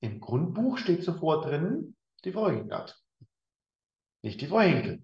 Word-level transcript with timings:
Im 0.00 0.20
Grundbuch 0.20 0.78
steht 0.78 1.04
zuvor 1.04 1.42
drin 1.42 1.94
die 2.24 2.32
Frau 2.32 2.48
Hingert, 2.48 3.00
nicht 4.22 4.40
die 4.40 4.50
Henkel. 4.50 5.02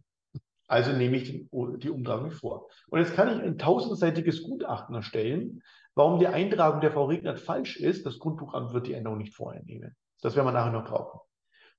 Also 0.69 0.93
nehme 0.93 1.17
ich 1.17 1.25
die, 1.25 1.91
Umtragung 1.91 2.33
vor. 2.33 2.69
Und 2.89 2.99
jetzt 2.99 3.15
kann 3.15 3.29
ich 3.29 3.43
ein 3.43 3.57
tausendseitiges 3.57 4.43
Gutachten 4.43 4.95
erstellen, 4.97 5.63
warum 5.95 6.19
die 6.19 6.27
Eintragung 6.27 6.81
der 6.81 6.91
Frau 6.91 7.05
Regnert 7.05 7.39
falsch 7.39 7.77
ist. 7.77 8.05
Das 8.05 8.19
Grundbuchamt 8.19 8.73
wird 8.73 8.89
die 8.89 8.95
Änderung 8.95 9.19
nicht 9.19 9.35
vorher 9.35 9.63
nehmen. 9.63 9.95
Das 10.23 10.35
werden 10.35 10.47
wir 10.47 10.53
nachher 10.53 10.73
noch 10.73 10.85
brauchen. 10.85 11.21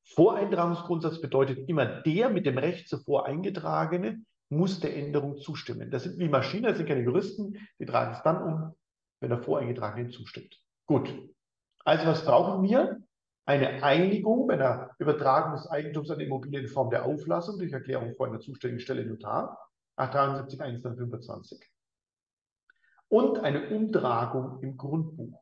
Voreintragungsgrundsatz 0.04 1.20
bedeutet 1.20 1.68
immer, 1.68 1.86
der 1.86 2.30
mit 2.30 2.46
dem 2.46 2.58
Recht 2.58 2.88
zuvor 2.88 3.26
eingetragene 3.26 4.22
muss 4.50 4.80
der 4.80 4.96
Änderung 4.96 5.38
zustimmen. 5.38 5.92
Das 5.92 6.04
sind 6.04 6.18
wie 6.18 6.30
Maschinen, 6.30 6.64
das 6.64 6.78
sind 6.78 6.88
keine 6.88 7.04
Juristen, 7.04 7.58
die 7.80 7.86
tragen 7.86 8.14
es 8.14 8.24
dann 8.24 8.42
um, 8.42 8.76
wenn 9.20 9.30
der 9.30 9.40
Voreingetragene 9.40 10.10
zustimmt. 10.10 10.58
Gut. 10.86 11.14
Also 11.84 12.06
was 12.06 12.24
brauchen 12.24 12.64
wir? 12.64 13.02
Eine 13.48 13.82
Einigung 13.82 14.46
bei 14.46 14.56
einer 14.56 14.94
Übertragung 15.00 15.54
des 15.54 15.68
Eigentums 15.68 16.12
an 16.12 16.20
Immobilien 16.20 16.66
in 16.66 16.70
Form 16.70 16.90
der 16.90 17.06
Auflassung 17.06 17.58
durch 17.58 17.72
Erklärung 17.72 18.14
vor 18.14 18.28
einer 18.28 18.42
zuständigen 18.42 18.82
Stelle 18.82 19.06
Notar, 19.06 19.58
873 19.96 20.60
125. 20.60 21.72
Und 23.08 23.40
eine 23.40 23.70
Umtragung 23.70 24.62
im 24.62 24.76
Grundbuch. 24.76 25.42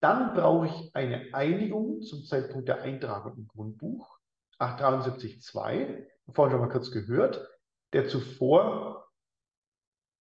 Dann 0.00 0.34
brauche 0.34 0.66
ich 0.66 0.96
eine 0.96 1.32
Einigung 1.32 2.02
zum 2.02 2.24
Zeitpunkt 2.24 2.66
der 2.66 2.82
Eintragung 2.82 3.36
im 3.36 3.46
Grundbuch, 3.46 4.18
873.2, 4.58 6.04
vorhin 6.32 6.50
schon 6.50 6.60
mal 6.60 6.72
kurz 6.72 6.90
gehört, 6.90 7.48
der 7.92 8.08
zuvor, 8.08 9.08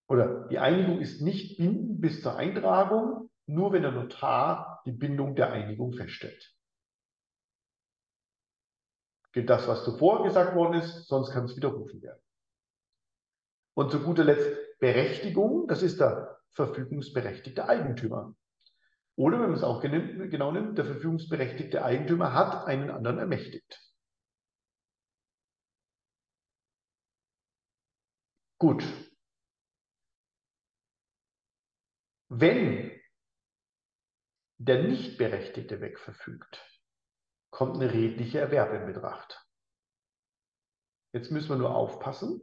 oder 0.07 0.48
die 0.49 0.59
Einigung 0.59 0.99
ist 0.99 1.23
nicht 1.23 1.57
bindend 1.57 2.02
bis 2.02 2.21
zur 2.21 2.35
Eintragung, 2.35 3.31
nur 3.48 3.73
wenn 3.73 3.81
der 3.81 3.91
Notar 3.91 4.74
die 4.85 4.91
Bindung 4.91 5.35
der 5.35 5.52
Einigung 5.52 5.94
feststellt. 5.94 6.55
Gilt 9.32 9.49
das, 9.49 9.68
was 9.68 9.84
zuvor 9.84 10.23
gesagt 10.23 10.55
worden 10.55 10.79
ist, 10.79 11.07
sonst 11.07 11.32
kann 11.32 11.46
es 11.46 11.55
widerrufen 11.55 12.01
werden. 12.01 12.21
Und 13.73 13.91
zu 13.91 14.01
guter 14.01 14.23
Letzt 14.23 14.79
Berechtigung, 14.79 15.68
das 15.68 15.82
ist 15.82 15.99
der 15.99 16.40
verfügungsberechtigte 16.51 17.68
Eigentümer. 17.68 18.34
Oder 19.18 19.40
wenn 19.40 19.48
man 19.48 19.57
es 19.57 19.63
auch 19.63 19.82
genau 19.82 20.51
nimmt, 20.51 20.77
der 20.77 20.85
verfügungsberechtigte 20.85 21.84
Eigentümer 21.84 22.34
hat 22.34 22.65
einen 22.65 22.90
anderen 22.90 23.17
ermächtigt. 23.17 23.82
Gut. 28.57 28.84
Wenn 32.29 32.95
der 34.57 34.84
Nichtberechtigte 34.84 35.81
wegverfügt, 35.81 36.63
kommt 37.49 37.75
eine 37.75 37.91
redliche 37.91 38.39
Erwerb 38.39 38.73
in 38.73 38.85
Betracht. 38.85 39.45
Jetzt 41.13 41.31
müssen 41.31 41.49
wir 41.49 41.57
nur 41.57 41.75
aufpassen. 41.75 42.41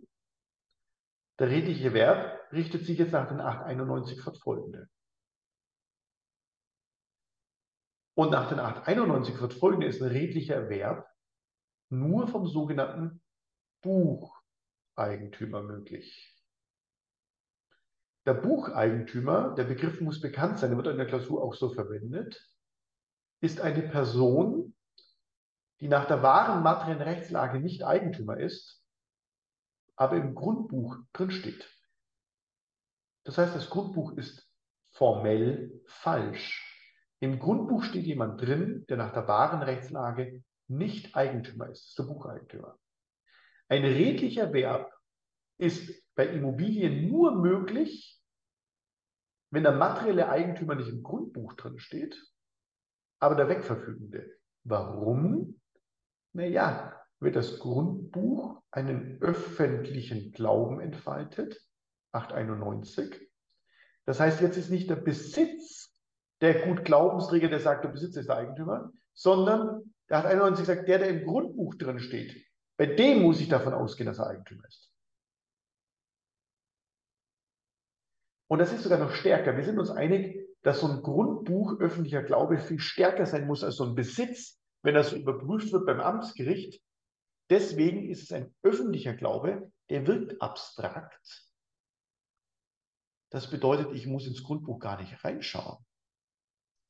Der 1.39 1.49
redliche 1.49 1.89
Erwerb 1.89 2.53
richtet 2.53 2.85
sich 2.85 2.99
jetzt 2.99 3.13
nach 3.13 3.29
den 3.29 3.41
891 3.41 4.21
fortfolgende. 4.21 4.89
Und 8.15 8.31
nach 8.31 8.49
den 8.49 8.59
891 8.59 9.37
fortfolgende 9.37 9.87
ist 9.87 10.03
ein 10.03 10.09
redlicher 10.09 10.55
Erwerb 10.55 11.09
nur 11.91 12.29
vom 12.29 12.47
sogenannten 12.47 13.23
Bucheigentümer 13.83 15.63
möglich. 15.63 16.32
Der 18.25 18.35
Bucheigentümer, 18.35 19.55
der 19.55 19.65
Begriff 19.65 20.01
muss 20.01 20.21
bekannt 20.21 20.59
sein, 20.59 20.71
der 20.71 20.77
wird 20.77 20.87
in 20.89 20.97
der 20.97 21.07
Klausur 21.07 21.43
auch 21.43 21.55
so 21.55 21.71
verwendet, 21.71 22.41
ist 23.41 23.61
eine 23.61 23.83
Person, 23.83 24.75
die 25.81 25.89
nach 25.89 26.07
der 26.07 26.23
wahren 26.23 26.63
materiellen 26.63 27.03
Rechtslage 27.03 27.59
nicht 27.59 27.83
Eigentümer 27.83 28.39
ist, 28.39 28.81
aber 29.97 30.17
im 30.17 30.35
Grundbuch 30.35 30.97
drinsteht. 31.13 31.69
Das 33.25 33.39
heißt, 33.39 33.55
das 33.55 33.69
Grundbuch 33.69 34.17
ist 34.17 34.49
formell 34.91 35.83
falsch. 35.87 36.69
Im 37.19 37.39
Grundbuch 37.39 37.83
steht 37.85 38.07
jemand 38.07 38.41
drin, 38.41 38.85
der 38.89 38.97
nach 38.97 39.13
der 39.13 39.27
wahren 39.27 39.63
Rechtslage 39.63 40.45
nicht 40.69 41.17
Eigentümer 41.17 41.69
ist. 41.69 41.89
Ist 41.89 41.99
der 41.99 42.05
Bucheigentümer. 42.05 42.79
Ein 43.69 43.85
redlicher 43.85 44.43
Erwerb 44.43 44.93
ist 45.59 46.05
bei 46.15 46.27
Immobilien 46.27 47.09
nur 47.09 47.35
möglich, 47.37 48.22
wenn 49.53 49.65
der 49.65 49.73
materielle 49.73 50.31
Eigentümer 50.31 50.75
nicht 50.75 50.89
im 50.89 51.03
Grundbuch 51.03 51.53
drin 51.53 51.79
steht, 51.79 52.19
aber 53.21 53.35
der 53.37 53.49
Wegverfügende. 53.49 54.39
Warum? 54.65 55.61
Naja, 56.33 56.99
wird 57.21 57.37
das 57.37 57.59
Grundbuch 57.59 58.63
einen 58.71 59.21
öffentlichen 59.21 60.33
Glauben 60.33 60.81
entfaltet, 60.81 61.61
891. 62.13 63.31
Das 64.07 64.21
heißt, 64.21 64.41
jetzt 64.41 64.57
ist 64.57 64.71
nicht 64.71 64.89
der 64.89 64.97
Besitz 64.97 65.95
der 66.41 66.67
Gutglaubensträger, 66.67 67.49
der 67.49 67.61
sagt, 67.61 67.85
der 67.85 67.91
Besitzer 67.91 68.21
ist 68.21 68.31
der 68.31 68.39
Eigentümer, 68.39 68.91
sondern 69.13 69.95
der 70.09 70.19
891 70.19 70.67
sagt, 70.67 70.89
der, 70.89 70.99
der 70.99 71.09
im 71.09 71.27
Grundbuch 71.27 71.75
drin 71.75 72.01
steht, 72.01 72.43
bei 72.79 72.87
dem 72.87 73.21
muss 73.21 73.41
ich 73.41 73.49
davon 73.49 73.75
ausgehen, 73.75 74.07
dass 74.07 74.19
er 74.19 74.29
Eigentümer 74.29 74.67
ist. 74.67 74.92
Und 78.53 78.59
das 78.59 78.71
ist 78.71 78.83
sogar 78.83 78.99
noch 78.99 79.15
stärker. 79.15 79.57
Wir 79.57 79.65
sind 79.65 79.79
uns 79.79 79.89
einig, 79.89 80.47
dass 80.61 80.81
so 80.81 80.87
ein 80.87 81.01
Grundbuch 81.01 81.81
öffentlicher 81.81 82.23
Glaube 82.23 82.59
viel 82.59 82.81
stärker 82.81 83.25
sein 83.25 83.47
muss 83.47 83.65
als 83.65 83.77
so 83.77 83.85
ein 83.87 83.95
Besitz, 83.95 84.61
wenn 84.83 84.95
das 84.95 85.15
überprüft 85.15 85.73
wird 85.73 85.87
beim 85.87 86.01
Amtsgericht. 86.01 86.83
Deswegen 87.49 88.11
ist 88.11 88.25
es 88.25 88.31
ein 88.31 88.55
öffentlicher 88.63 89.15
Glaube, 89.15 89.73
der 89.89 90.07
wirkt 90.07 90.43
abstrakt. 90.43 91.49
Das 93.31 93.49
bedeutet, 93.49 93.91
ich 93.95 94.07
muss 94.07 94.27
ins 94.27 94.43
Grundbuch 94.43 94.81
gar 94.81 95.01
nicht 95.01 95.25
reinschauen. 95.25 95.79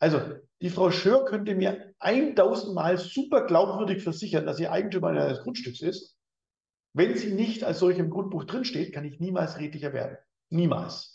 Also, 0.01 0.21
die 0.63 0.71
Frau 0.71 0.91
Schör 0.91 1.27
könnte 1.27 1.55
mir 1.55 1.95
1000 2.01 2.75
Mal 2.75 2.99
super 2.99 3.47
glaubwürdig 3.47 4.03
versichern, 4.03 4.47
dass 4.47 4.57
sie 4.57 4.67
Eigentümer 4.67 5.11
eines 5.11 5.43
Grundstücks 5.43 5.81
ist. 5.81 6.19
Wenn 6.93 7.17
sie 7.17 7.33
nicht 7.33 7.63
als 7.63 7.79
solche 7.79 8.01
im 8.01 8.11
Grundbuch 8.11 8.47
drinsteht, 8.47 8.93
kann 8.93 9.05
ich 9.05 9.21
niemals 9.21 9.61
redlicher 9.61 9.93
werden. 9.93 10.19
Niemals. 10.51 11.12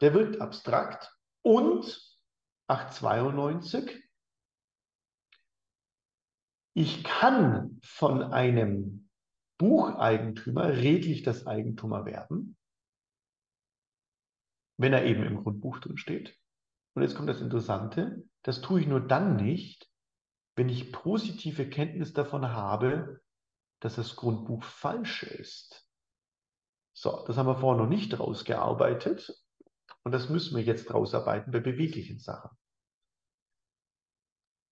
Der 0.00 0.14
wirkt 0.14 0.40
abstrakt 0.40 1.16
und 1.42 2.16
892, 2.68 4.02
ich 6.74 7.02
kann 7.02 7.80
von 7.82 8.22
einem 8.22 9.08
Bucheigentümer 9.58 10.68
redlich 10.68 11.22
das 11.22 11.46
Eigentum 11.46 11.92
erwerben, 11.92 12.56
wenn 14.76 14.92
er 14.92 15.04
eben 15.04 15.24
im 15.24 15.42
Grundbuch 15.42 15.80
drin 15.80 15.98
steht. 15.98 16.38
Und 16.94 17.02
jetzt 17.02 17.16
kommt 17.16 17.28
das 17.28 17.40
Interessante, 17.40 18.24
das 18.42 18.60
tue 18.60 18.80
ich 18.80 18.86
nur 18.86 19.00
dann 19.00 19.36
nicht, 19.36 19.90
wenn 20.56 20.68
ich 20.68 20.92
positive 20.92 21.68
Kenntnis 21.68 22.12
davon 22.12 22.48
habe, 22.48 23.20
dass 23.80 23.96
das 23.96 24.16
Grundbuch 24.16 24.62
falsch 24.62 25.22
ist. 25.22 25.88
So, 26.96 27.24
das 27.26 27.36
haben 27.36 27.46
wir 27.46 27.58
vorher 27.58 27.82
noch 27.82 27.90
nicht 27.90 28.18
rausgearbeitet. 28.18 29.40
Und 30.08 30.12
das 30.12 30.30
müssen 30.30 30.56
wir 30.56 30.64
jetzt 30.64 30.94
rausarbeiten 30.94 31.52
bei 31.52 31.60
beweglichen 31.60 32.18
Sachen. 32.18 32.48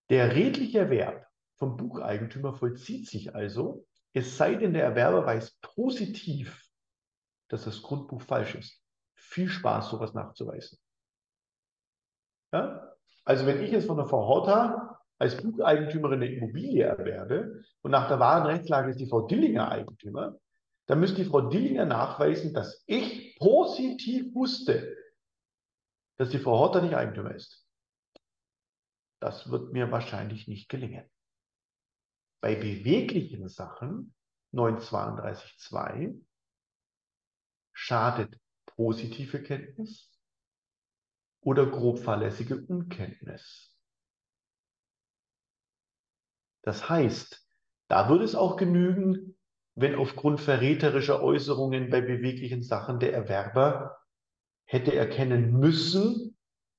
Der 0.09 0.35
redliche 0.35 0.79
Erwerb 0.79 1.27
vom 1.57 1.77
Bucheigentümer 1.77 2.55
vollzieht 2.55 3.07
sich 3.07 3.35
also, 3.35 3.87
es 4.15 4.39
sei 4.39 4.55
denn, 4.55 4.73
der 4.73 4.85
Erwerber 4.85 5.27
weiß 5.27 5.59
positiv, 5.61 6.67
dass 7.49 7.65
das 7.65 7.83
Grundbuch 7.83 8.23
falsch 8.23 8.55
ist. 8.55 8.83
Viel 9.15 9.51
Spaß, 9.51 9.91
sowas 9.91 10.15
nachzuweisen. 10.15 10.79
Ja? 12.55 12.97
Also 13.27 13.45
wenn 13.45 13.63
ich 13.63 13.73
jetzt 13.73 13.89
von 13.89 13.99
der 13.99 14.07
Frau 14.07 14.27
Horta 14.27 15.01
als 15.19 15.37
Bucheigentümerin 15.37 16.23
eine 16.23 16.33
Immobilie 16.33 16.83
erwerbe 16.83 17.63
und 17.83 17.91
nach 17.91 18.09
der 18.09 18.21
wahren 18.21 18.47
Rechtslage 18.47 18.93
ist 18.93 19.01
die 19.01 19.07
Frau 19.11 19.27
Dillinger 19.27 19.71
Eigentümer, 19.71 20.39
dann 20.87 20.99
müsste 20.99 21.23
die 21.23 21.29
Frau 21.29 21.43
Dillinger 21.43 21.85
nachweisen, 21.85 22.55
dass 22.55 22.83
ich 22.87 23.37
positiv 23.39 24.35
wusste, 24.35 24.96
dass 26.17 26.31
die 26.31 26.39
Frau 26.39 26.59
Horter 26.59 26.83
nicht 26.83 26.95
Eigentümer 26.95 27.35
ist. 27.35 27.67
Das 29.21 29.51
wird 29.51 29.73
mir 29.73 29.91
wahrscheinlich 29.91 30.49
nicht 30.49 30.69
gelingen. 30.69 31.09
Bei 32.41 32.55
beweglichen 32.55 33.49
Sachen 33.49 34.15
932.2 34.53 36.21
schadet 37.73 38.39
positive 38.65 39.43
Kenntnis 39.43 40.11
oder 41.41 41.67
grob 41.67 41.99
fahrlässige 41.99 42.65
Unkenntnis. 42.67 43.75
Das 46.63 46.89
heißt, 46.89 47.47
da 47.89 48.09
würde 48.09 48.25
es 48.25 48.35
auch 48.35 48.57
genügen, 48.57 49.39
wenn 49.77 49.95
aufgrund 49.95 50.41
verräterischer 50.41 51.23
Äußerungen 51.23 51.91
bei 51.91 52.01
beweglichen 52.01 52.63
Sachen 52.63 52.99
der 52.99 53.13
Erwerber 53.13 53.99
hätte 54.67 54.95
erkennen 54.95 55.53
müssen, 55.59 56.37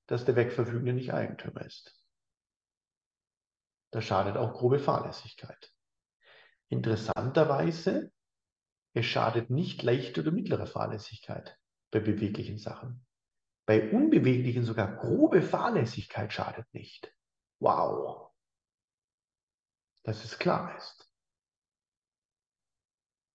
dass 0.07 0.25
der 0.25 0.35
Wegverfügende 0.35 0.93
nicht 0.93 1.13
Eigentümer 1.13 1.65
ist. 1.65 1.97
Das 3.91 4.03
schadet 4.05 4.37
auch 4.37 4.53
grobe 4.53 4.79
Fahrlässigkeit. 4.79 5.73
Interessanterweise, 6.69 8.11
es 8.93 9.05
schadet 9.05 9.49
nicht 9.49 9.83
leichte 9.83 10.21
oder 10.21 10.31
mittlere 10.31 10.67
Fahrlässigkeit 10.67 11.57
bei 11.91 11.99
beweglichen 11.99 12.57
Sachen. 12.57 13.05
Bei 13.65 13.91
unbeweglichen 13.91 14.63
sogar 14.63 14.95
grobe 14.97 15.41
Fahrlässigkeit 15.41 16.31
schadet 16.31 16.65
nicht. 16.73 17.13
Wow. 17.59 18.31
Dass 20.03 20.23
es 20.23 20.39
klar 20.39 20.75
ist. 20.77 21.09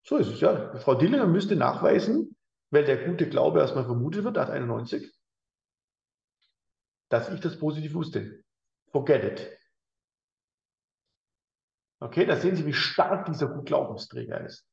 So 0.05 0.17
ist 0.17 0.27
es, 0.27 0.41
ja. 0.41 0.75
Frau 0.79 0.95
Dillinger 0.95 1.27
müsste 1.27 1.55
nachweisen, 1.55 2.35
weil 2.73 2.85
der 2.85 3.05
gute 3.05 3.29
Glaube 3.29 3.59
erstmal 3.59 3.85
vermutet 3.85 4.23
wird, 4.23 4.35
891, 4.35 5.15
dass 7.09 7.29
ich 7.29 7.39
das 7.39 7.59
positiv 7.59 7.93
wusste. 7.93 8.43
Forget 8.91 9.23
it. 9.23 9.59
Okay, 11.99 12.25
da 12.25 12.35
sehen 12.35 12.55
Sie, 12.55 12.65
wie 12.65 12.73
stark 12.73 13.27
dieser 13.27 13.47
Gutglaubensträger 13.47 14.43
ist. 14.43 14.67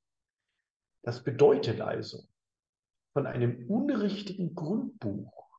Das 1.03 1.23
bedeutet 1.23 1.83
also, 1.83 2.27
von 3.13 3.27
einem 3.27 3.69
unrichtigen 3.69 4.55
Grundbuch, 4.55 5.51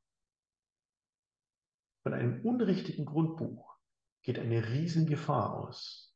von 2.02 2.12
einem 2.12 2.44
unrichtigen 2.44 3.06
Grundbuch 3.06 3.76
geht 4.22 4.40
eine 4.40 4.68
Riesengefahr 4.68 5.54
aus. 5.56 6.12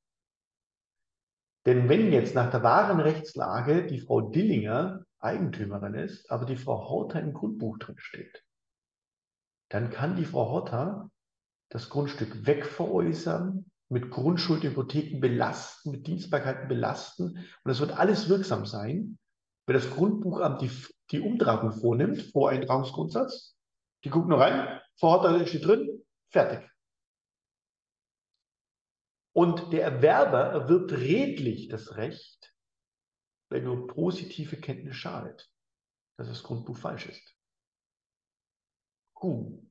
Denn 1.67 1.89
wenn 1.89 2.13
jetzt 2.13 2.35
nach 2.35 2.51
der 2.51 2.65
wahren 2.65 2.99
Rechtslage 2.99 3.87
die 3.87 4.01
Frau 4.01 4.23
Dillinger 4.23 5.06
Eigentümerin 5.21 5.95
ist, 5.95 6.31
aber 6.31 6.45
die 6.45 6.57
Frau 6.57 6.89
Horta 6.89 7.19
im 7.19 7.33
Grundbuch 7.33 7.79
drin 7.79 7.99
steht, 7.99 8.45
dann 9.71 9.91
kann 9.91 10.17
die 10.17 10.25
Frau 10.25 10.51
Horta 10.51 11.11
das 11.69 11.89
Grundstück 11.89 12.47
wegveräußern, 12.47 13.71
mit 13.89 14.11
Grundschuldhypotheken 14.11 15.21
belasten, 15.21 15.93
mit 15.93 16.07
Dienstbarkeiten 16.07 16.69
belasten. 16.69 17.47
Und 17.63 17.71
es 17.71 17.81
wird 17.81 17.93
alles 17.93 18.29
wirksam 18.29 18.67
sein, 18.67 19.19
wenn 19.67 19.75
das 19.75 19.91
Grundbuchamt 19.91 20.61
die, 20.61 20.71
die 21.11 21.21
Umtragung 21.21 21.73
vornimmt, 21.73 22.23
Voreintragungsgrundsatz. 22.33 23.57
Die 24.05 24.11
gucken 24.11 24.31
nur 24.31 24.41
rein, 24.41 24.81
Frau 24.99 25.23
Horta 25.23 25.47
steht 25.47 25.67
drin, 25.67 26.05
fertig. 26.31 26.69
Und 29.33 29.73
der 29.73 29.83
Erwerber 29.83 30.45
erwirbt 30.45 30.93
redlich 30.93 31.69
das 31.69 31.97
Recht, 31.97 32.55
wenn 33.49 33.65
nur 33.65 33.87
positive 33.87 34.57
Kenntnis 34.57 34.97
schadet, 34.97 35.51
dass 36.17 36.29
das 36.29 36.43
Grundbuch 36.43 36.77
falsch 36.77 37.07
ist. 37.07 37.37
Gut. 39.15 39.63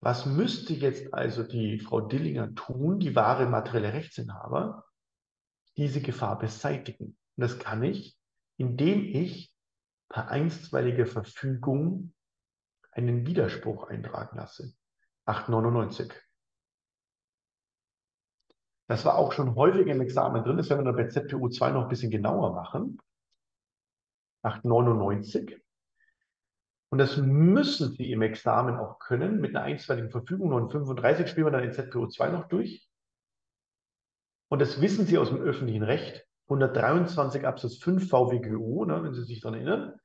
Was 0.00 0.26
müsste 0.26 0.74
jetzt 0.74 1.14
also 1.14 1.44
die 1.44 1.78
Frau 1.78 2.00
Dillinger 2.00 2.54
tun, 2.54 2.98
die 2.98 3.14
wahre 3.14 3.46
materielle 3.46 3.92
Rechtsinhaber, 3.92 4.84
diese 5.76 6.00
Gefahr 6.00 6.38
beseitigen? 6.38 7.16
Und 7.36 7.40
das 7.40 7.58
kann 7.58 7.82
ich, 7.82 8.18
indem 8.56 9.04
ich 9.04 9.54
per 10.08 10.28
einstweiliger 10.28 11.06
Verfügung 11.06 12.14
einen 12.90 13.26
Widerspruch 13.26 13.88
eintragen 13.88 14.36
lasse. 14.36 14.74
899. 15.24 16.12
Das 18.92 19.06
war 19.06 19.16
auch 19.16 19.32
schon 19.32 19.54
häufig 19.54 19.86
im 19.86 20.02
Examen 20.02 20.44
drin, 20.44 20.58
das 20.58 20.68
werden 20.68 20.80
wir 20.80 20.92
dann 20.92 20.96
bei 20.96 21.08
ZPU 21.08 21.48
2 21.48 21.70
noch 21.70 21.84
ein 21.84 21.88
bisschen 21.88 22.10
genauer 22.10 22.52
machen. 22.52 22.98
899. 24.42 25.58
Und 26.90 26.98
das 26.98 27.16
müssen 27.16 27.94
Sie 27.94 28.12
im 28.12 28.20
Examen 28.20 28.76
auch 28.76 28.98
können, 28.98 29.40
mit 29.40 29.56
einer 29.56 29.64
einstweiligen 29.64 30.10
Verfügung. 30.10 30.50
935 30.50 31.26
spielen 31.26 31.46
wir 31.46 31.52
dann 31.52 31.64
in 31.64 31.72
ZPO 31.72 32.08
2 32.08 32.28
noch 32.28 32.48
durch. 32.48 32.86
Und 34.50 34.60
das 34.60 34.78
wissen 34.82 35.06
Sie 35.06 35.16
aus 35.16 35.30
dem 35.30 35.40
öffentlichen 35.40 35.84
Recht. 35.84 36.26
123 36.50 37.46
Absatz 37.46 37.78
5 37.78 38.10
VWGO, 38.10 38.84
ne, 38.84 39.02
wenn 39.02 39.14
Sie 39.14 39.24
sich 39.24 39.40
daran 39.40 39.54
erinnern. 39.54 39.98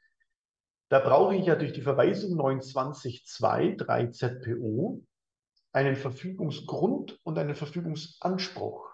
Da 0.88 1.00
brauche 1.00 1.36
ich 1.36 1.46
ja 1.46 1.56
durch 1.56 1.74
die 1.74 1.82
Verweisung 1.82 2.40
29.2 2.40 3.76
3 3.76 4.08
ZPO 4.12 5.04
einen 5.78 5.96
Verfügungsgrund 5.96 7.20
und 7.24 7.38
einen 7.38 7.54
Verfügungsanspruch. 7.54 8.90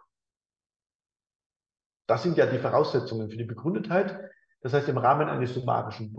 Das 2.10 2.24
sind 2.24 2.38
ja 2.38 2.46
die 2.46 2.60
Voraussetzungen 2.60 3.30
für 3.30 3.38
die 3.38 3.46
Begründetheit. 3.46 4.20
Das 4.60 4.74
heißt, 4.74 4.90
im 4.90 4.98
Rahmen 4.98 5.30
eines 5.30 5.54
summarischen 5.54 6.14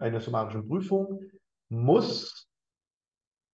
einer 0.00 0.20
summarischen 0.20 0.66
Prüfung 0.66 1.22
muss 1.68 2.50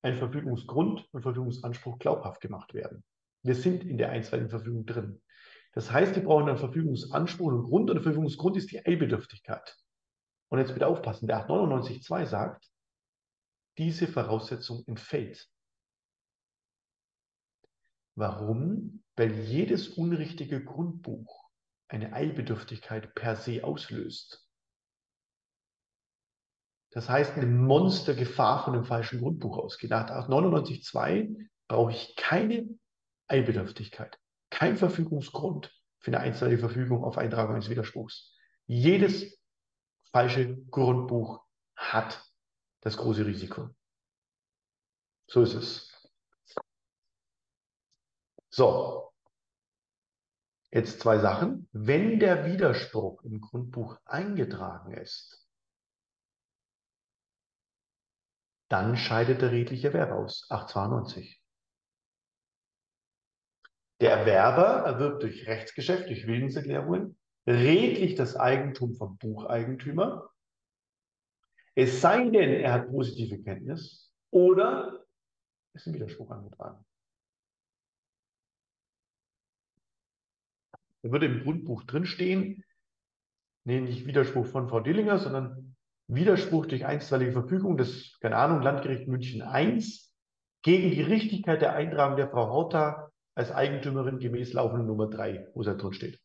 ein 0.01 0.17
Verfügungsgrund 0.17 1.07
und 1.13 1.21
Verfügungsanspruch 1.21 1.99
glaubhaft 1.99 2.41
gemacht 2.41 2.73
werden. 2.73 3.05
Wir 3.43 3.57
sind 3.57 3.85
in 3.85 3.99
der 3.99 4.09
einstweiligen 4.09 4.49
Verfügung 4.49 4.87
drin. 4.87 5.21
Das 5.75 5.93
heißt, 5.93 6.17
wir 6.17 6.25
brauchen 6.25 6.49
einen 6.49 6.57
Verfügungsanspruch 6.57 7.49
und 7.49 7.65
Grund 7.65 7.91
und 7.91 7.97
der 7.97 8.05
Verfügungsgrund 8.05 8.57
ist 8.57 8.71
die 8.71 8.85
Eilbedürftigkeit. 8.87 9.77
Und 10.49 10.61
jetzt 10.61 10.73
bitte 10.73 10.87
aufpassen, 10.87 11.27
der 11.27 11.47
899.2 11.47 12.25
sagt, 12.25 12.71
diese 13.77 14.07
Voraussetzung 14.07 14.83
entfällt. 14.87 15.51
Warum? 18.15 19.03
Weil 19.17 19.33
jedes 19.33 19.89
unrichtige 19.89 20.65
Grundbuch 20.65 21.51
eine 21.89 22.13
Eilbedürftigkeit 22.13 23.15
per 23.15 23.37
se 23.37 23.63
auslöst. 23.65 24.49
Das 26.91 27.09
heißt, 27.09 27.33
eine 27.33 27.47
Monstergefahr 27.47 28.65
von 28.65 28.75
dem 28.75 28.85
falschen 28.85 29.21
Grundbuch 29.21 29.59
ausgeht. 29.59 29.91
Nach 29.91 30.29
99.2 30.29 31.49
brauche 31.67 31.91
ich 31.91 32.15
keine 32.17 32.69
Eilbedürftigkeit, 33.27 34.19
kein 34.51 34.77
Verfügungsgrund 34.77 35.73
für 35.99 36.11
eine 36.13 36.21
einstweilige 36.21 36.61
Verfügung 36.61 37.03
auf 37.03 37.19
Eintragung 37.19 37.55
eines 37.55 37.69
Widerspruchs. 37.69 38.37
Jedes 38.67 39.39
falsche 40.13 40.57
Grundbuch 40.71 41.43
hat 41.75 42.25
das 42.83 42.97
große 42.97 43.27
Risiko. 43.27 43.71
So 45.27 45.43
ist 45.43 45.55
es. 45.55 45.94
So, 48.55 49.05
Jetzt 50.71 51.01
zwei 51.01 51.19
Sachen. 51.19 51.69
Wenn 51.73 52.21
der 52.21 52.47
Widerspruch 52.47 53.23
im 53.23 53.41
Grundbuch 53.41 53.97
eingetragen 54.05 54.93
ist, 54.95 55.45
dann 58.69 58.97
scheidet 58.97 59.43
der 59.43 59.51
redliche 59.51 59.89
Erwerber 59.89 60.17
aus. 60.17 60.47
892. 60.51 61.41
Der 64.01 64.19
Erwerber 64.19 64.85
erwirbt 64.85 65.23
durch 65.23 65.47
Rechtsgeschäft, 65.47 66.09
durch 66.09 66.27
Willenserklärungen, 66.27 67.17
redlich 67.47 68.15
das 68.15 68.37
Eigentum 68.37 68.95
vom 68.95 69.17
Bucheigentümer. 69.19 70.29
Es 71.77 72.01
sei 72.01 72.29
denn, 72.31 72.51
er 72.51 72.73
hat 72.73 72.89
positive 72.89 73.43
Kenntnis 73.43 74.13
oder 74.31 75.05
ist 75.73 75.87
ein 75.87 75.95
Widerspruch 75.95 76.31
angetragen. 76.31 76.85
Da 81.05 81.13
würde 81.13 81.27
im 81.27 81.43
Grundbuch 81.43 81.85
drinstehen, 81.85 82.65
nee, 83.65 83.79
nicht 83.79 84.07
Widerspruch 84.07 84.47
von 84.47 84.71
Frau 84.71 84.81
Dillinger, 84.81 85.19
sondern 85.19 85.77
Widerspruch 86.09 86.65
durch 86.65 86.87
einstweilige 86.87 87.33
Verfügung 87.33 87.77
des, 87.77 88.19
keine 88.21 88.37
Ahnung, 88.37 88.63
Landgericht 88.63 89.07
München 89.07 89.43
I 89.43 89.85
gegen 90.63 90.91
die 90.91 91.03
Richtigkeit 91.03 91.61
der 91.61 91.75
Eintragung 91.75 92.17
der 92.17 92.31
Frau 92.31 92.49
Horta 92.49 93.11
als 93.35 93.53
Eigentümerin 93.53 94.19
gemäß 94.19 94.55
laufenden 94.55 94.87
Nummer 94.87 95.11
3, 95.11 95.51
wo 95.53 95.61
es 95.61 95.67
da 95.67 95.75
drin 95.75 95.93
steht. 95.93 96.21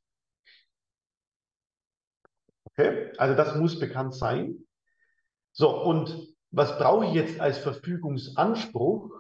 Okay, 2.64 3.12
also 3.18 3.36
das 3.36 3.58
muss 3.58 3.80
bekannt 3.80 4.16
sein. 4.16 4.66
So, 5.52 5.84
und 5.84 6.38
was 6.52 6.78
brauche 6.78 7.06
ich 7.06 7.14
jetzt 7.14 7.42
als 7.42 7.58
Verfügungsanspruch? 7.58 9.12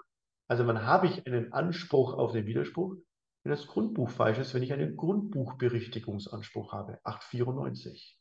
Also 0.47 0.65
wann 0.67 0.85
habe 0.85 1.07
ich 1.07 1.27
einen 1.27 1.51
Anspruch 1.51 2.13
auf 2.13 2.31
den 2.31 2.45
Widerspruch? 2.45 2.95
Wenn 3.43 3.51
das 3.51 3.67
Grundbuch 3.67 4.10
falsch 4.10 4.39
ist, 4.39 4.53
wenn 4.53 4.63
ich 4.63 4.74
einen 4.74 4.98
Grundbuchberichtigungsanspruch 4.98 6.74
habe. 6.74 7.00
894. 7.03 8.19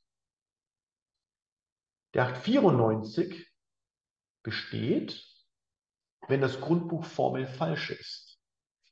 Der 2.15 2.25
894 2.25 3.53
besteht, 4.43 5.27
wenn 6.29 6.41
das 6.41 6.61
Grundbuch 6.61 7.05
formell 7.05 7.47
falsch 7.47 7.91
ist. 7.91 8.39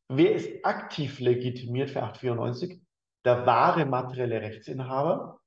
Wer 0.08 0.34
ist 0.34 0.64
aktiv 0.64 1.20
legitimiert 1.20 1.90
für 1.90 2.02
894? 2.02 2.82
Der 3.24 3.46
wahre 3.46 3.86
materielle 3.86 4.40
Rechtsinhaber. 4.40 5.40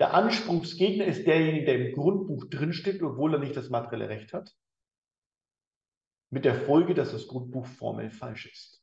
Der 0.00 0.14
Anspruchsgegner 0.14 1.04
ist 1.04 1.26
derjenige, 1.26 1.66
der 1.66 1.74
im 1.86 1.94
Grundbuch 1.94 2.46
drinsteht, 2.48 3.02
obwohl 3.02 3.34
er 3.34 3.40
nicht 3.40 3.56
das 3.56 3.68
materielle 3.68 4.08
Recht 4.08 4.32
hat 4.32 4.54
mit 6.30 6.44
der 6.44 6.54
Folge, 6.54 6.94
dass 6.94 7.12
das 7.12 7.26
Grundbuch 7.26 7.66
formell 7.66 8.10
falsch 8.10 8.46
ist. 8.46 8.82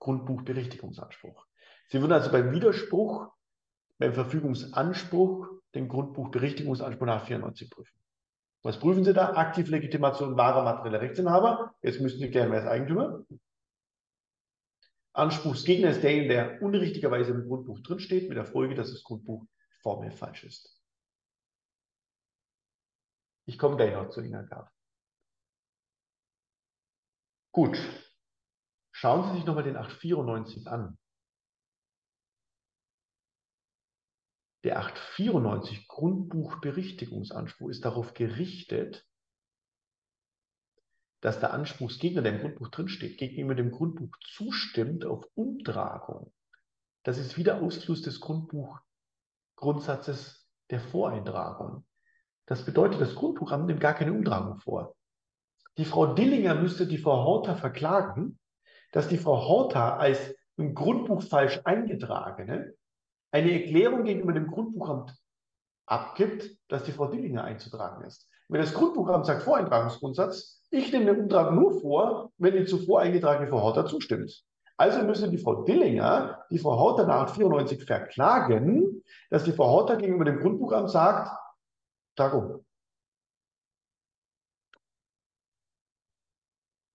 Grundbuchberichtigungsanspruch. 0.00 1.46
Sie 1.88 2.00
würden 2.00 2.12
also 2.12 2.30
beim 2.30 2.52
Widerspruch, 2.52 3.32
beim 3.98 4.14
Verfügungsanspruch 4.14 5.48
den 5.74 5.88
Grundbuchberichtigungsanspruch 5.88 7.06
nach 7.06 7.24
94 7.24 7.70
prüfen. 7.70 7.98
Was 8.62 8.78
prüfen 8.78 9.04
Sie 9.04 9.14
da? 9.14 9.34
Aktivlegitimation 9.34 10.36
wahrer 10.36 10.64
materieller 10.64 11.00
Rechtsinhaber. 11.00 11.74
Jetzt 11.82 12.00
müssen 12.00 12.18
Sie 12.18 12.30
klären, 12.30 12.50
wer 12.50 12.60
ist 12.60 12.68
Eigentümer. 12.68 13.24
Anspruchsgegner 15.12 15.90
ist 15.90 16.02
derjenige, 16.02 16.28
der 16.28 16.62
unrichtigerweise 16.62 17.32
im 17.32 17.46
Grundbuch 17.46 17.80
drinsteht, 17.80 18.28
mit 18.28 18.36
der 18.36 18.44
Folge, 18.44 18.74
dass 18.74 18.92
das 18.92 19.02
Grundbuch 19.02 19.44
formell 19.82 20.12
falsch 20.12 20.44
ist. 20.44 20.78
Ich 23.46 23.58
komme 23.58 23.76
gleich 23.76 23.92
noch 23.92 24.10
zu 24.10 24.20
Innergabe. 24.20 24.70
Gut. 27.52 27.78
Schauen 28.92 29.30
Sie 29.30 29.36
sich 29.36 29.46
nochmal 29.46 29.64
den 29.64 29.76
894 29.76 30.68
an. 30.68 30.98
Der 34.62 34.78
894 34.78 35.88
Grundbuchberichtigungsanspruch 35.88 37.70
ist 37.70 37.84
darauf 37.84 38.12
gerichtet, 38.12 39.06
dass 41.22 41.40
der 41.40 41.54
Anspruchsgegner, 41.54 42.20
der 42.22 42.34
im 42.34 42.40
Grundbuch 42.40 42.68
drinsteht, 42.68 43.18
gegenüber 43.18 43.54
dem 43.54 43.70
Grundbuch 43.70 44.14
zustimmt 44.20 45.06
auf 45.06 45.26
Umtragung. 45.34 46.32
Das 47.02 47.18
ist 47.18 47.38
wieder 47.38 47.62
Ausfluss 47.62 48.02
des 48.02 48.20
Grundbuchgrundsatzes 48.20 50.46
der 50.70 50.80
Voreintragung. 50.80 51.86
Das 52.46 52.64
bedeutet, 52.64 53.00
das 53.00 53.14
Grundbuchamt 53.14 53.66
nimmt 53.66 53.80
gar 53.80 53.94
keine 53.94 54.12
Umtragung 54.12 54.58
vor. 54.60 54.96
Die 55.78 55.84
Frau 55.84 56.06
Dillinger 56.14 56.54
müsste 56.54 56.86
die 56.86 56.98
Frau 56.98 57.24
Horter 57.24 57.56
verklagen, 57.56 58.38
dass 58.92 59.08
die 59.08 59.18
Frau 59.18 59.46
Horter 59.46 59.98
als 59.98 60.34
im 60.56 60.74
Grundbuch 60.74 61.22
falsch 61.22 61.60
eingetragene 61.64 62.74
eine 63.32 63.52
Erklärung 63.52 64.04
gegenüber 64.04 64.32
dem 64.32 64.48
Grundbuchamt 64.48 65.14
abgibt, 65.86 66.56
dass 66.68 66.84
die 66.84 66.92
Frau 66.92 67.06
Dillinger 67.06 67.44
einzutragen 67.44 68.04
ist. 68.04 68.28
Wenn 68.48 68.60
das 68.60 68.74
Grundbuchamt 68.74 69.26
sagt 69.26 69.42
Voreintragungsgrundsatz, 69.42 70.60
ich 70.70 70.92
nehme 70.92 71.06
den 71.06 71.22
Umtrag 71.22 71.52
nur 71.52 71.80
vor, 71.80 72.32
wenn 72.38 72.54
die 72.54 72.64
zuvor 72.64 73.00
eingetragene 73.00 73.48
Frau 73.48 73.62
Horter 73.62 73.86
zustimmt. 73.86 74.44
Also 74.76 75.02
müsste 75.02 75.30
die 75.30 75.38
Frau 75.38 75.62
Dillinger 75.62 76.44
die 76.50 76.58
Frau 76.58 76.78
Horter 76.78 77.06
nach 77.06 77.34
94 77.34 77.84
verklagen, 77.84 79.02
dass 79.28 79.44
die 79.44 79.52
Frau 79.52 79.68
Horter 79.68 79.96
gegenüber 79.96 80.24
dem 80.24 80.40
Grundbuchamt 80.40 80.90
sagt, 80.90 81.30
Tagung. 82.16 82.64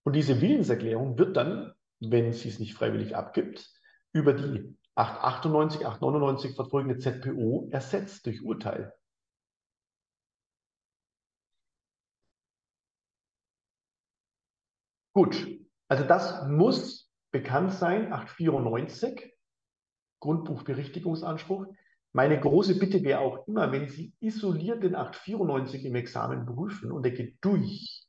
Und 0.06 0.14
diese 0.14 0.40
Willenserklärung 0.40 1.18
wird 1.18 1.36
dann, 1.36 1.74
wenn 2.00 2.32
sie 2.32 2.50
es 2.50 2.60
nicht 2.60 2.76
freiwillig 2.76 3.16
abgibt, 3.16 3.74
über 4.14 4.34
die 4.34 4.78
898, 4.94 5.86
899 5.86 6.56
verfolgende 6.56 7.00
ZPO 7.00 7.70
ersetzt 7.72 8.26
durch 8.28 8.44
Urteil. 8.44 8.94
Gut, 15.14 15.60
also 15.88 16.04
das 16.04 16.48
muss 16.50 17.12
bekannt 17.32 17.74
sein, 17.74 18.14
894, 18.14 19.34
Grundbuchberichtigungsanspruch. 20.20 21.66
Meine 22.14 22.40
große 22.40 22.78
Bitte 22.78 23.04
wäre 23.04 23.20
auch 23.22 23.48
immer, 23.48 23.72
wenn 23.72 23.90
Sie 23.90 24.14
isoliert 24.20 24.84
den 24.84 24.96
894 24.96 25.84
im 25.86 25.96
Examen 25.96 26.46
prüfen 26.46 26.92
und 26.92 27.06
er 27.06 27.12
geht 27.12 27.38
durch, 27.42 28.06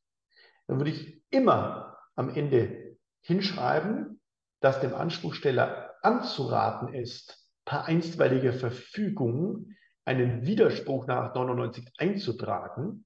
dann 0.67 0.79
würde 0.79 0.91
ich 0.91 1.23
immer 1.31 1.99
am 2.15 2.35
Ende 2.35 2.97
hinschreiben, 3.23 4.21
dass 4.61 4.81
dem 4.81 4.95
Anspruchsteller 4.95 5.95
anzuraten 6.03 6.95
ist, 6.95 7.47
per 7.65 7.85
einstweiliger 7.85 8.53
Verfügung 8.53 9.73
einen 10.05 10.47
Widerspruch 10.47 11.07
nach 11.07 11.35
99 11.35 11.93
einzutragen, 11.99 13.05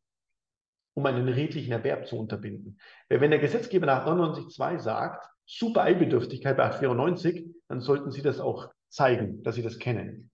um 0.94 1.06
einen 1.06 1.28
redlichen 1.28 1.72
Erwerb 1.72 2.06
zu 2.06 2.18
unterbinden. 2.18 2.78
Weil 3.08 3.20
wenn 3.20 3.30
der 3.30 3.40
Gesetzgeber 3.40 3.86
nach 3.86 4.06
99.2 4.06 4.78
sagt, 4.78 5.26
super 5.46 5.82
Eilbedürftigkeit 5.82 6.56
bei 6.56 6.64
894, 6.64 7.46
dann 7.68 7.80
sollten 7.80 8.10
Sie 8.10 8.22
das 8.22 8.38
auch 8.38 8.70
zeigen, 8.88 9.42
dass 9.42 9.54
Sie 9.54 9.62
das 9.62 9.78
kennen. 9.78 10.30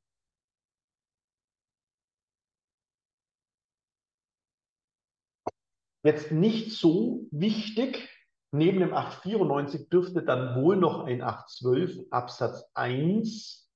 Jetzt 6.07 6.33
nicht 6.33 6.73
so 6.73 7.27
wichtig, 7.31 8.09
neben 8.53 8.81
dem 8.81 8.95
894 8.95 9.89
dürfte 9.89 10.23
dann 10.23 10.63
wohl 10.63 10.77
noch 10.77 11.05
ein 11.05 11.21
812 11.21 12.07
Absatz 12.11 12.65
1, 12.75 13.69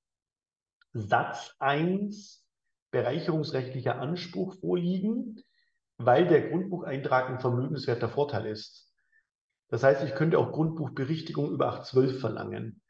Satz 0.93 1.55
1, 1.59 2.45
bereicherungsrechtlicher 2.91 3.99
Anspruch 3.99 4.55
vorliegen 4.59 5.43
weil 6.05 6.27
der 6.27 6.49
Grundbucheintrag 6.49 7.29
ein 7.29 7.39
vermögenswerter 7.39 8.09
Vorteil 8.09 8.47
ist. 8.47 8.91
Das 9.69 9.83
heißt, 9.83 10.03
ich 10.03 10.15
könnte 10.15 10.37
auch 10.37 10.51
Grundbuchberichtigung 10.51 11.51
über 11.51 11.67
812 11.67 12.19
verlangen. 12.19 12.81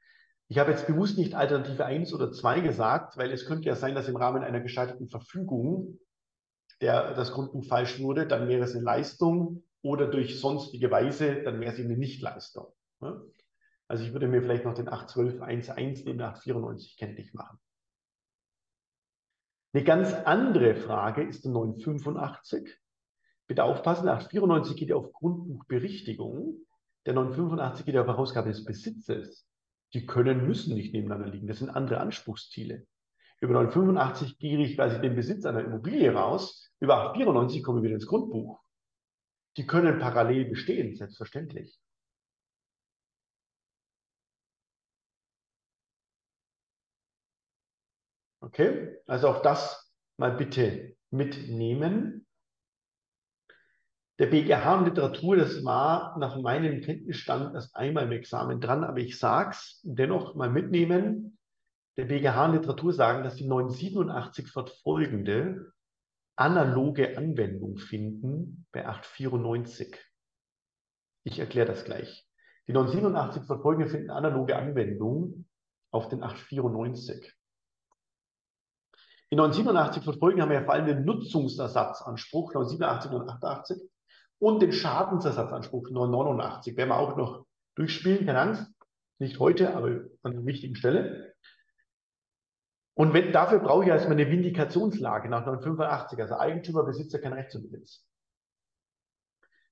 Ich 0.48 0.58
habe 0.58 0.72
jetzt 0.72 0.88
bewusst 0.88 1.18
nicht 1.18 1.36
Alternative 1.36 1.86
1 1.86 2.14
oder 2.14 2.32
2 2.32 2.60
gesagt, 2.62 3.18
weil 3.18 3.32
es 3.32 3.46
könnte 3.46 3.70
ja 3.70 3.76
sein, 3.76 3.96
dass 3.96 4.08
im 4.08 4.16
Rahmen 4.16 4.44
einer 4.44 4.60
gescheiterten 4.60 5.08
Verfügung 5.08 6.00
der, 6.82 7.14
das 7.14 7.32
Grundbuch 7.32 7.66
falsch 7.66 8.00
wurde, 8.00 8.28
dann 8.28 8.48
wäre 8.48 8.64
es 8.64 8.76
eine 8.76 8.84
Leistung 8.84 9.64
oder 9.82 10.08
durch 10.08 10.40
sonstige 10.40 10.92
Weise, 10.92 11.44
dann 11.44 11.60
wäre 11.60 11.72
es 11.72 11.80
eben 11.80 11.90
eine 11.90 11.98
Nichtleistung. 11.98 12.68
Also 13.88 14.04
ich 14.04 14.14
würde 14.14 14.28
mir 14.28 14.42
vielleicht 14.42 14.66
noch 14.66 14.74
den 14.74 14.90
812.1.1 14.90 16.04
neben 16.06 16.22
894 16.22 16.98
kenntlich 16.98 17.34
machen. 17.34 17.60
Eine 19.74 19.84
ganz 19.84 20.14
andere 20.14 20.76
Frage 20.76 21.24
ist 21.24 21.46
der 21.46 21.52
985. 21.52 22.78
Bitte 23.48 23.64
aufpassen, 23.64 24.08
894 24.08 24.76
geht 24.76 24.90
ja 24.90 24.96
auf 24.96 25.12
Grundbuchberichtigung, 25.14 26.66
der 27.06 27.14
985 27.14 27.86
geht 27.86 27.96
ja 27.96 28.02
auf 28.02 28.08
Herausgabe 28.08 28.50
des 28.50 28.66
Besitzes. 28.66 29.48
Die 29.94 30.06
können, 30.06 30.46
müssen 30.48 30.76
nicht 30.76 30.94
nebeneinander 30.94 31.30
liegen. 31.30 31.48
Das 31.48 31.60
sind 31.60 31.70
andere 31.70 32.00
Anspruchsziele. 32.00 32.86
Über 33.42 33.54
985 33.54 34.38
gehe 34.38 34.64
ich 34.64 34.76
quasi 34.76 35.02
den 35.02 35.16
Besitz 35.16 35.46
einer 35.46 35.66
Immobilie 35.66 36.14
raus. 36.14 36.72
Über 36.80 36.98
894 37.10 37.64
komme 37.64 37.80
ich 37.80 37.86
wieder 37.86 37.96
ins 37.96 38.06
Grundbuch. 38.06 38.62
Die 39.58 39.66
können 39.66 40.00
parallel 40.00 40.46
bestehen, 40.46 40.96
selbstverständlich. 40.96 41.82
Okay, 48.42 48.98
also 49.08 49.30
auch 49.30 49.42
das 49.42 49.92
mal 50.18 50.32
bitte 50.32 50.96
mitnehmen. 51.10 52.28
Der 54.20 54.28
BGH 54.28 54.78
und 54.78 54.86
Literatur, 54.86 55.38
das 55.38 55.64
war 55.64 56.16
nach 56.20 56.40
meinem 56.40 56.82
Kenntnisstand 56.82 57.56
erst 57.56 57.76
einmal 57.76 58.04
im 58.04 58.12
Examen 58.12 58.62
dran, 58.62 58.84
aber 58.84 59.00
ich 59.00 59.18
sage 59.18 59.52
es 59.52 59.80
dennoch 59.84 60.36
mal 60.36 60.50
mitnehmen. 60.50 61.40
Der 61.98 62.06
BGH 62.06 62.46
und 62.46 62.54
Literatur 62.54 62.94
sagen, 62.94 63.24
dass 63.24 63.36
die 63.36 63.48
987 63.48 64.48
fortfolgende 64.48 65.74
analoge 66.38 67.18
Anwendung 67.18 67.78
finden 67.78 68.66
bei 68.72 68.88
894. 68.88 69.98
Ich 71.24 71.40
erkläre 71.40 71.68
das 71.68 71.84
gleich. 71.84 72.26
Die 72.68 72.74
987 72.74 73.44
fortfolgende 73.44 73.90
finden 73.90 74.10
analoge 74.10 74.56
Anwendung 74.56 75.46
auf 75.92 76.08
den 76.08 76.24
894. 76.24 77.34
Die 79.32 79.36
987 79.36 80.04
fortfolgende 80.04 80.44
haben 80.44 80.52
ja 80.52 80.64
vor 80.64 80.74
allem 80.74 80.88
den 80.88 81.06
Nutzungsersatzanspruch, 81.06 82.54
987 82.54 83.12
und 83.12 83.30
88 83.30 83.78
und 84.40 84.62
den 84.62 84.72
Schadensersatzanspruch 84.72 85.90
989 85.90 86.76
werden 86.76 86.90
wir 86.90 86.98
auch 86.98 87.16
noch 87.16 87.46
durchspielen, 87.76 88.26
keine 88.26 88.40
Angst. 88.40 88.66
Nicht 89.20 89.40
heute, 89.40 89.76
aber 89.76 89.88
an 90.24 90.34
einer 90.34 90.46
wichtigen 90.46 90.76
Stelle. 90.76 91.31
Und 92.94 93.14
wenn, 93.14 93.32
dafür 93.32 93.60
brauche 93.60 93.84
ich 93.84 93.90
erstmal 93.90 94.20
eine 94.20 94.30
Vindikationslage 94.30 95.30
nach 95.30 95.46
985, 95.46 96.20
also 96.20 96.38
Eigentümer, 96.38 96.84
Besitzer, 96.84 97.20
kein 97.20 97.34
Recht 97.34 97.52
zum 97.52 97.64
Besitz. 97.64 98.06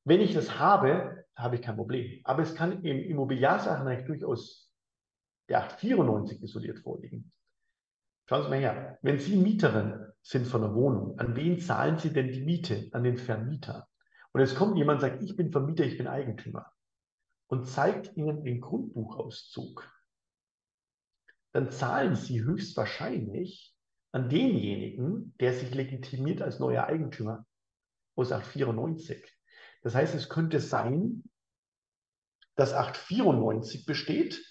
Wenn 0.06 0.22
ich 0.22 0.34
das 0.34 0.58
habe, 0.58 1.26
habe 1.36 1.56
ich 1.56 1.62
kein 1.62 1.76
Problem. 1.76 2.22
Aber 2.24 2.42
es 2.42 2.56
kann 2.56 2.84
im 2.84 3.00
Immobiliarsachenrecht 3.00 4.08
durchaus 4.08 4.72
der 5.50 5.60
894 5.60 6.42
isoliert 6.42 6.80
vorliegen. 6.80 7.32
Schauen 8.28 8.44
Sie 8.44 8.50
mal 8.50 8.60
her. 8.60 9.00
Wenn 9.02 9.20
Sie 9.20 9.36
Mieterin 9.36 10.06
sind 10.22 10.48
von 10.48 10.64
einer 10.64 10.76
Wohnung, 10.76 11.20
an 11.20 11.36
wen 11.36 11.60
zahlen 11.60 11.98
Sie 11.98 12.14
denn 12.14 12.32
die 12.32 12.44
Miete? 12.44 12.90
An 12.92 13.04
den 13.04 13.18
Vermieter. 13.18 13.88
Und 14.32 14.42
jetzt 14.42 14.56
kommt 14.56 14.78
jemand 14.78 15.02
und 15.02 15.10
sagt, 15.10 15.24
ich 15.24 15.36
bin 15.36 15.52
Vermieter, 15.52 15.84
ich 15.84 15.98
bin 15.98 16.08
Eigentümer 16.08 16.72
und 17.48 17.68
zeigt 17.68 18.16
Ihnen 18.16 18.44
den 18.44 18.62
Grundbuchauszug, 18.62 19.92
dann 21.52 21.72
zahlen 21.72 22.16
Sie 22.16 22.42
höchstwahrscheinlich 22.44 23.76
an 24.12 24.30
denjenigen, 24.30 25.36
der 25.40 25.54
sich 25.54 25.74
legitimiert 25.74 26.42
als 26.42 26.60
neuer 26.60 26.86
Eigentümer 26.86 27.46
aus 28.16 28.32
894. 28.32 29.24
Das 29.82 29.96
heißt, 29.96 30.16
es 30.16 30.30
könnte 30.30 30.60
sein, 30.60 31.24
dass 32.56 32.74
894 32.74 33.86
besteht 33.86 34.44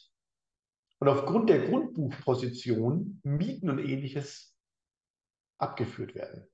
und 1.01 1.09
aufgrund 1.09 1.51
der 1.51 1.69
Grundbuchposition 1.69 3.21
Mieten 3.23 3.71
und 3.71 3.79
ähnliches 3.79 4.57
abgeführt 5.59 6.15
werden. 6.15 6.49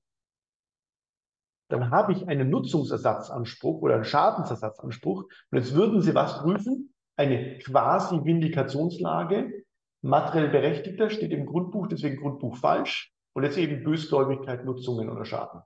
Dann 1.69 1.89
habe 1.89 2.13
ich 2.13 2.27
einen 2.27 2.49
Nutzungsersatzanspruch 2.49 3.81
oder 3.81 3.95
einen 3.95 4.03
Schadensersatzanspruch. 4.03 5.23
Und 5.49 5.57
jetzt 5.57 5.73
würden 5.73 6.01
Sie 6.01 6.13
was 6.13 6.39
prüfen? 6.39 6.93
Eine 7.15 7.57
quasi 7.59 8.23
Vindikationslage. 8.23 9.64
Materiell 10.05 10.49
Berechtigter 10.49 11.09
steht 11.09 11.31
im 11.31 11.47
Grundbuch, 11.47 11.87
deswegen 11.87 12.17
Grundbuch 12.17 12.57
falsch. 12.57 13.11
Und 13.33 13.43
jetzt 13.43 13.57
eben 13.57 13.83
Bösgläubigkeit, 13.83 14.63
Nutzungen 14.63 15.09
oder 15.09 15.25
Schaden. 15.25 15.63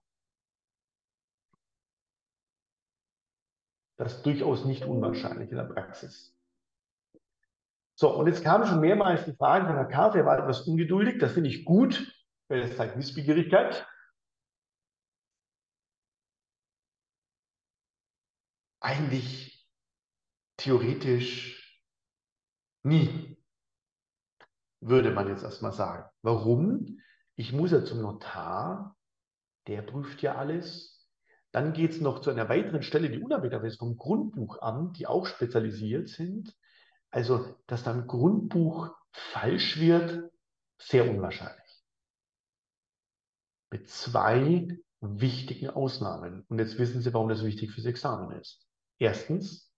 Das 3.98 4.16
ist 4.16 4.26
durchaus 4.26 4.64
nicht 4.64 4.86
unwahrscheinlich 4.86 5.52
in 5.52 5.58
der 5.58 5.66
Praxis. 5.66 6.34
So, 7.96 8.16
und 8.16 8.28
jetzt 8.28 8.42
kam 8.42 8.66
schon 8.66 8.80
mehrmals 8.80 9.26
die 9.26 9.34
Frage 9.34 9.66
von 9.66 9.76
Herr 9.76 9.90
Kaff, 9.90 10.16
er 10.16 10.26
war 10.26 10.40
etwas 10.40 10.62
ungeduldig, 10.62 11.20
das 11.20 11.34
finde 11.34 11.50
ich 11.50 11.66
gut, 11.66 12.10
weil 12.48 12.62
das 12.62 12.78
zeigt 12.78 12.98
Wissbegierigkeit. 12.98 13.86
Eigentlich 18.80 19.68
theoretisch 20.56 21.78
nie, 22.84 23.39
würde 24.82 25.12
man 25.12 25.28
jetzt 25.28 25.44
erstmal 25.44 25.74
sagen. 25.74 26.10
Warum? 26.22 27.00
Ich 27.36 27.54
muss 27.54 27.72
ja 27.72 27.84
zum 27.84 28.02
Notar, 28.02 28.96
der 29.68 29.82
prüft 29.82 30.22
ja 30.22 30.36
alles. 30.36 31.08
Dann 31.52 31.74
geht 31.74 31.92
es 31.92 32.02
noch 32.02 32.22
zu 32.22 32.30
einer 32.30 32.50
weiteren 32.50 32.84
Stelle, 32.84 33.10
die 33.10 33.22
unabhängig 33.22 33.64
ist 33.64 33.80
vom 33.80 33.98
Grundbuchamt, 33.98 35.00
die 35.00 35.08
auch 35.08 35.26
spezialisiert 35.26 36.10
sind. 36.10 36.56
Also, 37.12 37.56
dass 37.66 37.84
dann 37.84 38.08
Grundbuch 38.08 38.96
falsch 39.12 39.80
wird, 39.80 40.32
sehr 40.78 41.10
unwahrscheinlich. 41.10 41.84
Mit 43.72 43.90
zwei 43.90 44.80
wichtigen 45.02 45.70
Ausnahmen. 45.70 46.46
Und 46.50 46.60
jetzt 46.60 46.78
wissen 46.78 47.02
Sie, 47.02 47.14
warum 47.14 47.30
das 47.30 47.44
wichtig 47.44 47.72
fürs 47.72 47.86
Examen 47.86 48.32
ist. 48.40 48.66
Erstens, 48.98 49.72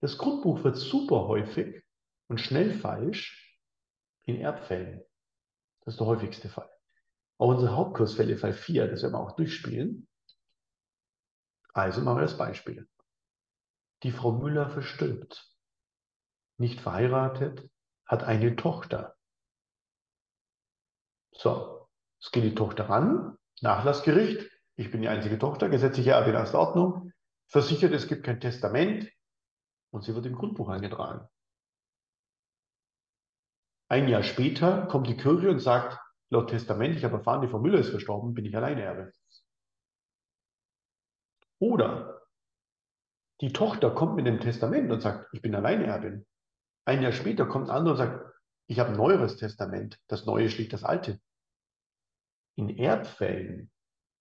das 0.00 0.18
Grundbuch 0.18 0.64
wird 0.64 0.76
super 0.76 1.26
häufig 1.28 1.82
und 2.28 2.40
schnell 2.40 2.72
falsch 2.72 3.41
in 4.24 4.40
Erbfällen. 4.40 5.02
Das 5.80 5.94
ist 5.94 6.00
der 6.00 6.06
häufigste 6.06 6.48
Fall. 6.48 6.70
Auch 7.38 7.48
unsere 7.48 7.74
Hauptkursfälle, 7.74 8.36
Fall 8.36 8.52
4, 8.52 8.88
das 8.88 9.02
werden 9.02 9.14
wir 9.14 9.20
auch 9.20 9.36
durchspielen. 9.36 10.08
Also 11.72 12.02
machen 12.02 12.18
wir 12.18 12.22
das 12.22 12.36
Beispiel. 12.36 12.88
Die 14.02 14.12
Frau 14.12 14.32
Müller 14.32 14.70
verstirbt 14.70 15.52
nicht 16.62 16.80
verheiratet, 16.80 17.68
hat 18.06 18.24
eine 18.24 18.56
Tochter. 18.56 19.16
So, 21.32 21.88
es 22.20 22.30
geht 22.30 22.44
die 22.44 22.54
Tochter 22.54 22.88
ran, 22.88 23.36
Nachlassgericht, 23.60 24.50
ich 24.76 24.90
bin 24.90 25.02
die 25.02 25.08
einzige 25.08 25.38
Tochter, 25.38 25.68
gesetzliche 25.68 26.12
Erbe 26.12 26.30
in 26.30 26.36
erster 26.36 26.58
Ordnung, 26.58 27.12
versichert, 27.48 27.92
es 27.92 28.06
gibt 28.06 28.24
kein 28.24 28.40
Testament 28.40 29.10
und 29.90 30.02
sie 30.04 30.14
wird 30.14 30.26
im 30.26 30.34
Grundbuch 30.34 30.68
eingetragen. 30.68 31.28
Ein 33.92 34.08
Jahr 34.08 34.22
später 34.22 34.86
kommt 34.86 35.06
die 35.06 35.18
Kirche 35.18 35.50
und 35.50 35.58
sagt, 35.58 36.00
laut 36.30 36.48
Testament, 36.48 36.96
ich 36.96 37.04
habe 37.04 37.18
erfahren, 37.18 37.42
die 37.42 37.48
Frau 37.48 37.58
Müller 37.58 37.78
ist 37.78 37.90
verstorben, 37.90 38.32
bin 38.32 38.46
ich 38.46 38.56
Alleinerbe. 38.56 39.12
Oder 41.58 42.22
die 43.42 43.52
Tochter 43.52 43.90
kommt 43.90 44.16
mit 44.16 44.26
dem 44.26 44.40
Testament 44.40 44.90
und 44.90 45.02
sagt, 45.02 45.28
ich 45.34 45.42
bin 45.42 45.54
Alleinerbin. 45.54 46.24
Ein 46.86 47.02
Jahr 47.02 47.12
später 47.12 47.44
kommt 47.44 47.68
ein 47.68 47.76
anderer 47.76 47.92
und 47.92 47.98
sagt, 47.98 48.34
ich 48.66 48.78
habe 48.78 48.92
ein 48.92 48.96
neueres 48.96 49.36
Testament, 49.36 50.00
das 50.06 50.24
Neue 50.24 50.48
schlägt 50.48 50.72
das 50.72 50.84
Alte. 50.84 51.20
In 52.56 52.70
Erbfällen 52.70 53.70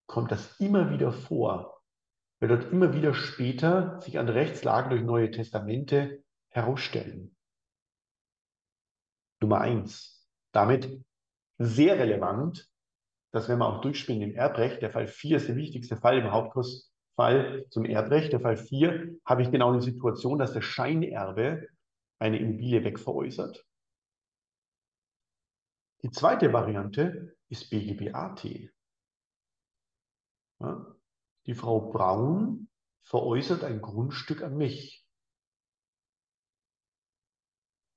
kommt 0.05 0.33
das 0.33 0.59
immer 0.59 0.89
wieder 0.89 1.13
vor, 1.13 1.81
weil 2.41 2.49
dort 2.49 2.73
immer 2.73 2.93
wieder 2.93 3.13
später 3.13 4.01
sich 4.01 4.19
an 4.19 4.27
Rechtslagen 4.27 4.89
durch 4.89 5.03
neue 5.03 5.31
Testamente 5.31 6.25
herausstellen. 6.49 7.37
Nummer 9.41 9.61
eins. 9.61 10.27
Damit 10.53 11.03
sehr 11.57 11.97
relevant, 11.97 12.69
dass 13.31 13.49
wenn 13.49 13.59
wir 13.59 13.67
auch 13.67 13.81
durchspielen 13.81 14.21
im 14.21 14.35
Erbrecht, 14.35 14.81
der 14.81 14.91
Fall 14.91 15.07
4 15.07 15.37
ist 15.37 15.47
der 15.47 15.55
wichtigste 15.55 15.97
Fall 15.97 16.17
im 16.17 16.31
Hauptkursfall 16.31 17.65
zum 17.69 17.85
Erbrecht, 17.85 18.33
der 18.33 18.41
Fall 18.41 18.57
4, 18.57 19.19
habe 19.25 19.41
ich 19.41 19.51
genau 19.51 19.71
eine 19.71 19.81
Situation, 19.81 20.39
dass 20.39 20.53
der 20.53 20.61
Scheinerbe 20.61 21.67
eine 22.19 22.39
Immobilie 22.39 22.83
wegveräußert. 22.83 23.65
Die 26.03 26.11
zweite 26.11 26.51
Variante 26.51 27.35
ist 27.49 27.69
BGBAT. 27.69 28.71
Ja, 30.59 30.95
die 31.45 31.53
Frau 31.53 31.91
Braun 31.91 32.67
veräußert 33.03 33.63
ein 33.63 33.81
Grundstück 33.81 34.43
an 34.43 34.57
mich. 34.57 35.00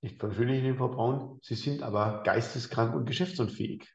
Ich 0.04 0.18
verschuldige 0.18 0.60
den 0.60 0.76
Frau 0.76 0.88
Braun, 0.88 1.38
Sie 1.40 1.54
sind 1.54 1.82
aber 1.82 2.22
geisteskrank 2.24 2.94
und 2.94 3.06
geschäftsunfähig. 3.06 3.90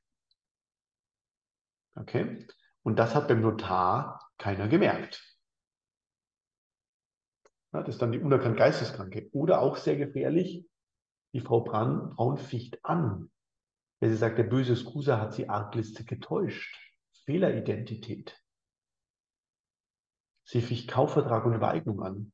Okay? 1.93 2.47
Und 2.81 2.97
das 2.97 3.13
hat 3.13 3.27
beim 3.27 3.41
Notar 3.41 4.27
keiner 4.39 4.67
gemerkt. 4.67 5.23
Ja, 7.71 7.83
das 7.83 7.93
ist 7.93 8.01
dann 8.01 8.11
die 8.11 8.17
unerkannt 8.17 8.57
Geisteskranke. 8.57 9.29
Oder 9.33 9.61
auch 9.61 9.77
sehr 9.77 9.97
gefährlich, 9.97 10.65
die 11.33 11.41
Frau 11.41 11.61
Braun, 11.61 12.15
Braun 12.15 12.39
ficht 12.39 12.83
an. 12.83 13.29
Wenn 13.99 14.09
sie 14.09 14.17
sagt, 14.17 14.39
der 14.39 14.45
böse 14.45 14.75
Skusa 14.75 15.21
hat 15.21 15.35
sie 15.35 15.47
arglistig 15.47 16.07
getäuscht. 16.07 16.75
Fehleridentität. 17.25 18.35
Sie 20.43 20.63
ficht 20.63 20.89
Kaufvertrag 20.89 21.45
und 21.45 21.53
Übereignung 21.53 22.01
an. 22.01 22.33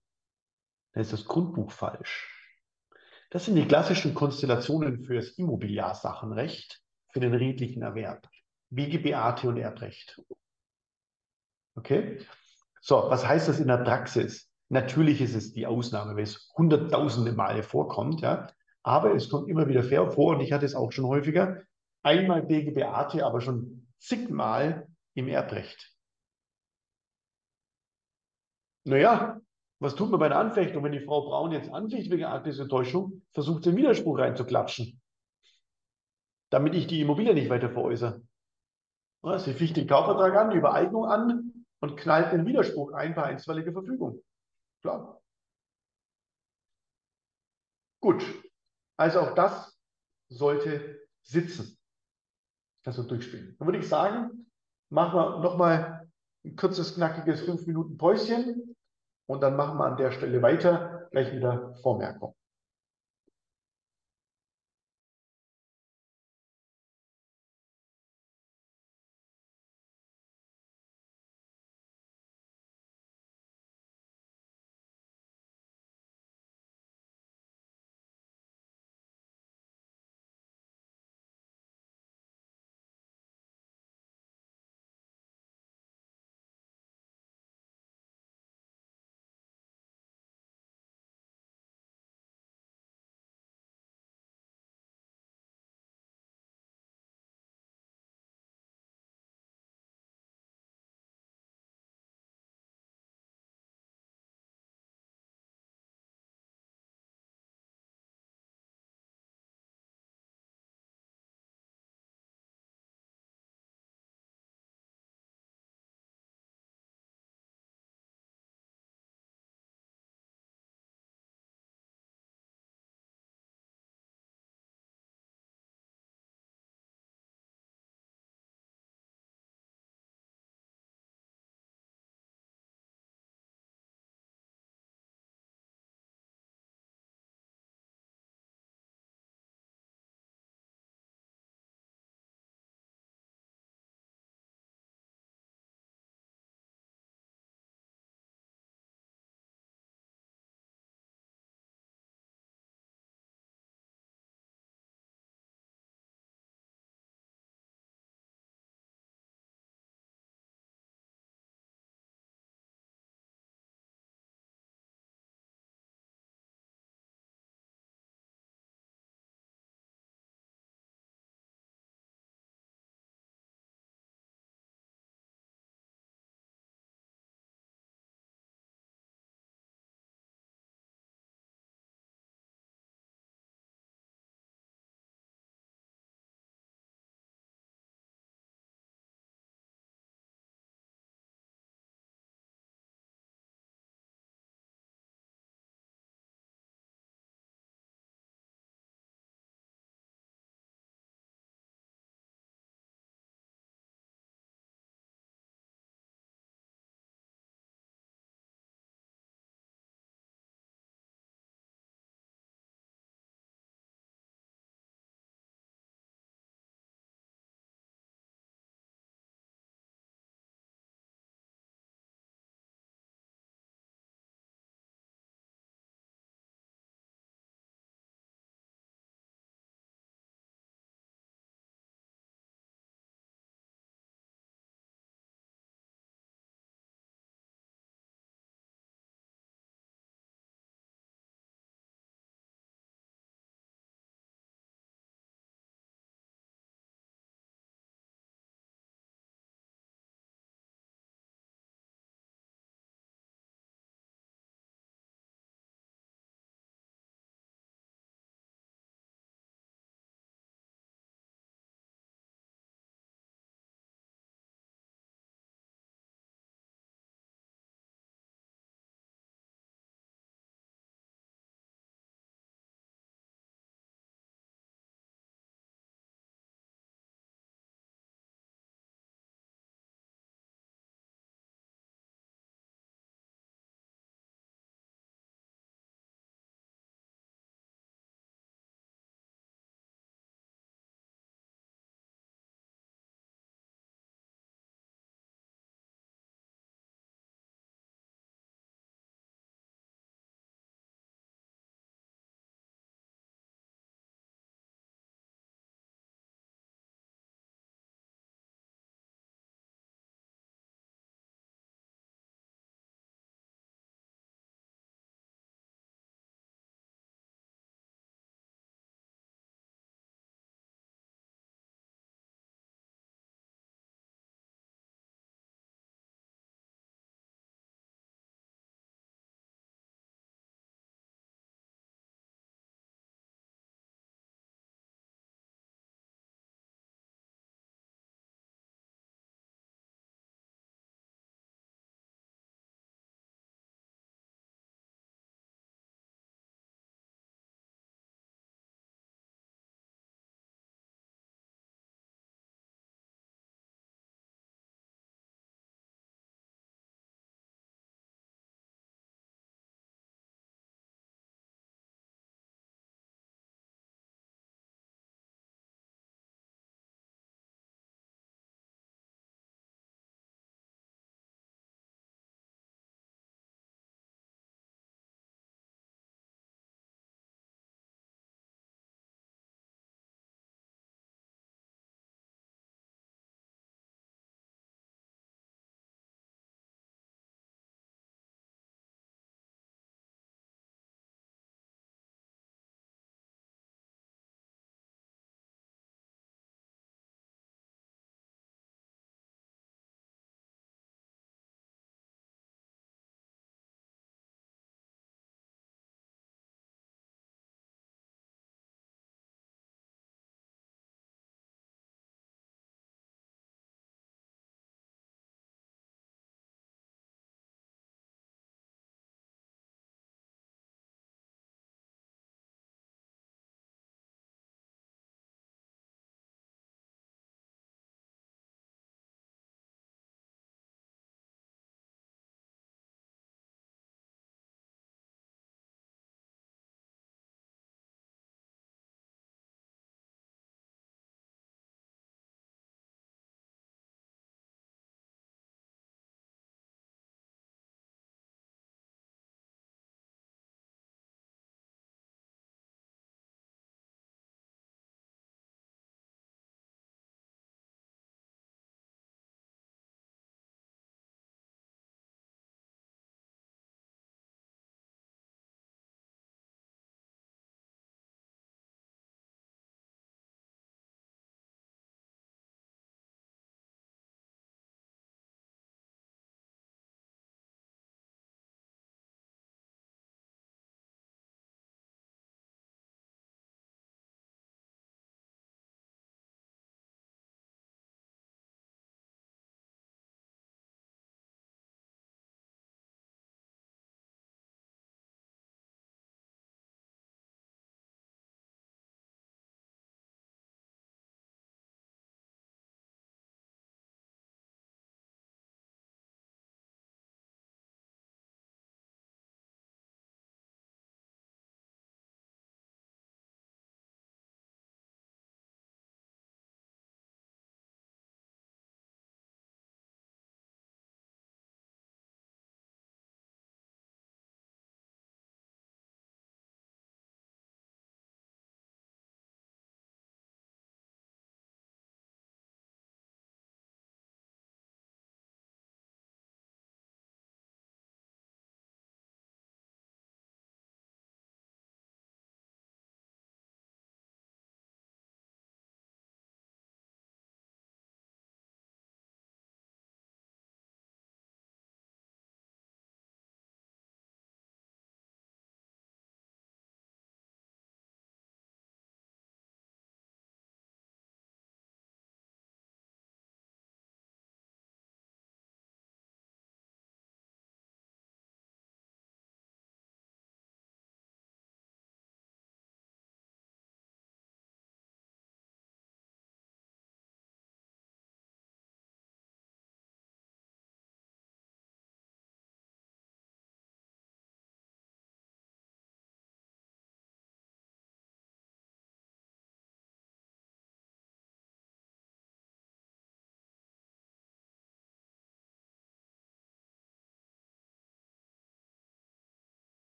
Dann 0.93 1.01
ist 1.01 1.11
das 1.11 1.25
Grundbuch 1.25 1.71
falsch. 1.71 2.34
Das 3.35 3.43
sind 3.43 3.55
die 3.55 3.67
klassischen 3.67 4.13
Konstellationen 4.13 5.03
für 5.03 5.15
das 5.15 5.31
Immobiliarsachenrecht, 5.31 6.81
für 7.11 7.19
den 7.19 7.33
redlichen 7.33 7.81
Erwerb. 7.81 8.29
BGBAT 8.69 9.43
und 9.43 9.57
Erbrecht. 9.57 10.21
Okay? 11.75 12.25
So, 12.79 12.95
was 13.09 13.27
heißt 13.27 13.49
das 13.49 13.59
in 13.59 13.67
der 13.67 13.79
Praxis? 13.79 14.49
Natürlich 14.69 15.19
ist 15.19 15.35
es 15.35 15.51
die 15.51 15.67
Ausnahme, 15.67 16.15
weil 16.15 16.23
es 16.23 16.49
hunderttausende 16.55 17.33
Male 17.33 17.61
vorkommt, 17.61 18.21
ja. 18.21 18.47
Aber 18.83 19.13
es 19.13 19.29
kommt 19.29 19.49
immer 19.49 19.67
wieder 19.67 19.83
vor 19.83 20.37
und 20.37 20.39
ich 20.39 20.53
hatte 20.53 20.65
es 20.65 20.73
auch 20.73 20.93
schon 20.93 21.05
häufiger. 21.05 21.61
Einmal 22.03 22.41
BGBAT, 22.41 23.21
aber 23.21 23.41
schon 23.41 23.85
zigmal 23.99 24.87
im 25.13 25.27
Erbrecht. 25.27 25.93
Naja, 28.85 29.41
was 29.85 29.95
tut 29.95 30.09
man 30.09 30.19
bei 30.19 30.29
der 30.29 30.39
Anfechtung, 30.39 30.83
wenn 30.83 30.91
die 30.91 30.99
Frau 30.99 31.21
Braun 31.21 31.51
jetzt 31.51 31.71
anficht 31.71 32.09
wegen 32.09 32.25
arktischer 32.25 32.67
Täuschung, 32.67 33.21
versucht 33.33 33.63
sie 33.63 33.69
einen 33.69 33.77
Widerspruch 33.77 34.17
reinzuklatschen, 34.17 34.99
damit 36.49 36.73
ich 36.73 36.87
die 36.87 37.01
Immobilie 37.01 37.35
nicht 37.35 37.49
weiter 37.49 37.69
veräußere. 37.69 38.21
Sie 39.37 39.53
ficht 39.53 39.77
den 39.77 39.87
Kaufvertrag 39.87 40.35
an, 40.35 40.49
die 40.49 40.57
Übereignung 40.57 41.05
an 41.05 41.65
und 41.81 41.97
knallt 41.97 42.33
den 42.33 42.45
Widerspruch 42.45 42.93
ein 42.93 43.13
bei 43.15 43.23
einstweiliger 43.23 43.71
Verfügung. 43.73 44.23
Klar. 44.81 45.21
Gut. 48.01 48.23
Also 48.97 49.19
auch 49.19 49.35
das 49.35 49.77
sollte 50.29 51.07
sitzen. 51.23 51.77
Also 52.85 53.03
durchspielen. 53.03 53.55
Dann 53.57 53.67
würde 53.67 53.79
ich 53.79 53.87
sagen, 53.87 54.47
machen 54.89 55.15
wir 55.15 55.39
nochmal 55.39 56.07
ein 56.43 56.55
kurzes, 56.55 56.95
knackiges 56.95 57.41
5 57.41 57.65
Minuten 57.65 57.97
Päuschen 57.97 58.74
und 59.27 59.41
dann 59.41 59.55
machen 59.55 59.77
wir 59.77 59.85
an 59.85 59.97
der 59.97 60.11
Stelle 60.11 60.41
weiter. 60.41 61.07
Gleich 61.11 61.31
wieder 61.33 61.73
Vormerkung. 61.81 62.35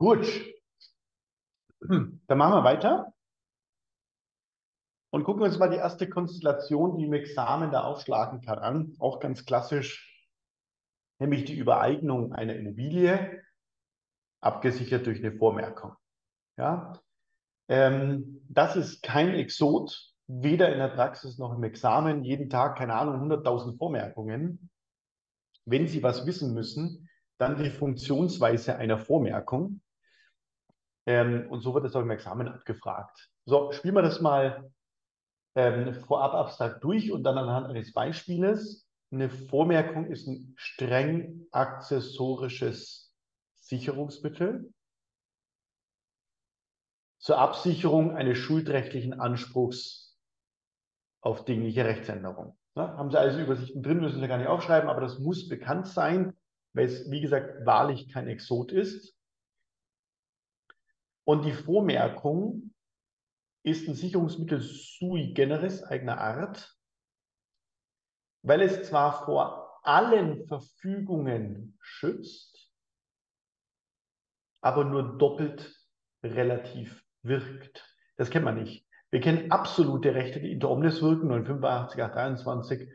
Gut. 0.00 0.26
Dann 1.80 2.38
machen 2.38 2.54
wir 2.54 2.64
weiter. 2.64 3.12
Und 5.10 5.24
gucken 5.24 5.42
wir 5.42 5.46
uns 5.46 5.58
mal 5.58 5.68
die 5.68 5.76
erste 5.76 6.08
Konstellation, 6.08 6.96
die 6.96 7.04
im 7.04 7.12
Examen 7.12 7.70
da 7.70 7.82
aufschlagen 7.82 8.40
kann, 8.40 8.58
an. 8.60 8.96
Auch 8.98 9.20
ganz 9.20 9.44
klassisch, 9.44 10.26
nämlich 11.18 11.44
die 11.44 11.58
Übereignung 11.58 12.32
einer 12.32 12.54
Immobilie, 12.56 13.42
abgesichert 14.40 15.04
durch 15.04 15.18
eine 15.18 15.36
Vormerkung. 15.36 15.92
Ja? 16.56 16.94
Ähm, 17.68 18.40
das 18.48 18.76
ist 18.76 19.02
kein 19.02 19.34
Exot, 19.34 20.14
weder 20.28 20.72
in 20.72 20.78
der 20.78 20.88
Praxis 20.88 21.36
noch 21.36 21.54
im 21.54 21.62
Examen. 21.62 22.24
Jeden 22.24 22.48
Tag, 22.48 22.78
keine 22.78 22.94
Ahnung, 22.94 23.30
100.000 23.30 23.76
Vormerkungen. 23.76 24.70
Wenn 25.66 25.88
Sie 25.88 26.02
was 26.02 26.24
wissen 26.24 26.54
müssen, 26.54 27.10
dann 27.36 27.62
die 27.62 27.70
Funktionsweise 27.70 28.76
einer 28.76 28.98
Vormerkung. 28.98 29.82
Ähm, 31.10 31.50
und 31.50 31.60
so 31.60 31.74
wird 31.74 31.84
es 31.84 31.96
auch 31.96 32.02
im 32.02 32.10
Examen 32.10 32.46
abgefragt. 32.46 33.30
So, 33.44 33.72
spielen 33.72 33.96
wir 33.96 34.02
das 34.02 34.20
mal 34.20 34.70
ähm, 35.56 35.92
vorab 35.92 36.34
abstrakt 36.34 36.84
durch 36.84 37.10
und 37.10 37.24
dann 37.24 37.36
anhand 37.36 37.66
eines 37.66 37.92
Beispieles. 37.92 38.86
Eine 39.10 39.28
Vormerkung 39.28 40.06
ist 40.06 40.28
ein 40.28 40.54
streng 40.56 41.48
accessorisches 41.50 43.12
Sicherungsmittel 43.56 44.72
zur 47.18 47.38
Absicherung 47.38 48.16
eines 48.16 48.38
schuldrechtlichen 48.38 49.18
Anspruchs 49.18 50.16
auf 51.22 51.44
dingliche 51.44 51.84
Rechtsänderung. 51.86 52.56
Ja, 52.76 52.96
haben 52.96 53.10
Sie 53.10 53.18
also 53.18 53.40
Übersichten 53.40 53.82
drin, 53.82 53.98
müssen 53.98 54.20
Sie 54.20 54.28
gar 54.28 54.38
nicht 54.38 54.46
aufschreiben, 54.46 54.88
aber 54.88 55.00
das 55.00 55.18
muss 55.18 55.48
bekannt 55.48 55.88
sein, 55.88 56.36
weil 56.72 56.86
es, 56.86 57.10
wie 57.10 57.20
gesagt, 57.20 57.66
wahrlich 57.66 58.12
kein 58.12 58.28
Exot 58.28 58.70
ist. 58.70 59.16
Und 61.30 61.44
die 61.44 61.52
Vormerkung 61.52 62.74
ist 63.62 63.86
ein 63.86 63.94
Sicherungsmittel 63.94 64.60
sui 64.60 65.32
generis 65.32 65.84
eigener 65.84 66.18
Art, 66.18 66.76
weil 68.42 68.62
es 68.62 68.88
zwar 68.88 69.24
vor 69.26 69.78
allen 69.84 70.44
Verfügungen 70.48 71.78
schützt, 71.80 72.68
aber 74.60 74.82
nur 74.82 75.18
doppelt 75.18 75.72
relativ 76.24 77.00
wirkt. 77.22 77.96
Das 78.16 78.30
kennt 78.30 78.44
man 78.44 78.60
nicht. 78.60 78.84
Wir 79.12 79.20
kennen 79.20 79.52
absolute 79.52 80.16
Rechte, 80.16 80.40
die 80.40 80.50
inter 80.50 80.68
omnes 80.68 81.00
wirken, 81.00 81.28
985, 81.28 82.02
823. 82.02 82.92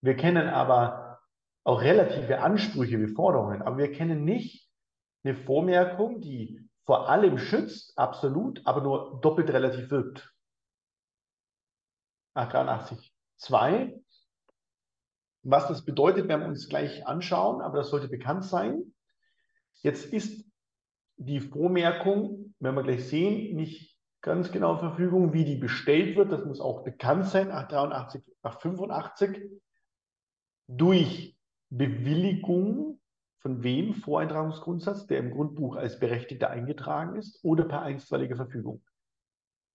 Wir 0.00 0.16
kennen 0.16 0.48
aber 0.48 1.20
auch 1.64 1.82
relative 1.82 2.40
Ansprüche 2.40 2.98
wie 2.98 3.12
Forderungen, 3.12 3.60
aber 3.60 3.76
wir 3.76 3.92
kennen 3.92 4.24
nicht 4.24 4.70
eine 5.22 5.34
Vormerkung, 5.34 6.22
die 6.22 6.66
vor 6.84 7.08
allem 7.08 7.38
schützt, 7.38 7.96
absolut, 7.98 8.66
aber 8.66 8.82
nur 8.82 9.20
doppelt 9.20 9.50
relativ 9.50 9.90
wirkt. 9.90 10.32
83. 12.34 13.12
2. 13.36 14.00
Was 15.42 15.68
das 15.68 15.84
bedeutet, 15.84 16.28
werden 16.28 16.42
wir 16.42 16.48
uns 16.48 16.68
gleich 16.68 17.06
anschauen, 17.06 17.60
aber 17.60 17.78
das 17.78 17.90
sollte 17.90 18.08
bekannt 18.08 18.44
sein. 18.44 18.94
Jetzt 19.82 20.12
ist 20.12 20.46
die 21.16 21.40
Vormerkung, 21.40 22.54
werden 22.58 22.76
wir 22.76 22.82
gleich 22.82 23.06
sehen, 23.08 23.54
nicht 23.56 23.98
ganz 24.20 24.50
genau 24.50 24.78
Verfügung, 24.78 25.32
wie 25.32 25.44
die 25.44 25.56
bestellt 25.56 26.16
wird. 26.16 26.32
Das 26.32 26.44
muss 26.44 26.60
auch 26.60 26.82
bekannt 26.82 27.26
sein, 27.26 27.50
883, 27.50 28.22
885. 28.42 29.50
Durch 30.66 31.36
Bewilligung 31.68 33.00
von 33.44 33.62
wem 33.62 33.92
Voreintragungsgrundsatz, 33.92 35.06
der 35.06 35.18
im 35.18 35.30
Grundbuch 35.30 35.76
als 35.76 35.98
Berechtigter 35.98 36.48
eingetragen 36.48 37.16
ist, 37.16 37.44
oder 37.44 37.64
per 37.64 37.82
einstweilige 37.82 38.36
Verfügung. 38.36 38.82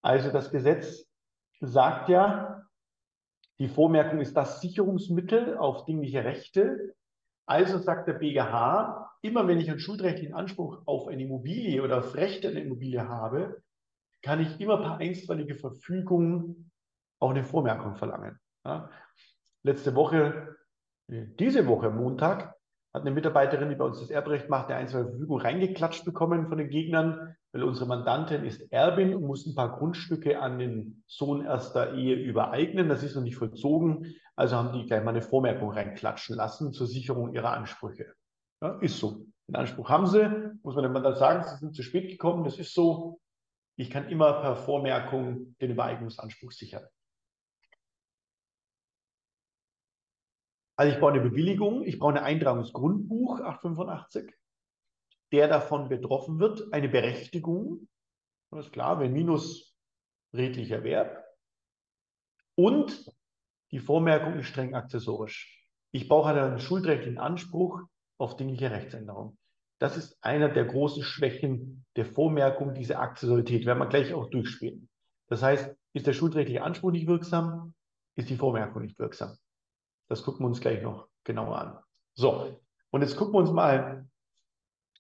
Also 0.02 0.32
das 0.32 0.50
Gesetz 0.50 1.06
sagt 1.62 2.10
ja, 2.10 2.64
die 3.60 3.68
Vormerkung 3.68 4.22
ist 4.22 4.36
das 4.36 4.60
Sicherungsmittel 4.60 5.56
auf 5.56 5.86
dingliche 5.86 6.24
Rechte. 6.24 6.96
Also 7.46 7.78
sagt 7.78 8.08
der 8.08 8.14
BGH, 8.14 9.12
immer 9.22 9.48
wenn 9.48 9.60
ich 9.60 9.70
einen 9.70 9.80
schuldrechtlichen 9.80 10.34
Anspruch 10.34 10.82
auf 10.86 11.08
eine 11.08 11.22
Immobilie 11.22 11.84
oder 11.84 12.00
auf 12.00 12.16
Rechte 12.16 12.48
an 12.48 12.56
eine 12.56 12.66
Immobilie 12.66 13.08
habe, 13.08 13.62
kann 14.24 14.40
ich 14.40 14.60
immer 14.60 14.78
per 14.78 14.98
einstweilige 14.98 15.54
Verfügung 15.54 16.72
auch 17.20 17.30
eine 17.30 17.44
Vormerkung 17.44 17.96
verlangen. 17.98 18.40
Ja. 18.66 18.90
Letzte 19.62 19.94
Woche, 19.94 20.56
diese 21.08 21.68
Woche 21.68 21.92
Montag, 21.92 22.56
hat 22.94 23.02
eine 23.02 23.12
Mitarbeiterin, 23.12 23.70
die 23.70 23.76
bei 23.76 23.86
uns 23.86 24.00
das 24.00 24.10
Erbrecht 24.10 24.50
macht, 24.50 24.70
eine 24.70 24.78
einzelne 24.78 25.10
Verfügung 25.10 25.40
reingeklatscht 25.40 26.06
bekommen 26.06 26.48
von 26.48 26.58
den 26.58 26.70
Gegnern, 26.70 27.36
weil 27.52 27.64
unsere 27.64 27.86
Mandantin 27.86 28.44
ist 28.46 28.72
Erbin 28.72 29.14
und 29.14 29.24
muss 29.24 29.46
ein 29.46 29.56
paar 29.56 29.78
Grundstücke 29.78 30.40
an 30.40 30.58
den 30.60 31.04
Sohn 31.08 31.46
erster 31.46 31.94
Ehe 31.94 32.16
übereignen. 32.16 32.90
Das 32.90 33.04
ist 33.04 33.16
noch 33.16 33.24
nicht 33.24 33.38
vollzogen. 33.38 34.16
Also 34.36 34.56
haben 34.56 34.74
die 34.74 34.86
gleich 34.86 35.04
mal 35.04 35.12
eine 35.12 35.22
Vormerkung 35.22 35.72
reinklatschen 35.72 36.36
lassen 36.36 36.74
zur 36.74 36.88
Sicherung 36.88 37.34
ihrer 37.34 37.52
Ansprüche. 37.52 38.14
Ja, 38.62 38.80
ist 38.80 38.98
so. 38.98 39.26
Den 39.48 39.56
Anspruch 39.56 39.90
haben 39.90 40.08
sie, 40.08 40.30
muss 40.64 40.76
man 40.76 40.84
dem 40.84 40.94
Mandant 40.94 41.18
sagen, 41.18 41.44
sie 41.44 41.58
sind 41.58 41.76
zu 41.76 41.84
spät 41.84 42.10
gekommen, 42.10 42.44
das 42.44 42.58
ist 42.58 42.74
so. 42.74 43.20
Ich 43.78 43.90
kann 43.90 44.10
immer 44.10 44.42
per 44.42 44.56
Vormerkung 44.56 45.56
den 45.62 45.72
Übereignungsanspruch 45.72 46.52
sichern. 46.52 46.84
Also 50.80 50.94
ich 50.94 51.00
brauche 51.02 51.12
eine 51.12 51.30
Bewilligung, 51.30 51.84
ich 51.84 52.00
brauche 52.00 52.14
ein 52.14 52.24
Eintragungsgrundbuch 52.24 53.42
885, 53.42 54.34
der 55.34 55.50
davon 55.50 55.90
betroffen 55.90 56.40
wird, 56.40 56.72
eine 56.72 56.88
Berechtigung, 56.88 57.90
das 58.50 58.68
ist 58.68 58.72
klar, 58.72 58.98
wenn 59.02 59.12
minus 59.12 59.76
redlicher 60.34 60.82
Verb 60.86 61.22
und 62.56 63.12
die 63.72 63.80
Vormerkung 63.80 64.40
ist 64.40 64.48
streng 64.48 64.74
accessorisch. 64.74 65.68
Ich 65.92 66.08
brauche 66.08 66.30
einen 66.30 66.60
schuldrechtlichen 66.60 67.20
Anspruch 67.20 67.82
auf 68.18 68.38
dingliche 68.38 68.72
Rechtsänderung. 68.72 69.38
Das 69.80 69.98
ist 69.98 70.18
einer 70.22 70.48
der 70.48 70.64
großen 70.64 71.04
Schwächen 71.04 71.86
der 71.98 72.06
Vormerkung, 72.06 72.74
diese 72.74 73.00
Accessorität, 73.00 73.66
werden 73.66 73.80
wir 73.80 73.88
gleich 73.88 74.14
auch 74.14 74.30
durchspielen. 74.30 74.88
Das 75.28 75.44
heißt, 75.44 75.76
ist 75.92 76.08
der 76.08 76.14
schuldrechtliche 76.14 76.64
Anspruch 76.64 76.92
nicht 76.92 77.08
wirksam, 77.08 77.74
ist 78.16 78.30
die 78.30 78.38
Vormerkung 78.38 78.84
nicht 78.84 78.98
wirksam. 78.98 79.38
Das 80.10 80.24
gucken 80.24 80.42
wir 80.42 80.48
uns 80.48 80.60
gleich 80.60 80.82
noch 80.82 81.08
genauer 81.24 81.58
an. 81.58 81.84
So, 82.16 82.60
und 82.90 83.02
jetzt 83.02 83.16
gucken 83.16 83.36
wir 83.36 83.40
uns 83.40 83.52
mal 83.52 84.10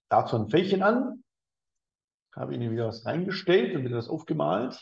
dazu 0.07 0.35
ein 0.37 0.49
Fällchen 0.49 0.83
an. 0.83 1.23
Habe 2.35 2.53
Ihnen 2.53 2.71
wieder 2.71 2.87
was 2.87 3.05
reingestellt 3.05 3.75
und 3.75 3.83
wieder 3.83 3.95
das 3.95 4.07
aufgemalt. 4.07 4.79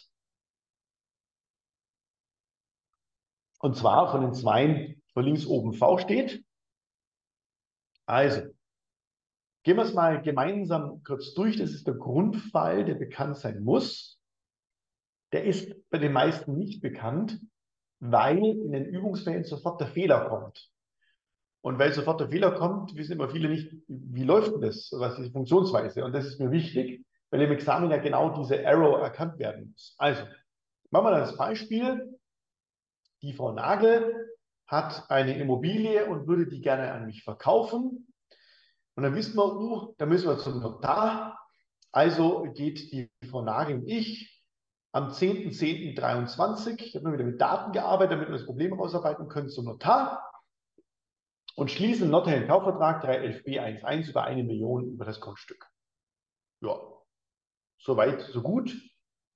Und 3.59 3.75
zwar 3.75 4.11
von 4.11 4.21
den 4.21 4.34
zwei, 4.34 5.01
wo 5.15 5.21
links 5.21 5.45
oben 5.45 5.73
V 5.73 5.97
steht. 5.97 6.45
Also, 8.05 8.41
gehen 9.63 9.78
wir 9.78 9.84
es 9.84 9.93
mal 9.93 10.21
gemeinsam 10.21 11.01
kurz 11.03 11.34
durch. 11.34 11.57
Das 11.57 11.71
ist 11.71 11.88
der 11.88 11.95
Grundfall, 11.95 12.86
der 12.86 12.95
bekannt 12.95 13.38
sein 13.38 13.63
muss. 13.63 14.19
Der 15.32 15.45
ist 15.45 15.73
bei 15.89 15.97
den 15.97 16.13
meisten 16.13 16.57
nicht 16.57 16.82
bekannt 16.82 17.39
weil 18.00 18.38
in 18.38 18.72
den 18.72 18.86
Übungsfällen 18.86 19.43
sofort 19.43 19.82
der 19.82 19.88
Fehler 19.88 20.30
kommt. 20.30 20.70
Und 21.62 21.80
weil 21.80 21.91
sofort 21.91 22.22
der 22.22 22.30
Fehler 22.30 22.52
kommt, 22.52 22.95
wissen 22.95 23.14
immer 23.14 23.30
viele 23.30 23.50
nicht, 23.50 23.72
wie 23.88 24.24
läuft 24.24 24.54
denn 24.54 24.62
das, 24.62 24.89
was 24.93 25.18
ist 25.18 25.28
die 25.28 25.32
Funktionsweise. 25.32 26.06
Und 26.06 26.14
das 26.14 26.26
ist 26.26 26.39
mir 26.39 26.52
wichtig, 26.52 27.06
weil 27.30 27.41
im 27.41 27.52
Examen 27.52 27.91
ja 27.91 27.98
genau 27.98 28.30
diese 28.38 28.62
Error 28.62 29.02
erkannt 29.02 29.38
werden 29.39 29.72
muss. 29.72 29.95
Also, 29.98 30.24
machen 30.91 31.06
wir 31.06 31.20
das 31.20 31.36
Beispiel. 31.36 32.18
Die 33.22 33.34
Frau 33.34 33.52
Nagel 33.52 34.14
hat 34.68 35.10
eine 35.10 35.38
Immobilie 35.38 36.06
und 36.06 36.28
würde 36.28 36.48
die 36.48 36.62
gerne 36.62 36.91
an 36.91 37.06
mich 37.06 37.24
verkaufen. 37.24 38.14
Und 38.95 39.04
dann 39.04 39.16
wissen 39.16 39.36
wir, 39.36 39.56
uh, 39.56 39.95
da 39.98 40.06
müssen 40.06 40.28
wir 40.28 40.38
zum 40.38 40.60
Notar. 40.60 41.39
Also 41.91 42.43
geht 42.54 42.91
die 42.91 43.10
Frau 43.30 43.41
Nagel 43.41 43.78
und 43.78 43.88
ich 43.88 44.36
am 44.98 45.10
10.10.23, 45.10 46.82
ich 46.82 46.95
habe 46.95 47.06
nur 47.06 47.14
wieder 47.14 47.24
mit 47.24 47.39
Daten 47.39 47.72
gearbeitet, 47.72 48.14
damit 48.14 48.30
wir 48.30 48.34
das 48.34 48.48
Problem 48.48 48.74
rausarbeiten 48.74 49.28
können, 49.28 49.48
zum 49.48 49.66
Notar 49.66 50.28
und 51.56 51.70
schließen 51.70 52.10
notariellen 52.10 52.48
Kaufvertrag 52.48 53.06
311b11 53.06 54.10
über 54.10 54.24
eine 54.24 54.43
Million 54.43 54.86
über 54.93 55.06
das 55.06 55.22
Grundstück. 55.22 55.68
Ja, 56.62 56.80
soweit, 57.78 58.22
so 58.22 58.41
gut. 58.41 58.76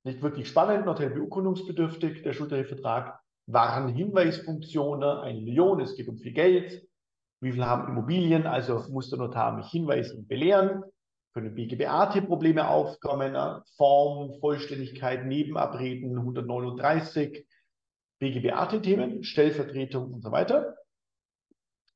Nicht 0.03 0.23
wirklich 0.23 0.47
spannend, 0.47 0.87
notariell 0.87 1.13
beurkundungsbedürftig, 1.13 2.23
der 2.23 2.33
Schuldtarifvertrag. 2.33 3.19
Hinweisfunktionen, 3.47 5.19
eine 5.19 5.41
Million, 5.41 5.79
es 5.79 5.95
geht 5.95 6.07
um 6.07 6.17
viel 6.17 6.33
Geld. 6.33 6.87
Wie 7.39 7.51
viel 7.51 7.65
haben 7.65 7.87
Immobilien? 7.87 8.47
Also 8.47 8.83
muss 8.89 9.11
der 9.11 9.19
Notar 9.19 9.55
mich 9.55 9.67
hinweisen 9.67 10.19
und 10.19 10.27
belehren 10.27 10.83
können 11.33 11.55
BGB-AT-Probleme 11.55 12.67
aufkommen, 12.67 13.33
ne? 13.33 13.63
Form, 13.77 14.39
Vollständigkeit, 14.39 15.25
Nebenabreden 15.25 16.17
139, 16.17 17.47
BGB-AT-Themen, 18.19 19.23
Stellvertretung 19.23 20.13
und 20.13 20.21
so 20.21 20.31
weiter. 20.31 20.75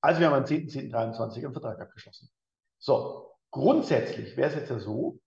Also 0.01 0.19
wir 0.19 0.27
haben 0.27 0.35
am 0.35 0.45
10.10.23 0.45 1.43
einen 1.43 1.53
Vertrag 1.53 1.79
abgeschlossen. 1.79 2.29
So, 2.77 3.31
grundsätzlich 3.51 4.37
wäre 4.37 4.49
es 4.49 4.55
jetzt 4.55 4.69
ja 4.69 4.79
so, 4.79 5.19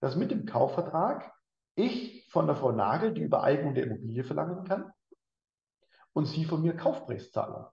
dass 0.00 0.16
mit 0.16 0.30
dem 0.30 0.46
Kaufvertrag 0.46 1.32
ich 1.74 2.26
von 2.30 2.46
der 2.46 2.56
Frau 2.56 2.72
Nagel 2.72 3.12
die 3.12 3.22
Übereignung 3.22 3.74
der 3.74 3.84
Immobilie 3.84 4.24
verlangen 4.24 4.64
kann 4.64 4.92
und 6.12 6.26
sie 6.26 6.44
von 6.44 6.62
mir 6.62 6.74
Kaufpreiszahlung. 6.74 7.66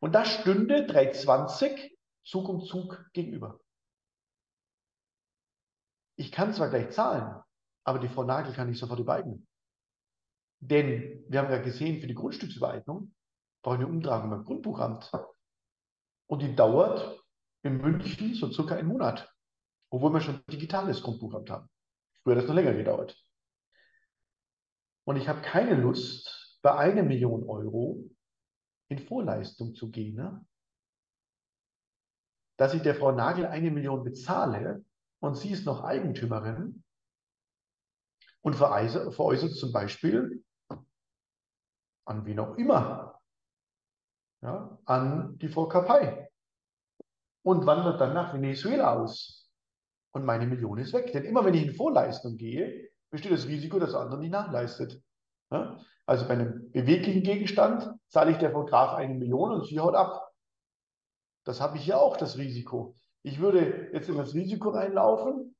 Und 0.00 0.14
das 0.14 0.28
stünde 0.28 0.86
320 0.86 1.98
Zug 2.22 2.48
um 2.48 2.62
Zug 2.62 3.08
gegenüber. 3.12 3.58
Ich 6.16 6.30
kann 6.30 6.52
zwar 6.52 6.70
gleich 6.70 6.90
zahlen, 6.90 7.42
aber 7.84 7.98
die 7.98 8.08
Frau 8.08 8.24
Nagel 8.24 8.52
kann 8.52 8.70
ich 8.70 8.78
sofort 8.78 9.00
übereignen. 9.00 9.46
Denn 10.60 11.24
wir 11.28 11.40
haben 11.40 11.50
ja 11.50 11.60
gesehen, 11.60 12.00
für 12.00 12.06
die 12.06 12.14
Grundstücksübereignung 12.14 13.14
brauche 13.62 13.76
ich 13.76 13.80
eine 13.80 13.88
Umtragung 13.88 14.30
beim 14.30 14.44
Grundbuchamt. 14.44 15.10
Und 16.26 16.40
die 16.40 16.54
dauert 16.54 17.22
in 17.62 17.78
München 17.78 18.34
so 18.34 18.50
circa 18.50 18.76
einen 18.76 18.88
Monat, 18.88 19.30
obwohl 19.90 20.12
wir 20.12 20.20
schon 20.20 20.42
digitales 20.50 21.02
Grundbuchamt 21.02 21.50
haben. 21.50 21.68
Früher 22.22 22.36
hat 22.36 22.42
das 22.42 22.48
noch 22.48 22.54
länger 22.54 22.74
gedauert. 22.74 23.16
Und 25.04 25.16
ich 25.16 25.28
habe 25.28 25.42
keine 25.42 25.74
Lust, 25.74 26.58
bei 26.62 26.74
einer 26.74 27.02
Million 27.02 27.46
Euro 27.46 28.08
in 28.88 28.98
Vorleistung 28.98 29.74
zu 29.74 29.90
gehen, 29.90 30.14
ne? 30.14 30.46
dass 32.56 32.72
ich 32.72 32.80
der 32.80 32.94
Frau 32.94 33.12
Nagel 33.12 33.46
eine 33.46 33.70
Million 33.70 34.02
bezahle 34.02 34.82
und 35.24 35.36
sie 35.36 35.50
ist 35.50 35.64
noch 35.64 35.82
Eigentümerin 35.82 36.84
und 38.42 38.54
veräußert, 38.54 39.56
zum 39.56 39.72
Beispiel 39.72 40.44
an 42.06 42.26
wen 42.26 42.38
auch 42.38 42.56
immer, 42.56 43.18
ja, 44.42 44.78
an 44.84 45.38
die 45.38 45.48
Frau 45.48 45.66
Kapai 45.66 46.30
und 47.42 47.64
wandert 47.64 48.02
dann 48.02 48.12
nach 48.12 48.34
Venezuela 48.34 48.92
aus. 48.92 49.50
Und 50.12 50.26
meine 50.26 50.46
Million 50.46 50.78
ist 50.78 50.92
weg. 50.92 51.10
Denn 51.12 51.24
immer 51.24 51.44
wenn 51.44 51.54
ich 51.54 51.68
in 51.68 51.74
Vorleistung 51.74 52.36
gehe, 52.36 52.90
besteht 53.10 53.32
das 53.32 53.46
Risiko, 53.46 53.78
dass 53.78 53.92
der 53.92 54.00
andere 54.00 54.20
nicht 54.20 54.30
nachleistet. 54.30 55.02
Ja? 55.50 55.80
Also 56.04 56.28
bei 56.28 56.34
einem 56.34 56.70
beweglichen 56.70 57.22
Gegenstand 57.22 57.90
zahle 58.08 58.32
ich 58.32 58.38
der 58.38 58.52
Fotograf 58.52 58.94
eine 58.94 59.14
Million 59.14 59.52
und 59.52 59.66
sie 59.66 59.80
haut 59.80 59.94
ab. 59.94 60.34
Das 61.44 61.62
habe 61.62 61.78
ich 61.78 61.84
hier 61.84 61.98
auch, 61.98 62.18
das 62.18 62.36
Risiko. 62.36 62.94
Ich 63.24 63.40
würde 63.40 63.88
jetzt 63.92 64.08
in 64.08 64.18
das 64.18 64.34
Risiko 64.34 64.68
reinlaufen, 64.68 65.56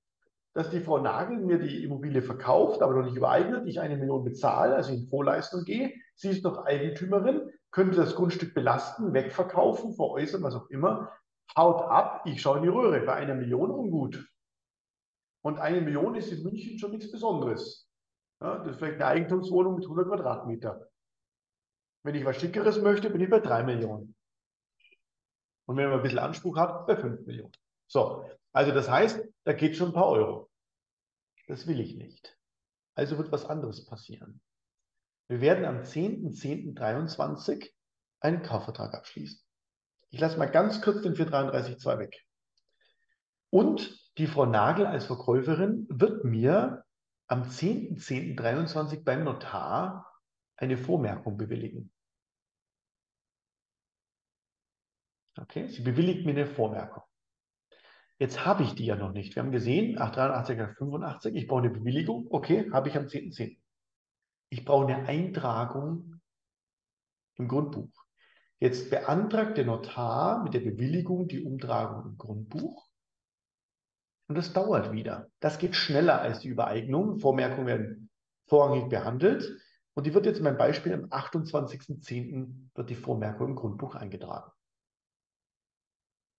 dass 0.52 0.70
die 0.70 0.80
Frau 0.80 0.98
Nagel 0.98 1.38
mir 1.38 1.58
die 1.58 1.82
Immobilie 1.82 2.22
verkauft, 2.22 2.82
aber 2.82 2.94
noch 2.94 3.06
nicht 3.06 3.16
übereignet, 3.16 3.66
ich 3.66 3.80
eine 3.80 3.96
Million 3.96 4.22
bezahle, 4.22 4.76
also 4.76 4.92
in 4.92 5.08
Vorleistung 5.08 5.64
gehe. 5.64 5.92
Sie 6.14 6.28
ist 6.28 6.44
noch 6.44 6.64
Eigentümerin, 6.66 7.50
könnte 7.70 7.96
das 7.96 8.14
Grundstück 8.14 8.54
belasten, 8.54 9.14
wegverkaufen, 9.14 9.94
veräußern, 9.94 10.42
was 10.42 10.54
auch 10.54 10.68
immer, 10.68 11.10
haut 11.56 11.82
ab, 11.82 12.22
ich 12.26 12.40
schaue 12.40 12.58
in 12.58 12.64
die 12.64 12.68
Röhre, 12.68 13.00
bei 13.00 13.14
einer 13.14 13.34
Million 13.34 13.70
ungut. 13.70 14.28
Und 15.42 15.58
eine 15.58 15.80
Million 15.80 16.14
ist 16.14 16.30
in 16.30 16.42
München 16.42 16.78
schon 16.78 16.90
nichts 16.90 17.10
Besonderes. 17.10 17.88
Ja, 18.40 18.58
das 18.58 18.72
ist 18.72 18.78
vielleicht 18.78 18.96
eine 18.96 19.06
Eigentumswohnung 19.06 19.76
mit 19.76 19.84
100 19.84 20.06
Quadratmeter. 20.06 20.86
Wenn 22.04 22.14
ich 22.14 22.24
was 22.24 22.36
Schickeres 22.36 22.80
möchte, 22.80 23.08
bin 23.08 23.22
ich 23.22 23.30
bei 23.30 23.40
3 23.40 23.62
Millionen. 23.62 24.14
Und 25.66 25.76
wenn 25.76 25.88
man 25.88 25.98
ein 25.98 26.02
bisschen 26.02 26.18
Anspruch 26.18 26.56
hat, 26.56 26.86
bei 26.86 26.96
5 26.96 27.26
Millionen. 27.26 27.52
So, 27.86 28.28
also 28.52 28.72
das 28.72 28.88
heißt, 28.88 29.22
da 29.44 29.52
geht 29.52 29.76
schon 29.76 29.88
ein 29.88 29.94
paar 29.94 30.08
Euro. 30.08 30.50
Das 31.48 31.66
will 31.66 31.80
ich 31.80 31.96
nicht. 31.96 32.38
Also 32.94 33.18
wird 33.18 33.32
was 33.32 33.46
anderes 33.46 33.84
passieren. 33.84 34.40
Wir 35.28 35.40
werden 35.40 35.64
am 35.64 35.78
10.10.23 35.80 37.70
einen 38.20 38.42
Kaufvertrag 38.42 38.94
abschließen. 38.94 39.40
Ich 40.10 40.20
lasse 40.20 40.38
mal 40.38 40.50
ganz 40.50 40.80
kurz 40.80 41.02
den 41.02 41.14
433.2 41.14 41.98
weg. 41.98 42.24
Und 43.50 44.12
die 44.18 44.26
Frau 44.26 44.46
Nagel 44.46 44.86
als 44.86 45.06
Verkäuferin 45.06 45.86
wird 45.88 46.24
mir 46.24 46.84
am 47.26 47.42
10.10.23 47.42 49.02
beim 49.02 49.24
Notar 49.24 50.06
eine 50.56 50.76
Vormerkung 50.76 51.36
bewilligen. 51.36 51.92
Okay, 55.36 55.68
sie 55.68 55.82
bewilligt 55.82 56.24
mir 56.24 56.32
eine 56.32 56.46
Vormerkung. 56.46 57.02
Jetzt 58.18 58.44
habe 58.46 58.62
ich 58.62 58.74
die 58.74 58.86
ja 58.86 58.96
noch 58.96 59.12
nicht. 59.12 59.34
Wir 59.34 59.42
haben 59.42 59.50
gesehen, 59.50 59.98
883, 59.98 60.78
85, 60.78 61.34
ich 61.34 61.48
brauche 61.48 61.62
eine 61.62 61.70
Bewilligung. 61.70 62.26
Okay, 62.30 62.70
habe 62.72 62.88
ich 62.88 62.96
am 62.96 63.06
10.10. 63.06 63.58
Ich 64.50 64.64
brauche 64.64 64.86
eine 64.86 65.08
Eintragung 65.08 66.20
im 67.36 67.48
Grundbuch. 67.48 67.90
Jetzt 68.60 68.88
beantragt 68.90 69.58
der 69.58 69.66
Notar 69.66 70.44
mit 70.44 70.54
der 70.54 70.60
Bewilligung 70.60 71.26
die 71.26 71.44
Umtragung 71.44 72.12
im 72.12 72.16
Grundbuch. 72.16 72.88
Und 74.28 74.38
das 74.38 74.52
dauert 74.52 74.92
wieder. 74.92 75.28
Das 75.40 75.58
geht 75.58 75.74
schneller 75.74 76.20
als 76.20 76.38
die 76.40 76.48
Übereignung. 76.48 77.18
Vormerkungen 77.18 77.66
werden 77.66 78.10
vorrangig 78.46 78.88
behandelt. 78.88 79.60
Und 79.94 80.06
die 80.06 80.14
wird 80.14 80.26
jetzt 80.26 80.38
in 80.38 80.44
meinem 80.44 80.56
Beispiel 80.56 80.94
am 80.94 81.04
28.10. 81.06 82.70
wird 82.74 82.90
die 82.90 82.94
Vormerkung 82.94 83.50
im 83.50 83.54
Grundbuch 83.56 83.96
eingetragen. 83.96 84.50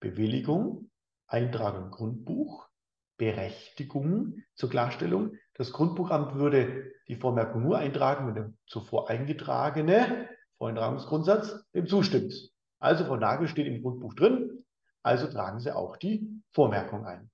Bewilligung, 0.06 0.92
Eintragung 1.26 1.86
im 1.86 1.92
Grundbuch, 1.92 2.70
Berechtigung 3.18 4.44
zur 4.54 4.70
Klarstellung. 4.70 5.36
Das 5.56 5.72
Grundbuchamt 5.72 6.36
würde 6.36 6.92
die 7.08 7.16
Vormerkung 7.16 7.64
nur 7.64 7.80
eintragen, 7.80 8.28
wenn 8.28 8.36
der 8.36 8.54
zuvor 8.68 9.10
eingetragene 9.10 10.30
Voreintragungsgrundsatz 10.60 11.66
dem 11.74 11.88
zustimmt. 11.88 12.36
Also 12.78 13.06
Frau 13.06 13.16
Nagel 13.16 13.48
steht 13.48 13.66
im 13.66 13.82
Grundbuch 13.82 14.14
drin, 14.14 14.64
also 15.02 15.26
tragen 15.26 15.60
Sie 15.60 15.76
auch 15.76 15.98
die 15.98 16.30
Vormerkung 16.52 17.06
ein. 17.06 17.32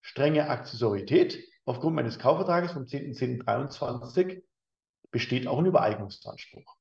Strenge 0.00 0.48
Akzessorität. 0.48 1.44
Aufgrund 1.66 1.94
meines 1.94 2.18
Kaufvertrages 2.18 2.72
vom 2.72 2.84
10.10.23 2.84 4.42
besteht 5.10 5.46
auch 5.46 5.58
ein 5.58 5.66
Übereignungsanspruch. 5.66 6.77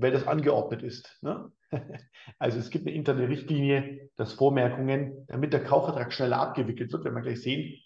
Weil 0.00 0.12
das 0.12 0.26
angeordnet 0.26 0.82
ist. 0.82 1.18
Ne? 1.22 1.52
Also 2.38 2.58
es 2.58 2.70
gibt 2.70 2.86
eine 2.86 2.94
interne 2.94 3.28
Richtlinie, 3.28 4.10
dass 4.16 4.34
Vormerkungen, 4.34 5.26
damit 5.26 5.52
der 5.52 5.64
Kaufvertrag 5.64 6.12
schneller 6.12 6.38
abgewickelt 6.38 6.92
wird, 6.92 7.04
wenn 7.04 7.14
wir 7.14 7.22
gleich 7.22 7.42
sehen, 7.42 7.82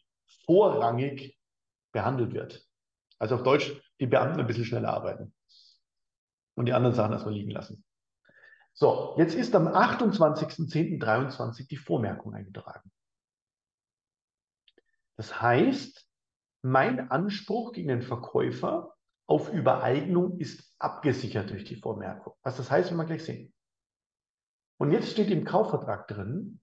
vorrangig 0.46 1.38
behandelt 1.92 2.34
wird. 2.34 2.66
Also 3.18 3.36
auf 3.36 3.42
Deutsch, 3.42 3.72
die 4.00 4.06
Beamten 4.06 4.40
ein 4.40 4.46
bisschen 4.46 4.64
schneller 4.64 4.92
arbeiten. 4.92 5.34
Und 6.56 6.66
die 6.66 6.72
anderen 6.72 6.94
Sachen 6.94 7.12
erstmal 7.12 7.34
liegen 7.34 7.50
lassen. 7.50 7.84
So, 8.74 9.14
jetzt 9.18 9.34
ist 9.34 9.54
am 9.54 9.68
28.10.23 9.68 11.68
die 11.68 11.76
Vormerkung 11.76 12.34
eingetragen. 12.34 12.90
Das 15.16 15.40
heißt, 15.40 16.06
mein 16.62 17.10
Anspruch 17.10 17.72
gegen 17.72 17.88
den 17.88 18.02
Verkäufer 18.02 18.93
auf 19.26 19.52
Übereignung 19.52 20.38
ist 20.38 20.74
abgesichert 20.78 21.50
durch 21.50 21.64
die 21.64 21.76
Vormerkung. 21.76 22.34
Was 22.42 22.56
das 22.56 22.70
heißt, 22.70 22.90
werden 22.90 22.98
wir 22.98 23.06
gleich 23.06 23.24
sehen. 23.24 23.54
Und 24.78 24.90
jetzt 24.90 25.10
steht 25.10 25.30
im 25.30 25.44
Kaufvertrag 25.44 26.08
drin, 26.08 26.60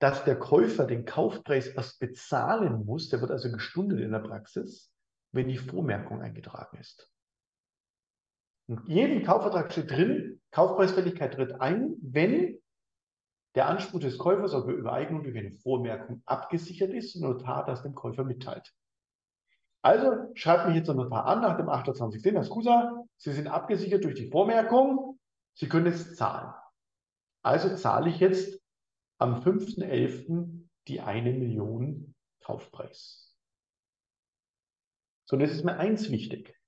dass 0.00 0.24
der 0.24 0.38
Käufer 0.38 0.86
den 0.86 1.04
Kaufpreis 1.04 1.68
erst 1.68 2.00
bezahlen 2.00 2.84
muss, 2.84 3.08
der 3.08 3.20
wird 3.20 3.30
also 3.30 3.50
gestundet 3.50 4.00
in 4.00 4.10
der 4.10 4.18
Praxis, 4.18 4.92
wenn 5.32 5.48
die 5.48 5.58
Vormerkung 5.58 6.20
eingetragen 6.20 6.78
ist. 6.78 7.10
In 8.66 8.82
jedem 8.86 9.24
Kaufvertrag 9.24 9.72
steht 9.72 9.90
drin, 9.90 10.40
Kaufpreisfälligkeit 10.50 11.34
tritt 11.34 11.60
ein, 11.60 11.94
wenn 12.00 12.58
der 13.54 13.68
Anspruch 13.68 14.00
des 14.00 14.18
Käufers 14.18 14.54
auf 14.54 14.66
Übereignung 14.66 15.22
durch 15.22 15.36
eine 15.36 15.52
Vormerkung 15.52 16.22
abgesichert 16.24 16.90
ist 16.90 17.14
und 17.14 17.22
der 17.22 17.30
Notar 17.30 17.64
das 17.64 17.82
dem 17.82 17.94
Käufer 17.94 18.24
mitteilt. 18.24 18.74
Also 19.84 20.30
schreibt 20.34 20.66
mich 20.66 20.76
jetzt 20.76 20.86
der 20.86 20.94
Notar 20.94 21.26
an 21.26 21.42
nach 21.42 21.58
dem 21.58 21.68
28.10. 21.68 22.32
Herr 22.32 22.44
Skusa, 22.44 23.04
Sie 23.18 23.32
sind 23.32 23.48
abgesichert 23.48 24.02
durch 24.02 24.14
die 24.14 24.30
Vormerkung, 24.30 25.20
Sie 25.52 25.68
können 25.68 25.84
jetzt 25.84 26.16
zahlen. 26.16 26.54
Also 27.42 27.76
zahle 27.76 28.08
ich 28.08 28.18
jetzt 28.18 28.58
am 29.18 29.42
5.11. 29.42 30.66
die 30.88 31.02
eine 31.02 31.34
Million 31.34 32.14
Kaufpreis. 32.40 33.36
So, 35.26 35.36
und 35.36 35.42
jetzt 35.42 35.52
ist 35.52 35.64
mir 35.64 35.76
eins 35.76 36.10
wichtig. 36.10 36.58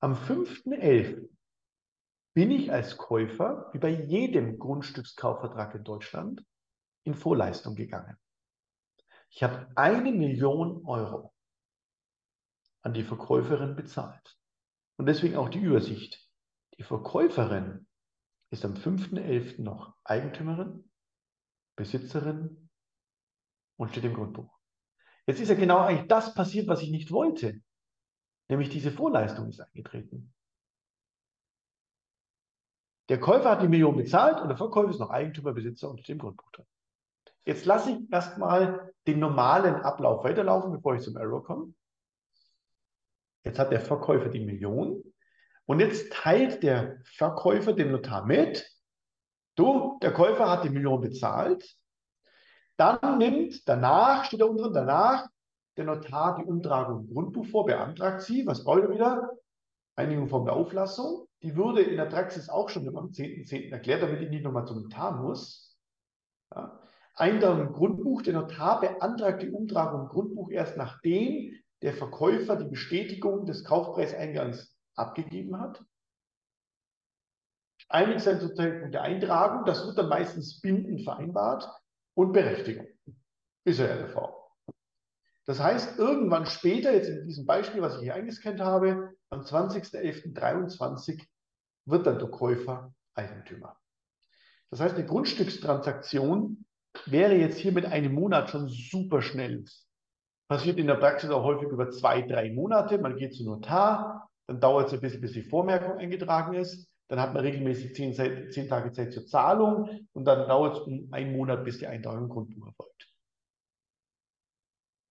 Am 0.00 0.14
5.11. 0.14 1.28
bin 2.32 2.50
ich 2.50 2.72
als 2.72 2.96
Käufer, 2.96 3.68
wie 3.74 3.78
bei 3.78 3.90
jedem 3.90 4.58
Grundstückskaufvertrag 4.58 5.74
in 5.74 5.84
Deutschland, 5.84 6.42
in 7.04 7.12
Vorleistung 7.12 7.74
gegangen. 7.74 8.16
Ich 9.34 9.42
habe 9.42 9.66
eine 9.76 10.12
Million 10.12 10.84
Euro 10.84 11.34
an 12.82 12.92
die 12.92 13.02
Verkäuferin 13.02 13.74
bezahlt. 13.74 14.38
Und 14.98 15.06
deswegen 15.06 15.36
auch 15.36 15.48
die 15.48 15.60
Übersicht. 15.60 16.30
Die 16.76 16.82
Verkäuferin 16.82 17.86
ist 18.50 18.66
am 18.66 18.74
5.11. 18.74 19.62
noch 19.62 19.96
Eigentümerin, 20.04 20.90
Besitzerin 21.76 22.68
und 23.78 23.90
steht 23.90 24.04
im 24.04 24.14
Grundbuch. 24.14 24.54
Jetzt 25.26 25.40
ist 25.40 25.48
ja 25.48 25.54
genau 25.54 25.78
eigentlich 25.78 26.08
das 26.08 26.34
passiert, 26.34 26.68
was 26.68 26.82
ich 26.82 26.90
nicht 26.90 27.10
wollte. 27.10 27.62
Nämlich 28.48 28.68
diese 28.68 28.92
Vorleistung 28.92 29.48
ist 29.48 29.60
eingetreten. 29.60 30.34
Der 33.08 33.18
Käufer 33.18 33.52
hat 33.52 33.62
die 33.62 33.68
Million 33.68 33.96
bezahlt 33.96 34.42
und 34.42 34.48
der 34.48 34.58
Verkäufer 34.58 34.90
ist 34.90 35.00
noch 35.00 35.10
Eigentümer, 35.10 35.54
Besitzer 35.54 35.88
und 35.88 36.00
steht 36.00 36.14
im 36.14 36.18
Grundbuch 36.18 36.50
drin. 36.52 36.66
Jetzt 37.44 37.64
lasse 37.64 37.90
ich 37.90 38.12
erstmal 38.12 38.92
den 39.06 39.18
normalen 39.18 39.76
Ablauf 39.76 40.24
weiterlaufen, 40.24 40.72
bevor 40.72 40.94
ich 40.94 41.02
zum 41.02 41.16
Error 41.16 41.42
komme. 41.42 41.74
Jetzt 43.44 43.58
hat 43.58 43.72
der 43.72 43.80
Verkäufer 43.80 44.28
die 44.28 44.44
Million 44.44 45.02
und 45.66 45.80
jetzt 45.80 46.12
teilt 46.12 46.62
der 46.62 47.00
Verkäufer 47.04 47.72
dem 47.72 47.90
Notar 47.90 48.24
mit, 48.24 48.70
du, 49.56 49.98
der 50.00 50.12
Käufer 50.12 50.48
hat 50.48 50.64
die 50.64 50.70
Million 50.70 51.00
bezahlt, 51.00 51.76
dann 52.76 53.18
nimmt 53.18 53.68
danach, 53.68 54.24
steht 54.24 54.40
da 54.40 54.46
unten 54.46 54.72
danach 54.72 55.28
der 55.76 55.84
Notar 55.84 56.36
die 56.36 56.44
Umtragung 56.44 57.00
im 57.00 57.12
Grundbuch 57.12 57.46
vor, 57.46 57.66
beantragt 57.66 58.22
sie. 58.22 58.46
Was 58.46 58.64
braucht 58.64 58.82
er 58.82 58.90
wieder? 58.90 59.30
Einigung 59.96 60.28
von 60.28 60.44
der 60.44 60.54
Auflassung. 60.54 61.26
Die 61.42 61.56
würde 61.56 61.82
in 61.82 61.96
der 61.96 62.06
Praxis 62.06 62.48
auch 62.48 62.68
schon 62.68 62.86
am 62.88 63.08
10.10. 63.08 63.48
.10. 63.48 63.72
erklärt, 63.72 64.02
damit 64.02 64.20
ich 64.20 64.30
nicht 64.30 64.44
nochmal 64.44 64.66
zum 64.66 64.82
Notar 64.82 65.20
muss. 65.20 65.76
Ja. 66.54 66.81
Eintragung 67.14 67.68
im 67.68 67.72
Grundbuch. 67.72 68.22
Der 68.22 68.34
Notar 68.34 68.80
beantragt 68.80 69.42
die 69.42 69.50
Umtragung 69.50 70.02
im 70.02 70.08
Grundbuch 70.08 70.50
erst 70.50 70.76
nachdem 70.76 71.54
der 71.82 71.94
Verkäufer 71.94 72.56
die 72.56 72.68
Bestätigung 72.68 73.44
des 73.44 73.64
Kaufpreiseingangs 73.64 74.76
abgegeben 74.94 75.60
hat. 75.60 75.84
Einig 77.88 78.20
sein 78.20 78.40
zum 78.40 78.54
Zeitpunkt 78.54 78.94
der 78.94 79.02
Eintragung, 79.02 79.64
das 79.64 79.84
wird 79.86 79.98
dann 79.98 80.08
meistens 80.08 80.60
bindend 80.60 81.02
vereinbart 81.02 81.68
und 82.14 82.32
Berechtigung. 82.32 82.86
Ist 83.64 83.80
ja 83.80 83.86
der 83.86 84.08
Fall. 84.08 84.32
Das 85.44 85.58
heißt, 85.58 85.98
irgendwann 85.98 86.46
später, 86.46 86.92
jetzt 86.94 87.08
in 87.08 87.26
diesem 87.26 87.46
Beispiel, 87.46 87.82
was 87.82 87.96
ich 87.96 88.02
hier 88.02 88.14
eingescannt 88.14 88.60
habe, 88.60 89.10
am 89.28 89.40
20.11.23 89.40 91.26
wird 91.84 92.06
dann 92.06 92.18
der 92.18 92.28
Käufer 92.28 92.94
Eigentümer. 93.14 93.76
Das 94.70 94.80
heißt, 94.80 94.94
eine 94.94 95.04
Grundstückstransaktion 95.04 96.64
wäre 97.06 97.34
jetzt 97.34 97.58
hier 97.58 97.72
mit 97.72 97.86
einem 97.86 98.14
Monat 98.14 98.50
schon 98.50 98.68
super 98.68 99.22
schnell. 99.22 99.64
Passiert 100.48 100.78
in 100.78 100.86
der 100.86 100.96
Praxis 100.96 101.30
auch 101.30 101.44
häufig 101.44 101.68
über 101.68 101.90
zwei, 101.90 102.22
drei 102.22 102.52
Monate. 102.52 102.98
Man 102.98 103.16
geht 103.16 103.34
zum 103.34 103.46
Notar, 103.46 104.28
dann 104.46 104.60
dauert 104.60 104.88
es 104.88 104.94
ein 104.94 105.00
bisschen, 105.00 105.20
bis 105.20 105.32
die 105.32 105.42
Vormerkung 105.42 105.98
eingetragen 105.98 106.54
ist. 106.54 106.88
Dann 107.08 107.20
hat 107.20 107.34
man 107.34 107.42
regelmäßig 107.42 107.94
zehn, 107.94 108.14
zehn 108.14 108.68
Tage 108.68 108.92
Zeit 108.92 109.12
zur 109.12 109.26
Zahlung 109.26 110.06
und 110.12 110.24
dann 110.24 110.48
dauert 110.48 110.76
es 110.76 110.80
um 110.80 111.08
einen 111.12 111.36
Monat, 111.36 111.64
bis 111.64 111.78
die 111.78 111.86
Eintragung 111.86 112.24
im 112.24 112.28
Grundbuch 112.28 112.66
erfolgt. 112.66 113.08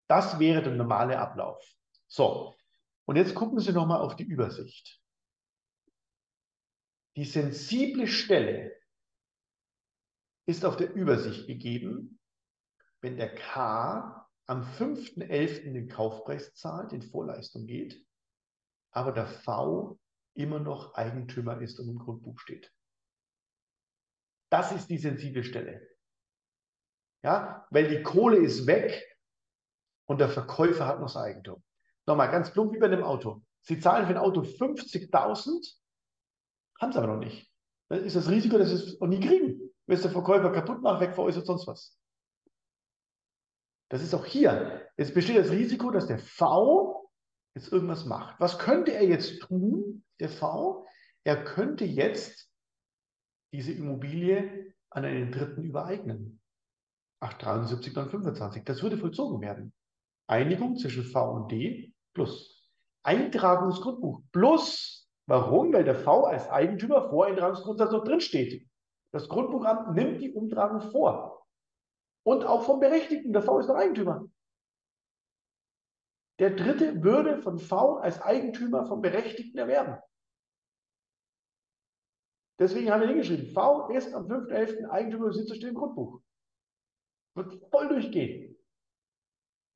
Das 0.07 0.39
wäre 0.39 0.61
der 0.61 0.73
normale 0.73 1.19
Ablauf. 1.19 1.63
So, 2.07 2.55
und 3.05 3.15
jetzt 3.15 3.35
gucken 3.35 3.59
Sie 3.59 3.71
nochmal 3.71 4.01
auf 4.01 4.15
die 4.15 4.23
Übersicht. 4.23 4.99
Die 7.15 7.25
sensible 7.25 8.07
Stelle 8.07 8.73
ist 10.51 10.65
auf 10.65 10.77
der 10.77 10.93
Übersicht 10.93 11.47
gegeben, 11.47 12.19
wenn 13.01 13.17
der 13.17 13.33
K 13.33 14.27
am 14.45 14.63
5.11. 14.63 15.73
den 15.73 15.87
Kaufpreis 15.87 16.53
zahlt, 16.53 16.93
in 16.93 17.01
Vorleistung 17.01 17.65
geht, 17.65 18.05
aber 18.91 19.13
der 19.13 19.25
V 19.25 19.97
immer 20.33 20.59
noch 20.59 20.93
Eigentümer 20.95 21.59
ist 21.61 21.79
und 21.79 21.89
im 21.89 21.99
Grundbuch 21.99 22.37
steht. 22.39 22.71
Das 24.49 24.71
ist 24.73 24.87
die 24.87 24.97
sensible 24.97 25.43
Stelle. 25.43 25.87
Ja, 27.23 27.65
weil 27.69 27.87
die 27.87 28.03
Kohle 28.03 28.37
ist 28.37 28.67
weg 28.67 29.17
und 30.05 30.19
der 30.19 30.29
Verkäufer 30.29 30.85
hat 30.85 30.99
noch 30.99 31.07
das 31.07 31.17
Eigentum. 31.17 31.63
Nochmal 32.05 32.29
ganz 32.29 32.51
plump 32.51 32.73
wie 32.73 32.79
bei 32.79 32.87
einem 32.87 33.03
Auto. 33.03 33.41
Sie 33.61 33.79
zahlen 33.79 34.05
für 34.05 34.13
ein 34.13 34.17
Auto 34.17 34.41
50.000, 34.41 35.77
haben 36.81 36.91
sie 36.91 36.97
aber 36.97 37.07
noch 37.07 37.19
nicht. 37.19 37.49
Dann 37.89 38.03
ist 38.03 38.15
das 38.15 38.29
Risiko, 38.29 38.57
dass 38.57 38.69
sie 38.69 38.75
es 38.75 38.99
noch 38.99 39.07
nie 39.07 39.19
kriegen. 39.19 39.70
Es 39.91 40.03
der 40.03 40.11
Verkäufer 40.11 40.51
kaputt 40.51 40.81
macht, 40.81 41.01
wegveräußert, 41.01 41.45
sonst 41.45 41.67
was. 41.67 41.97
Das 43.89 44.01
ist 44.01 44.13
auch 44.13 44.25
hier. 44.25 44.87
Es 44.95 45.13
besteht 45.13 45.37
das 45.37 45.51
Risiko, 45.51 45.91
dass 45.91 46.07
der 46.07 46.19
V 46.19 47.11
jetzt 47.55 47.71
irgendwas 47.71 48.05
macht. 48.05 48.39
Was 48.39 48.57
könnte 48.57 48.93
er 48.93 49.03
jetzt 49.03 49.41
tun, 49.41 50.05
der 50.19 50.29
V? 50.29 50.85
Er 51.25 51.43
könnte 51.43 51.83
jetzt 51.83 52.49
diese 53.53 53.73
Immobilie 53.73 54.73
an 54.89 55.03
einen 55.03 55.31
Dritten 55.31 55.63
übereignen. 55.63 56.41
873, 57.19 57.93
925. 57.93 58.63
Das 58.63 58.81
würde 58.81 58.97
vollzogen 58.97 59.41
werden. 59.41 59.73
Einigung 60.27 60.77
zwischen 60.77 61.03
V 61.03 61.33
und 61.33 61.51
D 61.51 61.93
plus 62.13 62.69
Eintragungsgrundbuch 63.03 64.21
plus. 64.31 65.09
Warum? 65.27 65.73
Weil 65.73 65.83
der 65.83 65.95
V 65.95 66.25
als 66.25 66.49
Eigentümer 66.49 67.09
vor 67.09 67.25
Eintragungsgrundsatz 67.25 67.91
noch 67.91 68.03
drinsteht. 68.03 68.67
Das 69.11 69.27
Grundbuchamt 69.27 69.95
nimmt 69.95 70.21
die 70.21 70.33
Umtragung 70.33 70.81
vor. 70.91 71.45
Und 72.23 72.45
auch 72.45 72.63
vom 72.63 72.79
Berechtigten. 72.79 73.33
Der 73.33 73.41
V 73.41 73.59
ist 73.59 73.67
noch 73.67 73.75
Eigentümer. 73.75 74.25
Der 76.39 76.51
Dritte 76.55 77.03
würde 77.03 77.41
von 77.41 77.59
V 77.59 77.97
als 77.97 78.21
Eigentümer 78.21 78.85
vom 78.85 79.01
Berechtigten 79.01 79.57
erwerben. 79.57 80.01
Deswegen 82.59 82.91
haben 82.91 83.01
wir 83.01 83.07
hingeschrieben, 83.07 83.53
V 83.53 83.89
ist 83.89 84.13
am 84.13 84.27
5.11. 84.27 84.87
Eigentümer 84.89 85.27
Besitzer 85.27 85.55
steht 85.55 85.69
im 85.69 85.75
Grundbuch. 85.75 86.21
Wird 87.35 87.59
voll 87.71 87.89
durchgehen. 87.89 88.57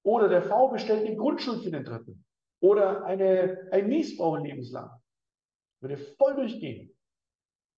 Oder 0.03 0.29
der 0.29 0.43
V 0.43 0.69
bestellt 0.69 1.07
die 1.07 1.15
Grundschuld 1.15 1.63
für 1.63 1.71
den 1.71 1.83
Dritten. 1.83 2.23
Oder 2.61 3.03
eine, 3.05 3.67
ein 3.71 3.87
Miesbau 3.87 4.35
lebenslang. 4.35 4.89
Würde 5.81 5.97
voll 5.97 6.35
durchgehen. 6.35 6.94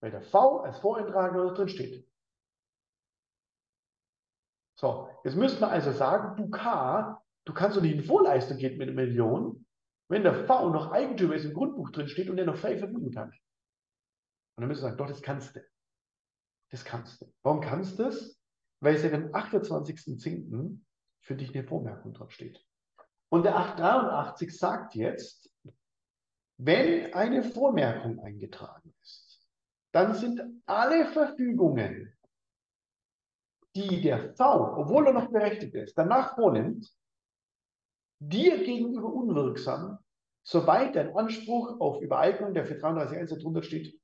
Weil 0.01 0.11
der 0.11 0.21
V 0.21 0.59
als 0.61 0.79
Voreintrager 0.79 1.53
drin 1.53 1.69
steht. 1.69 2.07
So, 4.79 5.09
jetzt 5.23 5.35
müsste 5.35 5.61
man 5.61 5.71
also 5.71 5.91
sagen, 5.91 6.35
du 6.37 6.49
K, 6.49 7.21
du 7.45 7.53
kannst 7.53 7.77
doch 7.77 7.81
nicht 7.81 7.95
in 7.95 8.03
Vorleistung 8.03 8.57
gehen 8.57 8.77
mit 8.77 8.87
einer 8.87 8.95
Million, 8.95 9.65
wenn 10.09 10.23
der 10.23 10.45
V 10.45 10.69
noch 10.69 10.91
Eigentümer 10.91 11.35
ist, 11.35 11.45
im 11.45 11.53
Grundbuch 11.53 11.89
drin 11.89 12.07
steht 12.07 12.29
und 12.29 12.37
er 12.37 12.45
noch 12.45 12.57
frei 12.57 12.77
verfügen 12.77 13.11
kann. 13.11 13.29
Und 13.29 14.61
dann 14.61 14.67
müssen 14.67 14.81
wir 14.81 14.89
sagen, 14.89 14.97
doch, 14.97 15.07
das 15.07 15.21
kannst 15.21 15.55
du. 15.55 15.65
Das 16.71 16.85
kannst 16.85 17.21
du. 17.21 17.33
Warum 17.43 17.61
kannst 17.61 17.97
du 17.97 18.03
das? 18.03 18.39
Weil 18.81 18.95
es 18.95 19.03
ja 19.03 19.11
am 19.11 19.31
28.10 19.33 20.79
für 21.21 21.35
dich 21.35 21.55
eine 21.55 21.67
Vormerkung 21.67 22.13
dort 22.13 22.31
steht. 22.31 22.63
Und 23.29 23.43
der 23.43 23.57
883 23.57 24.57
sagt 24.57 24.95
jetzt, 24.95 25.51
wenn 26.57 27.13
eine 27.13 27.43
Vormerkung 27.43 28.19
eingetragen 28.19 28.93
ist, 29.01 29.26
dann 29.91 30.13
sind 30.13 30.41
alle 30.65 31.05
Verfügungen, 31.05 32.13
die 33.75 34.01
der 34.01 34.33
V, 34.35 34.77
obwohl 34.77 35.07
er 35.07 35.13
noch 35.13 35.29
berechtigt 35.29 35.75
ist, 35.75 35.97
danach 35.97 36.35
vornimmt, 36.35 36.91
dir 38.19 38.63
gegenüber 38.63 39.13
unwirksam, 39.13 39.99
soweit 40.43 40.95
dein 40.95 41.15
Anspruch 41.15 41.79
auf 41.79 42.01
Übereignung, 42.01 42.53
der 42.53 42.65
für 42.65 42.75
33.1 42.75 43.37
darunter 43.37 43.63
steht, 43.63 43.99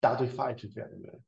dadurch 0.00 0.32
vereitelt 0.32 0.74
werden 0.74 1.02
will. 1.02 1.22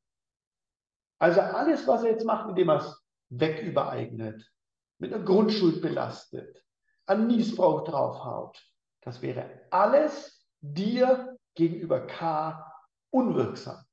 Also 1.18 1.40
alles, 1.40 1.86
was 1.86 2.02
er 2.02 2.12
jetzt 2.12 2.24
macht, 2.24 2.48
indem 2.48 2.70
er 2.70 2.76
es 2.76 3.04
wegübereignet, 3.28 4.50
mit 4.98 5.12
einer 5.12 5.24
Grundschuld 5.24 5.82
belastet, 5.82 6.64
an 7.06 7.26
Missbrauch 7.26 7.84
draufhaut. 7.84 8.62
Das 9.02 9.20
wäre 9.20 9.66
alles 9.70 10.46
dir 10.60 11.36
gegenüber 11.54 12.06
K 12.06 12.64
unwirksam. 13.10 13.84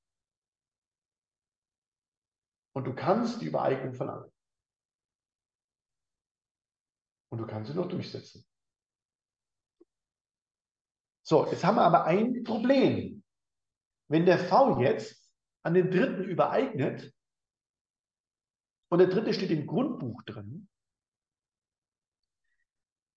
Und 2.77 2.83
du 2.83 2.93
kannst 2.93 3.41
die 3.41 3.47
Übereignung 3.47 3.95
verlangen. 3.95 4.31
Und 7.31 7.39
du 7.39 7.47
kannst 7.47 7.71
sie 7.71 7.75
noch 7.75 7.89
durchsetzen. 7.89 8.45
So, 11.23 11.47
jetzt 11.47 11.63
haben 11.63 11.77
wir 11.77 11.81
aber 11.81 12.03
ein 12.03 12.43
Problem. 12.43 13.23
Wenn 14.09 14.27
der 14.27 14.37
V 14.37 14.79
jetzt 14.79 15.27
an 15.63 15.73
den 15.73 15.89
Dritten 15.89 16.23
übereignet 16.25 17.11
und 18.91 18.99
der 18.99 19.07
Dritte 19.07 19.33
steht 19.33 19.49
im 19.49 19.65
Grundbuch 19.65 20.21
drin, 20.21 20.69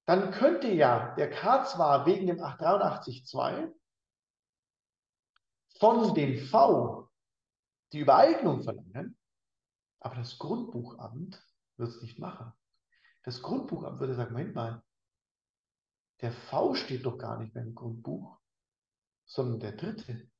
dann 0.06 0.30
könnte 0.30 0.68
ja 0.68 1.14
der 1.16 1.28
K 1.28 1.66
zwar 1.66 2.06
wegen 2.06 2.28
dem 2.28 2.38
883.2 2.38 3.70
von 5.78 6.14
dem 6.14 6.38
V 6.46 7.10
die 7.92 7.98
Übereignung 7.98 8.62
verlangen, 8.62 9.19
aber 10.00 10.16
das 10.16 10.38
Grundbuchamt 10.38 11.46
wird 11.76 11.90
es 11.90 12.02
nicht 12.02 12.18
machen. 12.18 12.52
Das 13.22 13.42
Grundbuchamt 13.42 14.00
würde 14.00 14.14
sagen, 14.14 14.32
Moment 14.32 14.54
mal, 14.54 14.82
der 16.22 16.32
V 16.32 16.74
steht 16.74 17.04
doch 17.04 17.18
gar 17.18 17.38
nicht 17.38 17.54
mehr 17.54 17.64
im 17.64 17.74
Grundbuch, 17.74 18.38
sondern 19.26 19.60
der 19.60 19.72
dritte. 19.72 20.30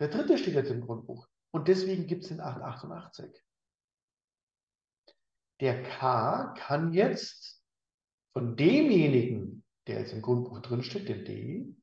Der 0.00 0.08
dritte 0.08 0.38
steht 0.38 0.54
jetzt 0.54 0.70
im 0.70 0.80
Grundbuch. 0.80 1.28
Und 1.52 1.68
deswegen 1.68 2.06
gibt 2.06 2.22
es 2.22 2.28
den 2.28 2.40
888. 2.40 3.44
Der 5.60 5.82
K 5.82 6.54
kann 6.56 6.92
jetzt 6.92 7.62
von 8.32 8.56
demjenigen, 8.56 9.64
der 9.86 10.00
jetzt 10.00 10.12
im 10.12 10.22
Grundbuch 10.22 10.60
drinsteht, 10.60 11.08
der 11.08 11.18
D, 11.18 11.76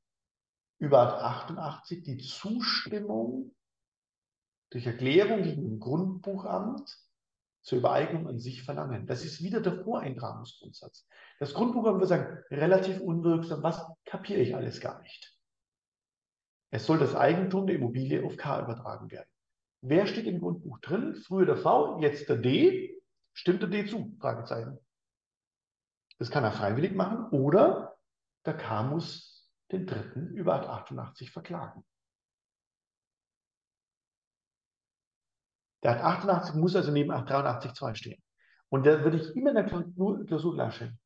über 0.80 1.24
88 1.24 2.04
die 2.04 2.18
Zustimmung 2.18 3.56
durch 4.70 4.86
Erklärung 4.86 5.44
gegen 5.44 5.64
dem 5.64 5.80
Grundbuchamt 5.80 6.98
zur 7.64 7.80
Übereignung 7.80 8.28
an 8.28 8.40
sich 8.40 8.64
verlangen. 8.64 9.08
Das 9.08 9.26
ist 9.26 9.42
wieder 9.44 9.62
der 9.62 9.84
Voreintragungsgrundsatz. 9.84 11.08
Das 11.40 11.54
Grundbuchamt 11.54 12.00
wird 12.00 12.10
sagen, 12.10 12.44
relativ 12.50 13.00
unwirksam, 13.02 13.64
was 13.64 13.86
kapiere 14.06 14.40
ich 14.40 14.56
alles 14.56 14.80
gar 14.80 15.02
nicht. 15.02 15.38
Es 16.70 16.86
soll 16.86 17.00
das 17.00 17.16
Eigentum 17.16 17.68
der 17.68 17.78
Immobilie 17.78 18.26
auf 18.26 18.38
K 18.38 18.62
übertragen 18.62 19.10
werden. 19.12 19.30
Wer 19.82 20.08
steht 20.08 20.26
im 20.26 20.40
Grundbuch 20.40 20.80
drin? 20.80 21.16
Früher 21.16 21.46
der 21.46 21.58
V, 21.58 22.00
jetzt 22.02 22.28
der 22.30 22.38
D. 22.38 23.02
Stimmt 23.34 23.62
der 23.62 23.70
D 23.70 23.86
zu? 23.86 24.16
Fragezeichen. 24.20 24.78
Das 26.20 26.32
kann 26.32 26.44
er 26.44 26.52
freiwillig 26.52 26.94
machen 26.94 27.30
oder 27.30 27.98
der 28.46 28.58
K 28.58 28.84
muss 28.84 29.37
den 29.72 29.86
Dritten 29.86 30.34
über 30.34 30.55
Art 30.55 30.68
88 30.68 31.32
verklagen. 31.32 31.86
Der 35.84 36.03
Art 36.03 36.26
88 36.26 36.55
muss 36.55 36.76
also 36.76 36.91
neben 36.91 37.11
883.2 37.11 37.95
stehen. 37.95 38.24
Und 38.70 38.86
da 38.86 39.03
würde 39.03 39.18
ich 39.18 39.36
immer 39.36 39.49
in 39.49 39.55
der 39.55 39.65
Klausur 39.65 40.53
klarstellen. 40.53 40.99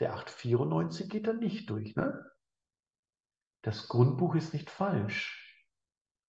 Der 0.00 0.14
894 0.14 1.08
geht 1.08 1.26
dann 1.26 1.38
nicht 1.38 1.68
durch. 1.68 1.94
Ne? 1.96 2.30
Das 3.62 3.88
Grundbuch 3.88 4.34
ist 4.34 4.52
nicht 4.52 4.70
falsch. 4.70 5.66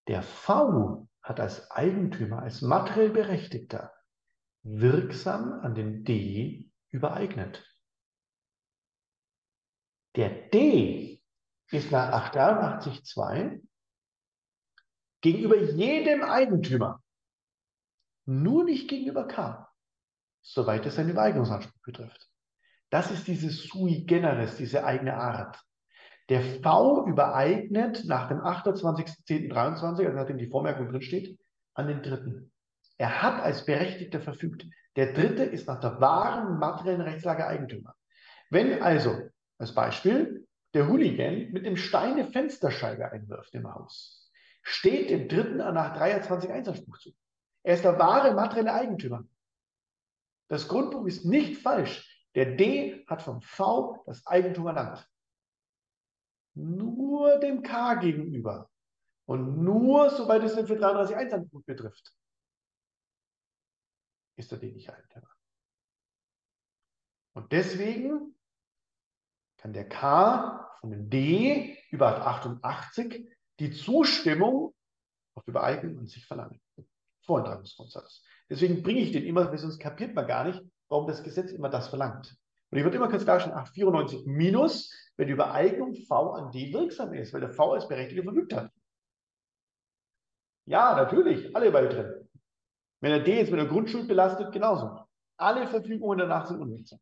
Der 0.07 0.21
V 0.21 1.07
hat 1.21 1.39
als 1.39 1.71
Eigentümer, 1.71 2.41
als 2.41 2.61
materiell 2.61 3.09
Berechtigter 3.09 3.93
wirksam 4.63 5.53
an 5.61 5.75
den 5.75 6.03
D 6.03 6.69
übereignet. 6.89 7.65
Der 10.15 10.29
D 10.29 11.12
ist 11.71 11.91
nach 11.91 12.33
883.2 12.33 13.61
gegenüber 15.21 15.57
jedem 15.57 16.23
Eigentümer, 16.23 17.01
nur 18.25 18.63
nicht 18.63 18.89
gegenüber 18.89 19.27
K, 19.27 19.69
soweit 20.41 20.85
es 20.85 20.95
seinen 20.95 21.11
Übereignungsanspruch 21.11 21.81
betrifft. 21.81 22.29
Das 22.89 23.09
ist 23.09 23.27
dieses 23.27 23.63
sui 23.63 24.03
generis, 24.05 24.57
diese 24.57 24.85
eigene 24.85 25.15
Art. 25.15 25.59
Der 26.29 26.41
V 26.41 27.05
übereignet 27.07 28.05
nach 28.05 28.27
dem 28.27 28.39
28.10.23, 28.39 30.05
also 30.05 30.09
nachdem 30.09 30.37
die 30.37 30.47
Vormerkung 30.47 30.89
drinsteht, 30.89 31.39
an 31.73 31.87
den 31.87 32.03
Dritten. 32.03 32.51
Er 32.97 33.21
hat 33.21 33.41
als 33.41 33.65
Berechtigter 33.65 34.21
verfügt. 34.21 34.65
Der 34.95 35.13
Dritte 35.13 35.43
ist 35.43 35.67
nach 35.67 35.79
der 35.79 35.99
wahren 35.99 36.59
materiellen 36.59 37.01
Rechtslage 37.01 37.47
Eigentümer. 37.47 37.95
Wenn 38.49 38.81
also, 38.81 39.29
als 39.57 39.73
Beispiel, 39.73 40.47
der 40.73 40.87
Hooligan 40.87 41.51
mit 41.51 41.65
dem 41.65 41.77
Stein 41.77 42.13
eine 42.13 42.25
Fensterscheibe 42.25 43.11
einwirft 43.11 43.53
im 43.53 43.71
Haus, 43.71 44.31
steht 44.61 45.09
dem 45.09 45.27
Dritten 45.27 45.57
nach 45.57 45.95
23 45.95 46.51
Einzelspruch 46.51 46.97
zu. 46.97 47.13
Er 47.63 47.75
ist 47.75 47.83
der 47.83 47.99
wahre 47.99 48.33
materielle 48.33 48.73
Eigentümer. 48.73 49.23
Das 50.49 50.67
Grundbuch 50.67 51.05
ist 51.05 51.25
nicht 51.25 51.61
falsch. 51.61 52.09
Der 52.35 52.55
D 52.55 53.05
hat 53.07 53.21
vom 53.21 53.41
V 53.41 54.03
das 54.05 54.25
Eigentum 54.25 54.67
erlangt. 54.67 55.07
Nur 56.55 57.39
dem 57.39 57.61
K 57.61 57.95
gegenüber. 57.95 58.69
Und 59.25 59.63
nur, 59.63 60.09
soweit 60.09 60.43
es 60.43 60.55
den 60.55 60.67
433 60.67 61.15
Einzelspruch 61.15 61.63
betrifft, 61.63 62.13
ist 64.35 64.51
der 64.51 64.57
D 64.57 64.71
nicht 64.71 64.89
Eigentümer. 64.89 65.29
Und 67.33 67.51
deswegen 67.51 68.35
kann 69.63 69.71
der 69.71 69.87
K 69.87 70.69
von 70.81 70.91
dem 70.91 71.09
D 71.09 71.77
über 71.89 72.27
88 72.27 73.25
die 73.61 73.71
Zustimmung 73.71 74.73
auf 75.35 75.47
Übereignung 75.47 75.99
an 75.99 76.05
sich 76.05 76.25
verlangen. 76.25 76.59
Vorenthaltungsgrundsatz. 77.25 78.25
Deswegen 78.49 78.83
bringe 78.83 78.99
ich 78.99 79.13
den 79.13 79.23
immer, 79.23 79.57
sonst 79.57 79.79
kapiert 79.79 80.15
man 80.15 80.27
gar 80.27 80.43
nicht, 80.43 80.61
warum 80.89 81.07
das 81.07 81.23
Gesetz 81.23 81.53
immer 81.53 81.69
das 81.69 81.87
verlangt. 81.87 82.35
Und 82.71 82.77
ich 82.77 82.83
würde 82.83 82.97
immer 82.97 83.07
kurz 83.07 83.23
darstellen, 83.23 83.55
894 83.55 84.25
minus, 84.25 84.91
wenn 85.15 85.27
die 85.27 85.33
Übereignung 85.33 85.95
V 85.95 86.33
an 86.33 86.51
D 86.51 86.73
wirksam 86.73 87.13
ist, 87.13 87.31
weil 87.31 87.39
der 87.39 87.53
V 87.53 87.71
als 87.71 87.87
Berechtigter 87.87 88.23
verfügt 88.23 88.53
hat. 88.53 88.69
Ja, 90.65 90.93
natürlich, 90.93 91.55
alle 91.55 91.71
weiteren. 91.71 92.27
Wenn 92.99 93.11
der 93.11 93.23
D 93.23 93.37
jetzt 93.37 93.51
mit 93.51 93.61
der 93.61 93.67
Grundschuld 93.67 94.09
belastet, 94.09 94.51
genauso. 94.51 95.05
Alle 95.37 95.67
Verfügungen 95.67 96.17
danach 96.19 96.47
sind 96.47 96.59
unwirksam. 96.59 96.99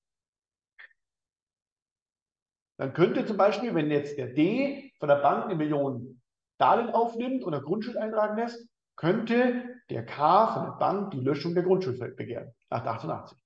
Dann 2.82 2.96
könnte 2.96 3.28
zum 3.28 3.38
Beispiel, 3.38 3.76
wenn 3.76 3.92
jetzt 3.92 4.18
der 4.18 4.26
D 4.26 4.92
von 4.98 5.08
der 5.08 5.18
Bank 5.18 5.46
eine 5.46 5.54
Million 5.54 6.20
Darlehen 6.58 6.90
aufnimmt 6.90 7.46
eine 7.46 7.62
Grundschuld 7.62 7.96
eintragen 7.96 8.36
lässt, 8.36 8.68
könnte 8.96 9.66
der 9.92 10.04
K 10.04 10.48
von 10.52 10.64
der 10.64 10.72
Bank 10.80 11.12
die 11.12 11.20
Löschung 11.20 11.54
der 11.54 11.62
Grundschuld 11.62 12.00
begehren, 12.16 12.52
nach 12.72 12.84
88. 12.84 13.38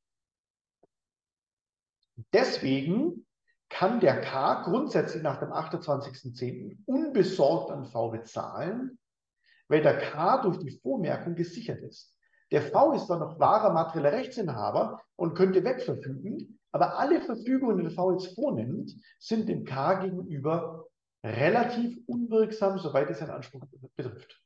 Deswegen 2.31 3.27
kann 3.67 3.99
der 3.99 4.21
K 4.21 4.61
grundsätzlich 4.63 5.21
nach 5.21 5.41
dem 5.41 5.49
28.10. 5.49 6.77
unbesorgt 6.85 7.71
an 7.71 7.83
V 7.83 8.11
bezahlen, 8.11 8.97
weil 9.67 9.81
der 9.81 9.97
K 9.97 10.43
durch 10.43 10.59
die 10.59 10.79
Vormerkung 10.79 11.35
gesichert 11.35 11.81
ist. 11.81 12.15
Der 12.51 12.61
V 12.61 12.93
ist 12.93 13.07
zwar 13.07 13.19
noch 13.19 13.37
wahrer 13.37 13.73
materieller 13.73 14.13
Rechtsinhaber 14.13 15.01
und 15.17 15.35
könnte 15.35 15.65
wegverfügen, 15.65 16.57
aber 16.75 16.99
alle 16.99 17.21
Verfügungen, 17.21 17.77
die 17.77 17.83
der 17.83 17.93
V 17.93 18.11
jetzt 18.11 18.35
vornimmt, 18.35 18.91
sind 19.17 19.47
dem 19.47 19.63
K 19.63 19.93
gegenüber 20.01 20.89
relativ 21.23 21.97
unwirksam, 22.05 22.79
soweit 22.79 23.09
es 23.09 23.19
seinen 23.19 23.29
Anspruch 23.29 23.63
betrifft. 23.95 24.43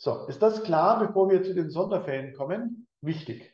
So, 0.00 0.28
ist 0.28 0.40
das 0.40 0.62
klar, 0.62 1.04
bevor 1.04 1.28
wir 1.28 1.42
zu 1.42 1.56
den 1.56 1.70
Sonderfällen 1.70 2.36
kommen? 2.36 2.86
Wichtig. 3.00 3.52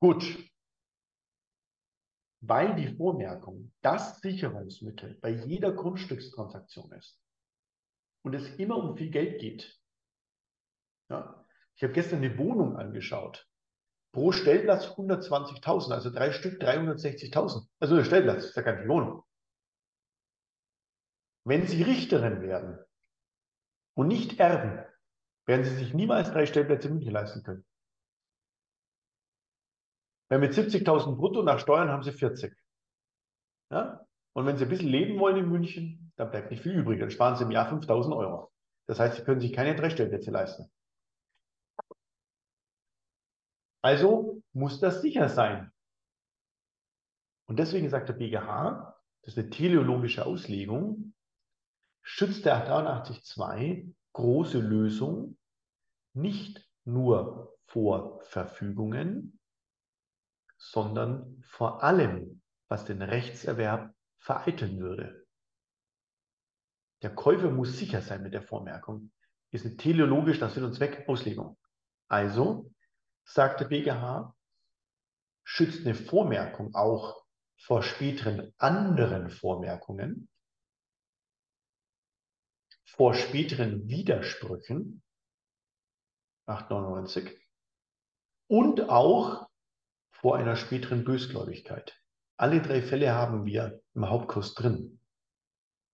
Gut. 0.00 0.50
Weil 2.40 2.74
die 2.74 2.96
Vormerkung 2.96 3.72
das 3.80 4.20
Sicherungsmittel 4.20 5.20
bei 5.20 5.30
jeder 5.30 5.70
Grundstückstransaktion 5.70 6.90
ist 6.94 7.21
und 8.22 8.34
es 8.34 8.48
immer 8.56 8.76
um 8.76 8.96
viel 8.96 9.10
Geld 9.10 9.40
geht. 9.40 9.78
Ja, 11.10 11.44
ich 11.76 11.82
habe 11.82 11.92
gestern 11.92 12.18
eine 12.18 12.38
Wohnung 12.38 12.76
angeschaut. 12.76 13.48
Pro 14.12 14.30
Stellplatz 14.32 14.86
120.000, 14.86 15.92
also 15.92 16.10
drei 16.10 16.32
Stück 16.32 16.60
360.000. 16.62 17.66
Also 17.80 17.96
der 17.96 18.04
Stellplatz 18.04 18.44
ist 18.44 18.56
ja 18.56 18.62
keine 18.62 18.86
Wohnung. 18.88 19.24
Wenn 21.44 21.66
Sie 21.66 21.82
Richterin 21.82 22.42
werden 22.42 22.78
und 23.94 24.08
nicht 24.08 24.38
erben, 24.38 24.84
werden 25.46 25.64
Sie 25.64 25.74
sich 25.74 25.92
niemals 25.92 26.30
drei 26.30 26.46
Stellplätze 26.46 26.88
in 26.88 26.94
München 26.94 27.12
leisten 27.12 27.42
können. 27.42 27.64
Weil 30.28 30.38
mit 30.38 30.52
70.000 30.52 31.16
brutto 31.16 31.42
nach 31.42 31.58
Steuern 31.58 31.90
haben 31.90 32.02
Sie 32.02 32.12
40. 32.12 32.54
Ja? 33.70 34.06
Und 34.34 34.46
wenn 34.46 34.56
Sie 34.56 34.64
ein 34.64 34.70
bisschen 34.70 34.88
leben 34.88 35.18
wollen 35.18 35.36
in 35.36 35.48
München, 35.50 36.01
dann 36.16 36.30
bleibt 36.30 36.50
nicht 36.50 36.62
viel 36.62 36.72
übrig. 36.72 37.00
Dann 37.00 37.10
sparen 37.10 37.36
Sie 37.36 37.44
im 37.44 37.50
Jahr 37.50 37.72
5.000 37.72 38.16
Euro. 38.16 38.52
Das 38.86 38.98
heißt, 38.98 39.16
Sie 39.16 39.24
können 39.24 39.40
sich 39.40 39.52
keine 39.52 39.74
drei 39.74 39.90
Stellplätze 39.90 40.30
leisten. 40.30 40.70
Also 43.82 44.42
muss 44.52 44.80
das 44.80 45.02
sicher 45.02 45.28
sein. 45.28 45.72
Und 47.46 47.58
deswegen 47.58 47.90
sagt 47.90 48.08
der 48.08 48.14
BGH, 48.14 48.96
das 49.22 49.34
ist 49.34 49.38
eine 49.38 49.50
teleologische 49.50 50.24
Auslegung, 50.24 51.14
schützt 52.02 52.44
der 52.44 52.66
83.2 52.68 53.92
große 54.12 54.58
Lösung 54.58 55.36
nicht 56.14 56.68
nur 56.84 57.56
vor 57.66 58.20
Verfügungen, 58.22 59.38
sondern 60.58 61.42
vor 61.46 61.82
allem, 61.82 62.42
was 62.68 62.84
den 62.84 63.02
Rechtserwerb 63.02 63.94
vereiteln 64.18 64.78
würde. 64.78 65.21
Der 67.02 67.14
Käufer 67.14 67.50
muss 67.50 67.78
sicher 67.78 68.00
sein 68.00 68.22
mit 68.22 68.32
der 68.32 68.42
Vormerkung. 68.42 69.10
Ist 69.50 69.66
eine 69.66 69.76
teleologisch, 69.76 70.38
das 70.38 70.54
wird 70.56 70.64
uns 70.64 70.80
weg, 70.80 71.04
Auslegung. 71.08 71.58
Also, 72.08 72.72
sagt 73.24 73.60
der 73.60 73.66
BGH, 73.66 74.34
schützt 75.44 75.84
eine 75.84 75.94
Vormerkung 75.94 76.74
auch 76.74 77.24
vor 77.58 77.82
späteren 77.82 78.54
anderen 78.58 79.30
Vormerkungen, 79.30 80.28
vor 82.84 83.14
späteren 83.14 83.88
Widersprüchen, 83.88 85.02
899, 86.46 87.38
und 88.48 88.88
auch 88.88 89.48
vor 90.10 90.36
einer 90.36 90.56
späteren 90.56 91.04
Bösgläubigkeit. 91.04 91.98
Alle 92.36 92.60
drei 92.60 92.82
Fälle 92.82 93.12
haben 93.12 93.44
wir 93.44 93.80
im 93.94 94.08
Hauptkurs 94.08 94.54
drin. 94.54 95.00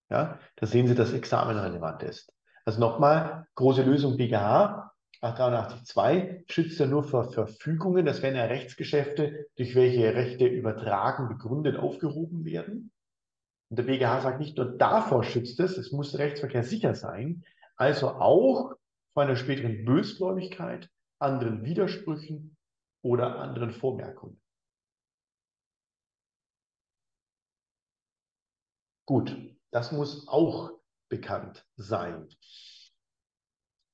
Ja, 0.09 0.39
da 0.55 0.65
sehen 0.65 0.87
Sie, 0.87 0.95
dass 0.95 1.13
Examen 1.13 1.57
relevant 1.57 2.03
ist. 2.03 2.33
Also 2.65 2.79
nochmal, 2.79 3.47
große 3.55 3.83
Lösung 3.83 4.17
BGH 4.17 4.91
883.2 5.21 6.43
schützt 6.49 6.79
ja 6.79 6.87
nur 6.87 7.03
vor 7.03 7.31
Verfügungen, 7.31 8.05
das 8.05 8.21
wären 8.21 8.35
ja 8.35 8.45
Rechtsgeschäfte, 8.45 9.47
durch 9.57 9.75
welche 9.75 10.13
Rechte 10.13 10.47
übertragen, 10.47 11.27
begründet, 11.27 11.77
aufgehoben 11.77 12.45
werden. 12.45 12.91
Und 13.69 13.77
der 13.77 13.83
BGH 13.83 14.21
sagt 14.21 14.39
nicht 14.39 14.57
nur 14.57 14.77
davor 14.77 15.23
schützt 15.23 15.59
es, 15.59 15.77
es 15.77 15.91
muss 15.91 16.17
Rechtsverkehr 16.17 16.63
sicher 16.63 16.95
sein, 16.95 17.43
also 17.75 18.09
auch 18.09 18.75
vor 19.13 19.23
einer 19.23 19.35
späteren 19.35 19.85
Bösgläubigkeit, 19.85 20.89
anderen 21.19 21.65
Widersprüchen 21.65 22.55
oder 23.03 23.39
anderen 23.39 23.71
Vormerkungen. 23.71 24.41
Gut, 29.05 29.35
das 29.71 29.91
muss 29.91 30.27
auch 30.27 30.71
bekannt 31.09 31.65
sein. 31.75 32.27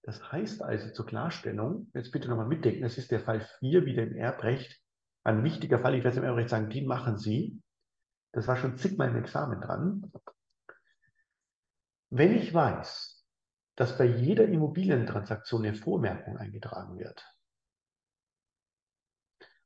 Das 0.04 0.32
heißt 0.32 0.62
also 0.62 0.92
zur 0.92 1.06
Klarstellung, 1.06 1.90
jetzt 1.94 2.12
bitte 2.12 2.30
nochmal 2.30 2.48
mitdenken, 2.48 2.84
das 2.84 2.98
ist 2.98 3.12
der 3.12 3.22
Fall 3.22 3.42
4 3.60 3.86
wieder 3.86 4.04
im 4.04 4.16
Erbrecht, 4.16 4.80
ein 5.24 5.44
wichtiger 5.44 5.80
Fall, 5.80 5.96
ich 5.96 6.04
werde 6.04 6.18
es 6.18 6.18
im 6.18 6.24
Erbrecht 6.24 6.50
sagen, 6.50 6.70
den 6.70 6.86
machen 6.86 7.18
Sie. 7.18 7.60
Das 8.32 8.48
war 8.48 8.58
schon 8.58 8.78
zigmal 8.78 9.10
im 9.10 9.18
Examen 9.18 9.60
dran. 9.60 10.12
Wenn 12.12 12.38
ich 12.38 12.54
weiß, 12.54 13.26
dass 13.76 13.98
bei 13.98 14.06
jeder 14.06 14.46
Immobilientransaktion 14.46 15.66
eine 15.66 15.76
Vormerkung 15.76 16.38
eingetragen 16.38 17.00
wird 17.00 17.26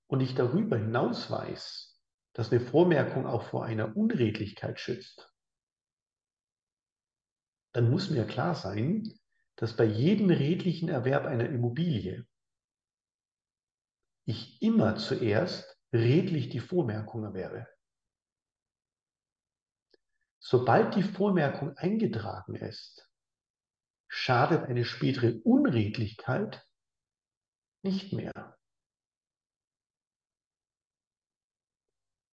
und 0.07 0.21
ich 0.21 0.33
darüber 0.35 0.77
hinaus 0.77 1.29
weiß, 1.29 1.99
dass 2.33 2.51
eine 2.51 2.61
Vormerkung 2.61 3.27
auch 3.27 3.43
vor 3.43 3.65
einer 3.65 3.97
Unredlichkeit 3.97 4.79
schützt, 4.79 5.33
dann 7.71 7.89
muss 7.89 8.09
mir 8.09 8.25
klar 8.25 8.55
sein, 8.55 9.13
dass 9.55 9.75
bei 9.75 9.85
jedem 9.85 10.29
redlichen 10.29 10.89
Erwerb 10.89 11.25
einer 11.25 11.49
Immobilie 11.49 12.25
ich 14.25 14.61
immer 14.61 14.95
zuerst 14.95 15.77
redlich 15.91 16.49
die 16.49 16.59
Vormerkung 16.59 17.23
erwerbe. 17.23 17.67
Sobald 20.39 20.95
die 20.95 21.03
Vormerkung 21.03 21.75
eingetragen 21.77 22.55
ist, 22.55 23.09
schadet 24.07 24.63
eine 24.63 24.85
spätere 24.85 25.39
Unredlichkeit 25.43 26.65
nicht 27.83 28.13
mehr. 28.13 28.57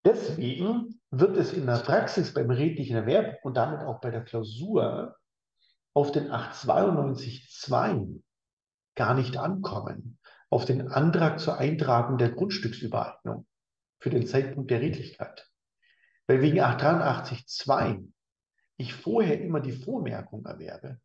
Deswegen 0.05 1.01
wird 1.09 1.35
es 1.35 1.51
in 1.51 1.65
der 1.65 1.79
Praxis 1.79 2.33
beim 2.33 2.49
redlichen 2.49 2.95
Erwerb 2.95 3.43
und 3.43 3.55
damit 3.55 3.81
auch 3.81 3.99
bei 3.99 4.09
der 4.09 4.23
Klausur 4.23 5.17
auf 5.97 6.11
den 6.11 6.29
892.2 6.31 8.21
gar 8.93 9.15
nicht 9.15 9.35
ankommen, 9.35 10.19
auf 10.51 10.63
den 10.65 10.89
Antrag 10.89 11.39
zur 11.39 11.57
Eintragung 11.57 12.19
der 12.19 12.29
Grundstücksübereignung 12.29 13.47
für 13.99 14.11
den 14.11 14.27
Zeitpunkt 14.27 14.69
der 14.69 14.81
Redlichkeit. 14.81 15.49
Weil 16.27 16.43
wegen 16.43 16.59
883.2 16.59 18.13
ich 18.77 18.93
vorher 18.93 19.41
immer 19.41 19.59
die 19.59 19.71
Vormerkung 19.71 20.45
erwerbe. 20.45 21.01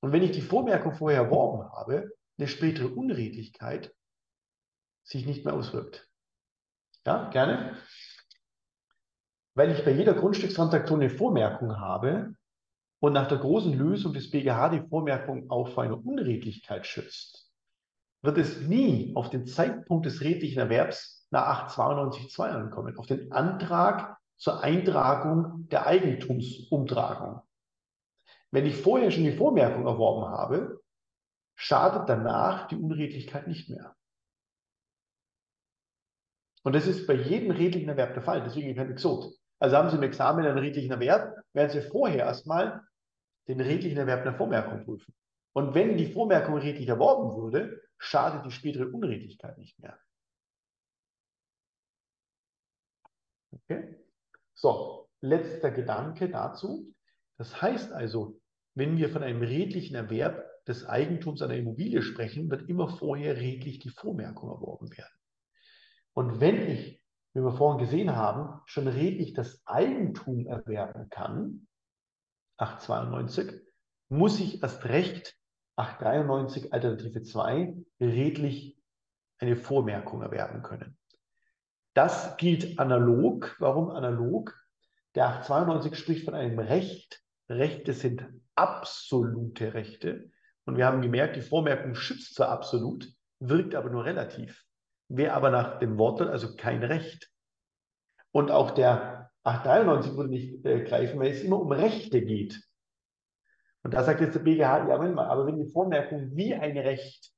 Und 0.00 0.12
wenn 0.12 0.22
ich 0.22 0.32
die 0.32 0.42
Vormerkung 0.42 0.92
vorher 0.92 1.22
erworben 1.22 1.72
habe, 1.72 2.10
eine 2.36 2.48
spätere 2.48 2.88
Unredlichkeit 2.88 3.94
sich 5.04 5.24
nicht 5.24 5.46
mehr 5.46 5.54
auswirkt. 5.54 6.06
Ja, 7.06 7.30
gerne. 7.30 7.78
Weil 9.54 9.70
ich 9.70 9.82
bei 9.86 9.92
jeder 9.92 10.12
Grundstückstransaktion 10.12 11.00
eine 11.00 11.08
Vormerkung 11.08 11.80
habe, 11.80 12.36
und 13.00 13.12
nach 13.12 13.28
der 13.28 13.38
großen 13.38 13.72
Lösung 13.72 14.12
des 14.12 14.30
BGH 14.30 14.70
die 14.70 14.88
Vormerkung 14.88 15.50
auch 15.50 15.68
vor 15.68 15.84
einer 15.84 16.04
Unredlichkeit 16.04 16.86
schützt, 16.86 17.50
wird 18.22 18.38
es 18.38 18.60
nie 18.60 19.12
auf 19.14 19.30
den 19.30 19.46
Zeitpunkt 19.46 20.06
des 20.06 20.20
redlichen 20.20 20.58
Erwerbs 20.58 21.26
nach 21.30 21.68
892.2 21.76 22.48
ankommen, 22.48 22.96
auf 22.96 23.06
den 23.06 23.30
Antrag 23.32 24.16
zur 24.36 24.62
Eintragung 24.62 25.68
der 25.68 25.86
Eigentumsumtragung. 25.86 27.42
Wenn 28.50 28.66
ich 28.66 28.76
vorher 28.76 29.10
schon 29.10 29.24
die 29.24 29.36
Vormerkung 29.36 29.86
erworben 29.86 30.26
habe, 30.30 30.80
schadet 31.54 32.08
danach 32.08 32.68
die 32.68 32.76
Unredlichkeit 32.76 33.46
nicht 33.46 33.68
mehr. 33.68 33.94
Und 36.62 36.74
das 36.74 36.86
ist 36.86 37.06
bei 37.06 37.14
jedem 37.14 37.50
redlichen 37.50 37.88
Erwerb 37.88 38.14
der 38.14 38.22
Fall, 38.22 38.42
deswegen 38.42 38.74
kein 38.74 38.90
Exot. 38.90 39.32
Also 39.60 39.76
haben 39.76 39.90
Sie 39.90 39.96
im 39.96 40.02
Examen 40.02 40.44
einen 40.44 40.58
redlichen 40.58 40.90
Erwerb, 40.90 41.34
werden 41.52 41.70
Sie 41.70 41.80
vorher 41.80 42.26
erstmal 42.26 42.82
den 43.48 43.60
redlichen 43.60 43.98
Erwerb 43.98 44.22
einer 44.22 44.36
Vormerkung 44.36 44.84
prüfen. 44.84 45.14
Und 45.52 45.74
wenn 45.74 45.96
die 45.96 46.12
Vormerkung 46.12 46.56
redlich 46.58 46.88
erworben 46.88 47.32
wurde, 47.32 47.82
schadet 47.98 48.44
die 48.44 48.50
spätere 48.50 48.88
Unredlichkeit 48.88 49.58
nicht 49.58 49.78
mehr. 49.80 49.98
Okay? 53.50 53.96
So, 54.54 55.08
letzter 55.20 55.70
Gedanke 55.70 56.28
dazu. 56.28 56.94
Das 57.38 57.60
heißt 57.60 57.92
also, 57.92 58.40
wenn 58.74 58.96
wir 58.96 59.08
von 59.08 59.22
einem 59.22 59.42
redlichen 59.42 59.96
Erwerb 59.96 60.44
des 60.66 60.86
Eigentums 60.86 61.42
einer 61.42 61.56
Immobilie 61.56 62.02
sprechen, 62.02 62.50
wird 62.50 62.68
immer 62.68 62.88
vorher 62.88 63.36
redlich 63.36 63.78
die 63.78 63.88
Vormerkung 63.88 64.50
erworben 64.50 64.90
werden. 64.96 65.18
Und 66.12 66.40
wenn 66.40 66.68
ich, 66.70 67.02
wie 67.32 67.40
wir 67.40 67.52
vorhin 67.52 67.80
gesehen 67.80 68.14
haben, 68.14 68.60
schon 68.66 68.88
redlich 68.88 69.32
das 69.32 69.62
Eigentum 69.66 70.46
erwerben 70.46 71.08
kann, 71.08 71.67
892, 72.58 73.60
muss 74.08 74.38
ich 74.40 74.62
erst 74.62 74.84
recht 74.84 75.36
893 75.76 76.72
Alternative 76.72 77.22
2 77.22 77.74
redlich 78.00 78.76
eine 79.38 79.56
Vormerkung 79.56 80.22
erwerben 80.22 80.62
können. 80.62 80.98
Das 81.94 82.36
gilt 82.36 82.78
analog. 82.78 83.56
Warum 83.58 83.90
analog? 83.90 84.54
Der 85.14 85.26
892 85.28 85.98
spricht 85.98 86.24
von 86.24 86.34
einem 86.34 86.58
Recht. 86.58 87.22
Rechte 87.48 87.92
sind 87.92 88.24
absolute 88.54 89.74
Rechte. 89.74 90.30
Und 90.64 90.76
wir 90.76 90.86
haben 90.86 91.00
gemerkt, 91.00 91.36
die 91.36 91.40
Vormerkung 91.40 91.94
schützt 91.94 92.34
zwar 92.34 92.50
absolut, 92.50 93.08
wirkt 93.40 93.74
aber 93.74 93.90
nur 93.90 94.04
relativ. 94.04 94.64
Wäre 95.08 95.32
aber 95.32 95.50
nach 95.50 95.78
dem 95.78 95.96
Wort 95.98 96.20
also 96.20 96.54
kein 96.56 96.84
Recht. 96.84 97.30
Und 98.30 98.50
auch 98.50 98.70
der 98.70 99.17
893 99.48 100.16
würde 100.16 100.30
nicht 100.30 100.64
äh, 100.64 100.84
greifen, 100.84 101.18
weil 101.20 101.32
es 101.32 101.42
immer 101.42 101.60
um 101.60 101.72
Rechte 101.72 102.22
geht. 102.22 102.62
Und 103.82 103.94
da 103.94 104.02
sagt 104.02 104.20
jetzt 104.20 104.34
der 104.34 104.40
BGH, 104.40 104.88
ja, 104.88 104.98
mal, 104.98 105.26
aber 105.26 105.46
wenn 105.46 105.56
die 105.56 105.70
Vormerkung 105.70 106.36
wie 106.36 106.54
ein 106.54 106.76
Recht 106.76 107.32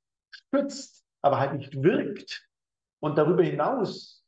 schützt, 0.51 1.05
aber 1.23 1.39
halt 1.39 1.55
nicht 1.55 1.83
wirkt 1.83 2.49
und 3.01 3.19
darüber 3.19 3.43
hinaus 3.43 4.25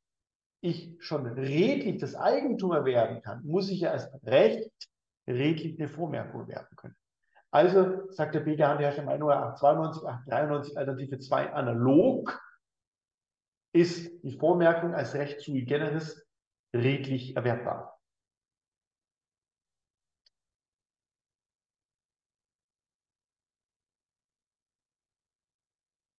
ich 0.61 0.95
schon 1.01 1.27
redlich 1.27 1.99
das 1.99 2.15
Eigentum 2.15 2.73
erwerben 2.73 3.23
kann, 3.23 3.45
muss 3.45 3.69
ich 3.69 3.81
ja 3.81 3.91
als 3.91 4.09
Recht 4.25 4.71
redlich 5.27 5.79
eine 5.79 5.89
Vormerkung 5.89 6.43
erwerben 6.43 6.77
können. 6.77 6.97
Also 7.51 8.09
sagt 8.11 8.35
der 8.35 8.41
BGH, 8.41 8.77
der 8.77 8.87
Herrscher 8.87 9.03
Meinung 9.03 9.31
892, 9.31 10.09
893 10.09 10.79
Alternative 10.79 11.19
2 11.19 11.53
analog 11.53 12.41
ist 13.75 14.23
die 14.23 14.39
Vormerkung 14.39 14.95
als 14.95 15.15
Recht 15.15 15.41
sui 15.41 15.63
generis 15.63 16.25
redlich 16.75 17.37
erwerbbar. 17.37 17.99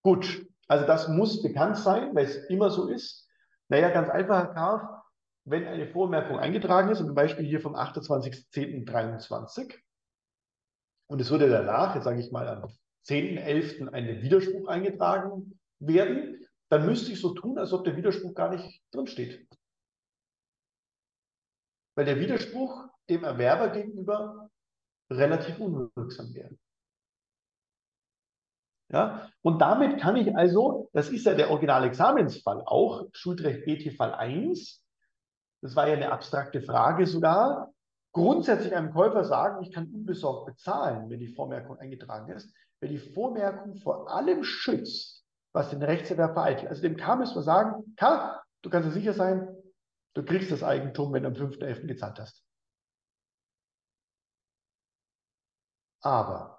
Gut, 0.03 0.45
also 0.67 0.85
das 0.85 1.07
muss 1.07 1.41
bekannt 1.41 1.77
sein, 1.77 2.13
weil 2.13 2.25
es 2.25 2.35
immer 2.49 2.69
so 2.69 2.89
ist. 2.89 3.29
Naja, 3.69 3.89
ganz 3.89 4.09
einfach, 4.09 4.35
Herr 4.35 4.53
Karf, 4.53 5.03
wenn 5.45 5.65
eine 5.65 5.87
Vormerkung 5.87 6.39
eingetragen 6.39 6.89
ist, 6.89 6.99
zum 6.99 7.15
Beispiel 7.15 7.45
hier 7.45 7.61
vom 7.61 7.75
28.10.23, 7.75 9.73
und 11.07 11.21
es 11.21 11.31
würde 11.31 11.49
danach, 11.49 11.95
jetzt 11.95 12.05
sage 12.05 12.19
ich 12.19 12.31
mal 12.31 12.47
am 12.47 12.69
10.11. 13.07 13.89
ein 13.89 14.21
Widerspruch 14.21 14.67
eingetragen 14.67 15.59
werden, 15.79 16.45
dann 16.69 16.85
müsste 16.85 17.11
ich 17.11 17.21
so 17.21 17.33
tun, 17.33 17.57
als 17.57 17.71
ob 17.71 17.83
der 17.83 17.95
Widerspruch 17.95 18.33
gar 18.33 18.49
nicht 18.49 18.81
drinsteht 18.91 19.47
weil 21.95 22.05
der 22.05 22.19
Widerspruch 22.19 22.87
dem 23.09 23.23
Erwerber 23.23 23.69
gegenüber 23.69 24.49
relativ 25.09 25.59
unwirksam 25.59 26.33
wäre. 26.33 26.55
Ja, 28.91 29.29
und 29.41 29.59
damit 29.59 29.99
kann 29.99 30.15
ich 30.15 30.35
also, 30.35 30.89
das 30.93 31.09
ist 31.09 31.25
ja 31.25 31.33
der 31.33 31.49
Originalexamensfall 31.49 32.61
auch, 32.65 33.07
Schuldrecht 33.11 33.65
BT 33.65 33.95
Fall 33.95 34.13
1, 34.13 34.83
das 35.61 35.75
war 35.75 35.87
ja 35.87 35.95
eine 35.95 36.11
abstrakte 36.11 36.61
Frage 36.61 37.07
sogar, 37.07 37.73
grundsätzlich 38.11 38.75
einem 38.75 38.93
Käufer 38.93 39.23
sagen, 39.23 39.63
ich 39.63 39.71
kann 39.71 39.91
unbesorgt 39.91 40.45
bezahlen, 40.45 41.09
wenn 41.09 41.19
die 41.19 41.33
Vormerkung 41.33 41.77
eingetragen 41.79 42.31
ist, 42.31 42.53
weil 42.79 42.89
die 42.89 42.99
Vormerkung 42.99 43.75
vor 43.77 44.11
allem 44.11 44.43
schützt, 44.43 45.25
was 45.53 45.71
den 45.71 45.81
Rechtserwerb 45.81 46.33
vereitelt. 46.33 46.69
Also 46.69 46.81
dem 46.81 46.97
K 46.97 47.15
müssen 47.15 47.35
wir 47.35 47.41
sagen, 47.41 47.95
K, 47.95 48.43
du 48.61 48.69
kannst 48.69 48.89
dir 48.89 48.93
sicher 48.93 49.13
sein, 49.13 49.47
Du 50.13 50.23
kriegst 50.23 50.51
das 50.51 50.63
Eigentum, 50.63 51.13
wenn 51.13 51.23
du 51.23 51.29
am 51.29 51.35
5.11. 51.35 51.87
gezahlt 51.87 52.19
hast. 52.19 52.43
Aber 56.01 56.53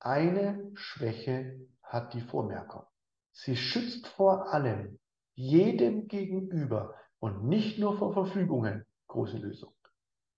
Eine 0.00 0.72
Schwäche 0.74 1.68
hat 1.82 2.14
die 2.14 2.22
Vormerkung. 2.22 2.86
Sie 3.32 3.54
schützt 3.54 4.06
vor 4.08 4.52
allem, 4.52 4.98
jedem 5.34 6.08
gegenüber 6.08 6.94
und 7.18 7.44
nicht 7.44 7.78
nur 7.78 7.98
vor 7.98 8.14
Verfügungen. 8.14 8.86
Große 9.08 9.36
Lösung. 9.36 9.74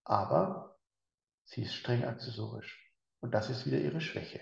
Aber 0.05 0.77
sie 1.45 1.63
ist 1.63 1.75
streng 1.75 2.05
accessorisch. 2.05 2.93
Und 3.21 3.33
das 3.35 3.51
ist 3.51 3.67
wieder 3.67 3.79
ihre 3.79 4.01
Schwäche. 4.01 4.41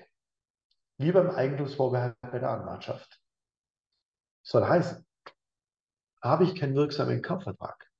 Wie 0.96 1.12
beim 1.12 1.28
Eigentumsvorbehalt 1.28 2.16
bei 2.22 2.38
der 2.38 2.50
Anwartschaft. 2.50 3.20
Soll 4.42 4.66
heißen, 4.66 5.06
habe 6.22 6.44
ich 6.44 6.54
keinen 6.54 6.74
wirksamen 6.74 7.22
Kaufvertrag, 7.22 7.90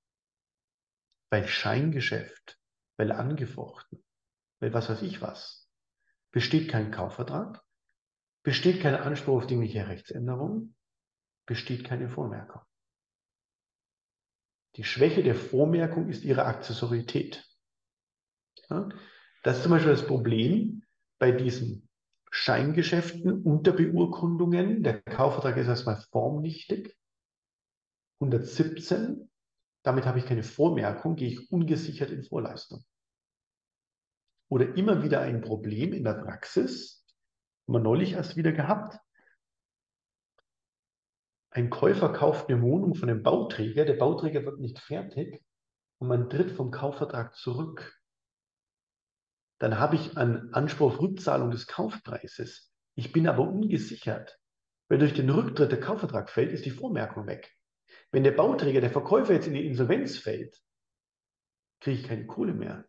weil 1.31 1.47
Scheingeschäft, 1.47 2.59
weil 2.97 3.13
angefochten, 3.13 4.05
weil 4.61 4.73
was 4.73 4.89
weiß 4.89 5.03
ich 5.03 5.23
was, 5.23 5.69
besteht 6.31 6.69
kein 6.69 6.91
Kaufvertrag, 6.91 7.63
besteht 8.43 8.81
kein 8.81 8.95
Anspruch 8.95 9.43
auf 9.43 9.47
dingliche 9.47 9.89
Rechtsänderung, 9.89 10.75
besteht 11.47 11.85
keine 11.85 12.09
Vormerkung. 12.09 12.63
Die 14.77 14.85
Schwäche 14.85 15.23
der 15.23 15.35
Vormerkung 15.35 16.09
ist 16.09 16.25
ihre 16.25 16.45
Accessorität. 16.45 17.45
Ja, 18.69 18.89
das 19.43 19.57
ist 19.57 19.63
zum 19.65 19.73
Beispiel 19.73 19.93
das 19.93 20.07
Problem 20.07 20.85
bei 21.19 21.33
diesen 21.33 21.89
Scheingeschäften, 22.31 23.43
Unterbeurkundungen. 23.43 24.83
Der 24.85 25.03
Kaufvertrag 25.03 25.57
ist 25.57 25.67
erstmal 25.67 26.01
formnichtig. 26.13 26.97
117. 28.21 29.31
Damit 29.83 30.05
habe 30.05 30.19
ich 30.19 30.27
keine 30.27 30.43
Vormerkung, 30.43 31.17
gehe 31.17 31.29
ich 31.29 31.51
ungesichert 31.51 32.11
in 32.11 32.23
Vorleistung. 32.23 32.85
Oder 34.49 34.77
immer 34.77 35.03
wieder 35.03 35.21
ein 35.21 35.41
Problem 35.41 35.93
in 35.93 36.05
der 36.05 36.15
Praxis, 36.15 37.05
haben 37.67 37.75
wir 37.75 37.81
neulich 37.81 38.13
erst 38.13 38.37
wieder 38.37 38.53
gehabt. 38.53 38.99
Ein 41.51 41.71
Käufer 41.71 42.13
kauft 42.13 42.49
eine 42.49 42.63
Wohnung 42.63 42.95
von 42.95 43.09
einem 43.09 43.23
Bauträger, 43.23 43.85
der 43.85 43.95
Bauträger 43.95 44.45
wird 44.45 44.61
nicht 44.61 44.79
fertig 44.79 45.43
und 45.99 46.09
man 46.09 46.29
tritt 46.29 46.51
vom 46.51 46.71
Kaufvertrag 46.71 47.35
zurück. 47.35 48.01
Dann 49.59 49.79
habe 49.79 49.97
ich 49.97 50.17
einen 50.17 50.55
Anspruch 50.55 50.95
auf 50.95 51.01
Rückzahlung 51.01 51.51
des 51.51 51.67
Kaufpreises. 51.67 52.73
Ich 52.95 53.13
bin 53.13 53.29
aber 53.29 53.49
ungesichert. 53.49 54.39
Weil 54.89 54.99
durch 54.99 55.15
den 55.15 55.31
Rücktritt 55.31 55.71
der 55.71 55.81
Kaufvertrag 55.81 56.31
fällt, 56.31 56.53
ist 56.53 56.65
die 56.65 56.71
Vormerkung 56.71 57.27
weg. 57.27 57.57
Wenn 58.13 58.25
der 58.25 58.33
Bauträger, 58.33 58.81
der 58.81 58.91
Verkäufer 58.91 59.35
jetzt 59.35 59.47
in 59.47 59.55
die 59.55 59.67
Insolvenz 59.67 60.19
fällt, 60.19 60.61
kriege 61.81 62.01
ich 62.01 62.09
keine 62.09 62.27
Kohle 62.27 62.55
mehr. 62.55 62.85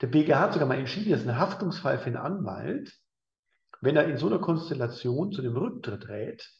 Der 0.00 0.08
BGH 0.08 0.40
hat 0.40 0.52
sogar 0.52 0.68
mal 0.68 0.78
entschieden, 0.78 1.12
dass 1.12 1.26
ein 1.26 1.38
Haftungsfall 1.38 1.98
für 1.98 2.06
einen 2.06 2.16
Anwalt, 2.16 2.98
wenn 3.80 3.96
er 3.96 4.06
in 4.06 4.18
so 4.18 4.26
einer 4.26 4.38
Konstellation 4.38 5.32
zu 5.32 5.42
dem 5.42 5.56
Rücktritt 5.56 6.08
rät, 6.08 6.50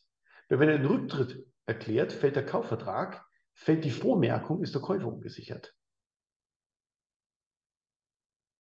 wenn 0.48 0.68
er 0.68 0.78
den 0.78 0.86
Rücktritt 0.86 1.44
erklärt, 1.66 2.12
fällt 2.12 2.36
der 2.36 2.46
Kaufvertrag, 2.46 3.26
fällt 3.52 3.84
die 3.84 3.90
Vormerkung, 3.90 4.62
ist 4.62 4.74
der 4.74 4.82
Käufer 4.82 5.08
ungesichert. 5.08 5.74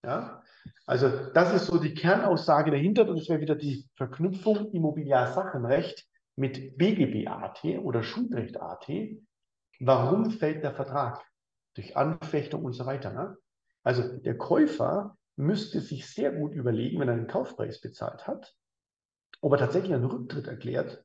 Ja? 0.04 0.42
Also 0.84 1.30
das 1.32 1.54
ist 1.54 1.66
so 1.66 1.78
die 1.78 1.94
Kernaussage 1.94 2.70
dahinter 2.70 3.08
und 3.08 3.18
das 3.18 3.28
wäre 3.28 3.40
wieder 3.40 3.54
die 3.54 3.88
Verknüpfung 3.94 4.72
Immobiliarsachenrecht 4.72 6.06
mit 6.36 6.76
BGB-AT 6.76 7.64
oder 7.82 8.02
Schuldrecht-AT. 8.02 8.88
Warum 9.80 10.30
fällt 10.30 10.62
der 10.62 10.74
Vertrag? 10.74 11.24
Durch 11.74 11.96
Anfechtung 11.96 12.64
und 12.64 12.72
so 12.72 12.86
weiter. 12.86 13.12
Ne? 13.12 13.36
Also 13.82 14.18
der 14.18 14.36
Käufer 14.36 15.16
müsste 15.36 15.80
sich 15.80 16.06
sehr 16.06 16.32
gut 16.32 16.54
überlegen, 16.54 16.98
wenn 16.98 17.08
er 17.08 17.14
einen 17.14 17.26
Kaufpreis 17.26 17.80
bezahlt 17.80 18.26
hat, 18.26 18.56
ob 19.40 19.52
er 19.52 19.58
tatsächlich 19.58 19.92
einen 19.92 20.06
Rücktritt 20.06 20.46
erklärt 20.46 21.04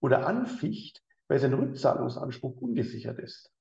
oder 0.00 0.26
anficht, 0.26 1.02
weil 1.28 1.38
sein 1.38 1.54
Rückzahlungsanspruch 1.54 2.60
ungesichert 2.60 3.18
ist. 3.18 3.52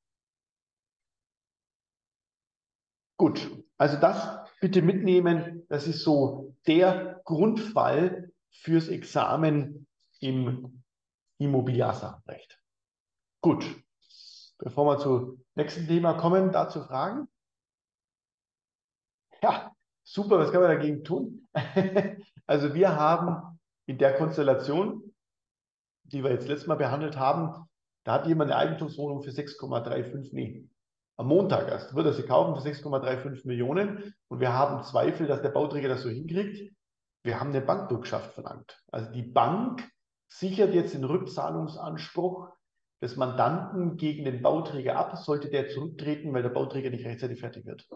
Gut, 3.18 3.66
also 3.78 3.98
das 3.98 4.50
bitte 4.60 4.82
mitnehmen. 4.82 5.66
Das 5.70 5.88
ist 5.88 6.04
so 6.04 6.56
der 6.68 7.22
Grundfall 7.26 8.32
fürs 8.52 8.88
Examen 8.88 9.88
im 10.20 10.84
Immobiliarsachenrecht. 11.38 12.62
Gut, 13.42 13.66
bevor 14.60 14.86
wir 14.86 15.00
zum 15.00 15.44
nächsten 15.56 15.88
Thema 15.88 16.14
kommen, 16.14 16.52
dazu 16.52 16.84
Fragen? 16.84 17.28
Ja, 19.42 19.72
super, 20.04 20.38
was 20.38 20.52
kann 20.52 20.62
man 20.62 20.70
dagegen 20.70 21.04
tun? 21.04 21.48
also 22.46 22.74
wir 22.74 22.96
haben 22.96 23.60
in 23.88 23.98
der 23.98 24.16
Konstellation, 24.16 25.14
die 26.04 26.24
wir 26.24 26.32
jetzt 26.32 26.48
letztes 26.48 26.68
Mal 26.68 26.76
behandelt 26.76 27.18
haben, 27.18 27.68
da 28.06 28.14
hat 28.14 28.28
jemand 28.28 28.52
eine 28.52 28.60
Eigentumswohnung 28.60 29.22
für 29.24 29.32
6,35, 29.32 30.30
nee, 30.34 30.70
am 31.18 31.28
Montag 31.28 31.68
erst 31.68 31.96
wird 31.96 32.06
er 32.06 32.14
sie 32.14 32.24
kaufen 32.24 32.56
für 32.56 32.68
6,35 32.68 33.46
Millionen 33.46 34.14
und 34.30 34.40
wir 34.40 34.54
haben 34.54 34.84
Zweifel, 34.84 35.28
dass 35.28 35.42
der 35.42 35.50
Bauträger 35.50 35.90
das 35.90 36.02
so 36.02 36.10
hinkriegt. 36.10 36.74
Wir 37.24 37.42
haben 37.42 37.50
eine 37.50 37.60
Bankbürgschaft 37.60 38.34
verlangt. 38.34 38.82
Also 38.90 39.12
die 39.12 39.24
Bank 39.24 39.86
sichert 40.30 40.74
jetzt 40.74 40.94
den 40.94 41.04
Rückzahlungsanspruch 41.04 42.48
des 43.02 43.16
Mandanten 43.16 43.98
gegen 43.98 44.26
den 44.26 44.42
Bauträger 44.42 44.98
ab, 44.98 45.18
sollte 45.18 45.50
der 45.50 45.70
zurücktreten, 45.70 46.34
weil 46.34 46.44
der 46.44 46.50
Bauträger 46.50 46.90
nicht 46.90 47.06
rechtzeitig 47.06 47.40
fertig 47.40 47.66
wird. 47.66 47.88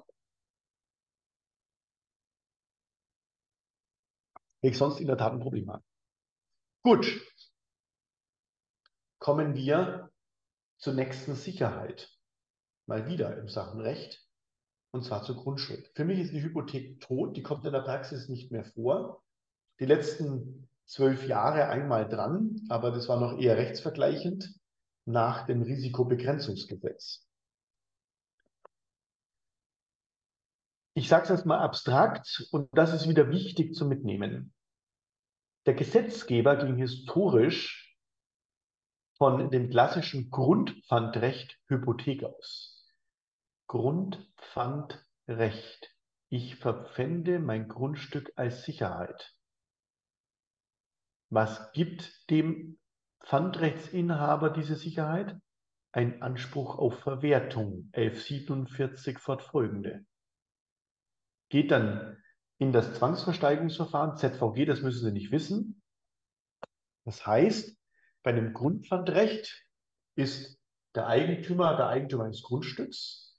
ich 4.63 4.77
sonst 4.77 4.99
in 4.99 5.07
der 5.07 5.17
Tat 5.17 5.33
ein 5.33 5.41
Problem 5.41 5.69
habe. 5.69 5.83
Gut. 6.83 7.21
Kommen 9.19 9.55
wir 9.55 10.09
zur 10.77 10.93
nächsten 10.93 11.35
Sicherheit. 11.35 12.09
Mal 12.85 13.07
wieder 13.07 13.37
im 13.37 13.49
Sachenrecht. 13.49 14.25
Und 14.91 15.03
zwar 15.03 15.23
zur 15.23 15.35
Grundschuld. 15.35 15.91
Für 15.95 16.05
mich 16.05 16.19
ist 16.19 16.33
die 16.33 16.41
Hypothek 16.41 17.01
tot. 17.01 17.35
Die 17.35 17.43
kommt 17.43 17.65
in 17.65 17.73
der 17.73 17.81
Praxis 17.81 18.29
nicht 18.29 18.51
mehr 18.51 18.63
vor. 18.63 19.23
Die 19.79 19.85
letzten 19.85 20.69
zwölf 20.85 21.27
Jahre 21.27 21.67
einmal 21.67 22.07
dran, 22.07 22.61
aber 22.69 22.91
das 22.91 23.07
war 23.09 23.19
noch 23.19 23.37
eher 23.37 23.57
rechtsvergleichend 23.57 24.53
nach 25.05 25.45
dem 25.45 25.61
Risikobegrenzungsgesetz. 25.61 27.27
Ich 30.95 31.09
sage 31.09 31.23
es 31.23 31.31
erstmal 31.31 31.57
abstrakt 31.59 32.47
und 32.51 32.69
das 32.71 32.93
ist 32.93 33.09
wieder 33.09 33.31
wichtig 33.31 33.73
zu 33.73 33.85
mitnehmen. 33.85 34.53
Der 35.65 35.73
Gesetzgeber 35.73 36.57
ging 36.57 36.75
historisch 36.75 37.97
von 39.17 39.49
dem 39.49 39.69
klassischen 39.69 40.29
Grundpfandrecht 40.29 41.57
Hypothek 41.67 42.25
aus. 42.25 42.93
Grundpfandrecht. 43.67 45.95
Ich 46.29 46.57
verpfände 46.57 47.39
mein 47.39 47.67
Grundstück 47.67 48.31
als 48.35 48.63
Sicherheit. 48.63 49.35
Was 51.29 51.71
gibt 51.71 52.29
dem 52.29 52.77
Pfandrechtsinhaber 53.23 54.49
diese 54.49 54.75
Sicherheit? 54.75 55.37
Ein 55.91 56.21
Anspruch 56.21 56.77
auf 56.77 56.99
Verwertung, 56.99 57.89
1147 57.93 59.19
fortfolgende 59.19 60.05
geht 61.53 61.69
dann 61.69 62.17
in 62.57 62.71
das 62.71 62.95
Zwangsversteigerungsverfahren, 62.95 64.17
ZVG, 64.17 64.65
das 64.65 64.81
müssen 64.81 65.05
Sie 65.05 65.11
nicht 65.11 65.31
wissen. 65.31 65.83
Das 67.05 67.27
heißt, 67.27 67.77
bei 68.23 68.31
einem 68.31 68.53
Grundpfandrecht 68.53 69.63
ist 70.15 70.59
der 70.95 71.05
Eigentümer 71.05 71.77
der 71.77 71.89
Eigentümer 71.89 72.23
eines 72.23 72.41
Grundstücks 72.41 73.37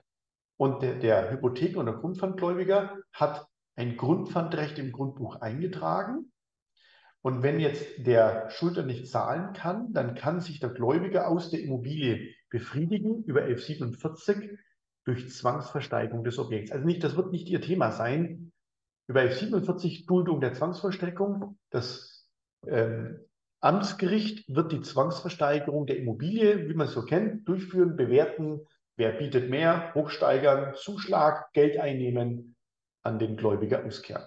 und 0.57 0.83
der, 0.83 1.01
der 1.01 1.33
Hypothek- 1.33 1.77
oder 1.77 1.95
Grundpfandgläubiger 1.95 2.99
hat 3.13 3.49
ein 3.75 3.97
Grundpfandrecht 3.97 4.79
im 4.79 4.93
Grundbuch 4.93 5.41
eingetragen. 5.41 6.33
Und 7.25 7.43
wenn 7.43 7.59
jetzt 7.59 8.07
der 8.07 8.51
Schuldner 8.51 8.83
nicht 8.83 9.09
zahlen 9.09 9.55
kann, 9.55 9.95
dann 9.95 10.15
kann 10.15 10.41
sich 10.41 10.61
der 10.61 10.69
Gläubiger 10.69 11.27
aus 11.27 11.49
der 11.49 11.61
Immobilie 11.61 12.35
befriedigen 12.51 13.25
über 13.25 13.45
1147 13.45 14.51
durch 15.07 15.31
Zwangsversteigerung 15.31 16.23
des 16.23 16.39
Objekts. 16.39 16.71
Also 16.71 16.85
nicht, 16.85 17.03
das 17.03 17.17
wird 17.17 17.33
nicht 17.33 17.49
Ihr 17.49 17.63
Thema 17.63 17.93
sein. 17.93 18.53
Über 19.07 19.23
F47 19.23 20.07
Duldung 20.07 20.43
der 20.43 20.53
Zwangsverstreckung. 20.53 21.59
Das 21.71 22.29
ähm, 22.67 23.21
Amtsgericht 23.61 24.45
wird 24.55 24.73
die 24.73 24.83
Zwangsversteigerung 24.83 25.87
der 25.87 25.97
Immobilie, 25.97 26.69
wie 26.69 26.75
man 26.75 26.89
es 26.89 26.93
so 26.93 27.07
kennt, 27.07 27.49
durchführen, 27.49 27.97
bewerten, 27.97 28.67
wer 28.97 29.13
bietet 29.13 29.49
mehr, 29.49 29.95
hochsteigern, 29.95 30.75
Zuschlag, 30.75 31.51
Geld 31.55 31.79
einnehmen, 31.79 32.55
an 33.03 33.19
den 33.19 33.39
Gläubiger 33.39 33.83
auskehren. 33.83 34.27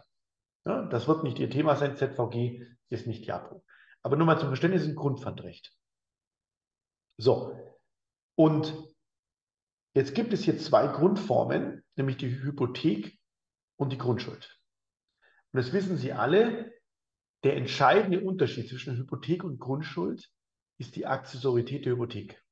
Ja, 0.66 0.88
das 0.88 1.08
wird 1.08 1.24
nicht 1.24 1.38
Ihr 1.38 1.52
Thema 1.52 1.76
sein. 1.76 1.95
ZVG 1.95 2.76
ist 2.89 3.07
nicht 3.07 3.25
JAPO. 3.25 3.63
Aber 4.03 4.15
nur 4.15 4.25
mal 4.25 4.39
zum 4.39 4.49
Verständnis, 4.49 4.85
ein 4.85 4.95
Grundpfandrecht. 4.95 5.75
So. 7.17 7.77
Und 8.35 8.73
Jetzt 9.97 10.13
gibt 10.13 10.31
es 10.31 10.43
hier 10.43 10.59
zwei 10.59 10.85
Grundformen, 10.85 11.83
nämlich 11.95 12.17
die 12.17 12.29
Hypothek 12.29 13.17
und 13.77 13.91
die 13.91 13.97
Grundschuld. 13.97 14.61
Und 15.51 15.57
das 15.57 15.73
wissen 15.73 15.97
Sie 15.97 16.13
alle, 16.13 16.71
Der 17.43 17.55
entscheidende 17.55 18.21
Unterschied 18.21 18.69
zwischen 18.69 18.95
Hypothek 18.95 19.43
und 19.43 19.59
Grundschuld 19.59 20.29
ist 20.77 20.95
die 20.95 21.07
Akzessorität 21.07 21.85
der 21.85 21.93
Hypothek. 21.93 22.43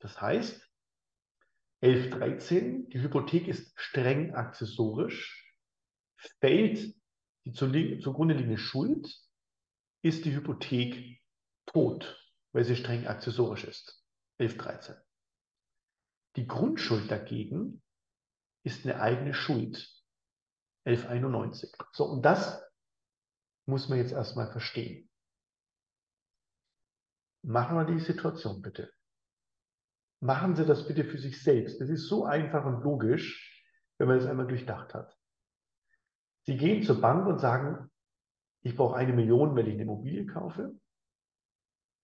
Das 0.00 0.20
heißt, 0.20 0.68
11.13, 1.82 2.90
die 2.90 3.00
Hypothek 3.00 3.48
ist 3.48 3.72
streng 3.78 4.34
akzessorisch, 4.34 5.54
fällt 6.40 6.94
die 7.46 8.00
zugrunde 8.00 8.34
liegende 8.34 8.58
Schuld, 8.58 9.06
ist 10.02 10.24
die 10.24 10.34
Hypothek 10.34 11.22
tot, 11.66 12.20
weil 12.52 12.64
sie 12.64 12.76
streng 12.76 13.06
akzessorisch 13.06 13.64
ist. 13.64 14.04
11.13. 14.40 15.00
Die 16.36 16.46
Grundschuld 16.46 17.10
dagegen 17.10 17.82
ist 18.64 18.84
eine 18.84 19.00
eigene 19.00 19.32
Schuld. 19.32 19.92
1191. 20.84 21.72
So, 21.92 22.04
und 22.04 22.22
das 22.22 22.62
muss 23.66 23.88
man 23.88 23.98
jetzt 23.98 24.12
erstmal 24.12 24.50
verstehen. 24.50 25.10
Machen 27.42 27.76
wir 27.76 27.84
die 27.84 28.00
Situation 28.00 28.60
bitte. 28.60 28.92
Machen 30.20 30.56
Sie 30.56 30.64
das 30.64 30.86
bitte 30.86 31.04
für 31.04 31.18
sich 31.18 31.42
selbst. 31.42 31.80
Das 31.80 31.88
ist 31.88 32.08
so 32.08 32.24
einfach 32.24 32.64
und 32.64 32.82
logisch, 32.82 33.64
wenn 33.98 34.08
man 34.08 34.18
das 34.18 34.26
einmal 34.26 34.46
durchdacht 34.46 34.94
hat. 34.94 35.16
Sie 36.46 36.56
gehen 36.56 36.82
zur 36.84 37.00
Bank 37.00 37.26
und 37.26 37.40
sagen, 37.40 37.90
ich 38.62 38.76
brauche 38.76 38.96
eine 38.96 39.12
Million, 39.12 39.56
weil 39.56 39.66
ich 39.66 39.74
eine 39.74 39.82
Immobilie 39.82 40.26
kaufe. 40.26 40.78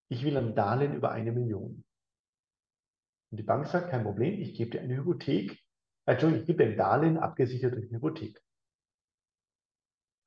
Ich 0.09 0.25
will 0.25 0.37
ein 0.37 0.55
Darlehen 0.55 0.95
über 0.95 1.13
eine 1.13 1.33
Million. 1.33 1.85
Und 3.31 3.39
die 3.39 3.45
Bank 3.45 3.67
sagt, 3.67 3.91
kein 3.91 4.03
Problem, 4.03 4.41
ich 4.41 4.55
gebe 4.55 4.71
dir 4.71 4.81
eine 4.83 4.97
Hypothek. 4.97 5.59
Entschuldigung, 6.07 6.41
ich 6.41 6.47
gebe 6.47 6.65
dir 6.65 6.71
ein 6.71 6.77
Darlehen 6.77 7.19
abgesichert 7.19 7.75
durch 7.75 7.87
eine 7.87 7.97
Hypothek. 7.97 8.43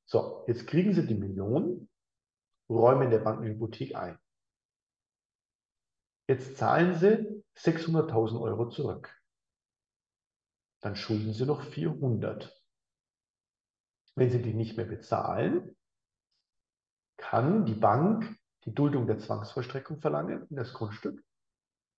So, 0.08 0.46
jetzt 0.48 0.66
kriegen 0.68 0.94
Sie 0.94 1.06
die 1.06 1.16
Million, 1.16 1.90
räumen 2.70 3.10
der 3.10 3.20
Bank 3.20 3.42
eine 3.42 3.50
Hypothek 3.50 3.96
ein. 3.96 4.18
Jetzt 6.28 6.58
zahlen 6.58 6.96
Sie 6.96 7.44
600.000 7.58 8.42
Euro 8.42 8.70
zurück. 8.70 9.22
Dann 10.82 10.96
schulden 10.96 11.34
Sie 11.34 11.46
noch 11.46 11.62
400. 11.62 12.65
Wenn 14.16 14.30
Sie 14.30 14.42
die 14.42 14.54
nicht 14.54 14.78
mehr 14.78 14.86
bezahlen, 14.86 15.76
kann 17.18 17.66
die 17.66 17.74
Bank 17.74 18.38
die 18.66 18.74
Duldung 18.74 19.08
der 19.08 19.20
Zwangsvollstreckung 19.20 20.00
verlangen 20.00 20.48
in 20.50 20.56
das 20.56 20.74
Grundstück, 20.74 21.24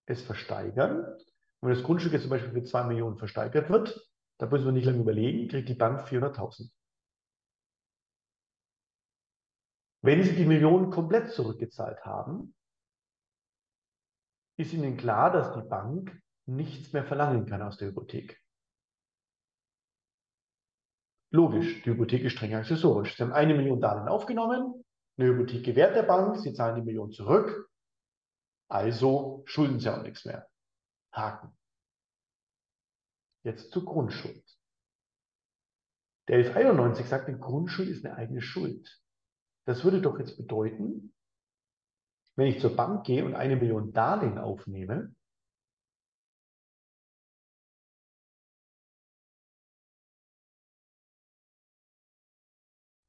es 0.05 0.21
versteigern. 0.21 1.05
Und 1.05 1.69
wenn 1.69 1.75
das 1.75 1.83
Grundstück 1.83 2.13
jetzt 2.13 2.23
zum 2.23 2.31
Beispiel 2.31 2.51
für 2.51 2.63
2 2.63 2.83
Millionen 2.83 3.17
versteigert 3.17 3.69
wird, 3.69 4.09
da 4.39 4.47
müssen 4.47 4.65
wir 4.65 4.71
nicht 4.71 4.85
lange 4.85 4.99
überlegen, 4.99 5.47
kriegt 5.47 5.69
die 5.69 5.73
Bank 5.73 6.07
400.000. 6.07 6.69
Wenn 10.03 10.23
Sie 10.23 10.35
die 10.35 10.45
Millionen 10.45 10.91
komplett 10.91 11.31
zurückgezahlt 11.31 12.05
haben, 12.05 12.55
ist 14.57 14.73
Ihnen 14.73 14.97
klar, 14.97 15.31
dass 15.31 15.53
die 15.53 15.67
Bank 15.67 16.21
nichts 16.45 16.93
mehr 16.93 17.05
verlangen 17.05 17.45
kann 17.45 17.61
aus 17.61 17.77
der 17.77 17.89
Hypothek. 17.89 18.41
Logisch, 21.31 21.81
die 21.83 21.89
Hypothek 21.89 22.23
ist 22.23 22.33
streng 22.33 22.55
accessorisch. 22.55 23.15
Sie 23.15 23.23
haben 23.23 23.33
eine 23.33 23.53
Million 23.53 23.81
Darlehen 23.81 24.07
aufgenommen, 24.07 24.85
eine 25.17 25.29
Hypothek 25.29 25.63
gewährt 25.63 25.95
der 25.95 26.03
Bank, 26.03 26.37
Sie 26.37 26.53
zahlen 26.53 26.75
die 26.75 26.83
Million 26.83 27.11
zurück, 27.11 27.69
also 28.69 29.43
schulden 29.45 29.79
Sie 29.79 29.89
auch 29.89 30.01
nichts 30.01 30.25
mehr. 30.25 30.47
Haken. 31.11 31.57
Jetzt 33.43 33.71
zur 33.71 33.85
Grundschuld. 33.85 34.43
Der 36.27 36.37
1191 36.37 37.07
sagt, 37.07 37.29
die 37.29 37.39
Grundschuld 37.39 37.89
ist 37.89 38.05
eine 38.05 38.15
eigene 38.15 38.41
Schuld. 38.41 39.01
Das 39.65 39.83
würde 39.83 40.01
doch 40.01 40.19
jetzt 40.19 40.37
bedeuten, 40.37 41.13
wenn 42.35 42.47
ich 42.47 42.59
zur 42.59 42.75
Bank 42.75 43.05
gehe 43.05 43.25
und 43.25 43.35
eine 43.35 43.55
Million 43.55 43.93
Darlehen 43.93 44.37
aufnehme, 44.37 45.15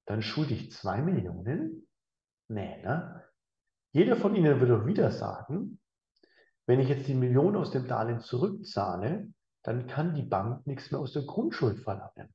dann 0.09 0.23
schulde 0.23 0.55
ich 0.55 0.73
zwei 0.73 1.03
Millionen? 1.03 1.87
Nee, 2.49 2.81
ne? 2.83 3.29
Jeder 3.93 4.17
von 4.17 4.35
Ihnen 4.35 4.59
würde 4.59 4.79
doch 4.79 4.87
wieder 4.87 5.11
sagen, 5.11 5.81
wenn 6.67 6.81
ich 6.81 6.89
jetzt 6.89 7.09
die 7.09 7.15
Million 7.15 7.57
aus 7.57 7.73
dem 7.73 7.87
Darlehen 7.87 8.21
zurückzahle, 8.21 9.29
dann 9.63 9.87
kann 9.87 10.15
die 10.15 10.23
Bank 10.23 10.67
nichts 10.67 10.91
mehr 10.91 11.01
aus 11.01 11.13
der 11.13 11.25
Grundschuld 11.25 11.81
verlangen. 11.81 12.35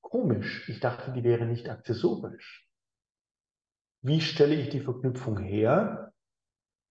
Komisch, 0.00 0.66
ich 0.70 0.80
dachte, 0.80 1.12
die 1.12 1.24
wäre 1.24 1.44
nicht 1.44 1.68
akzessorisch. 1.68 2.66
Wie 4.00 4.22
stelle 4.22 4.54
ich 4.54 4.70
die 4.70 4.80
Verknüpfung 4.80 5.36
her? 5.38 6.14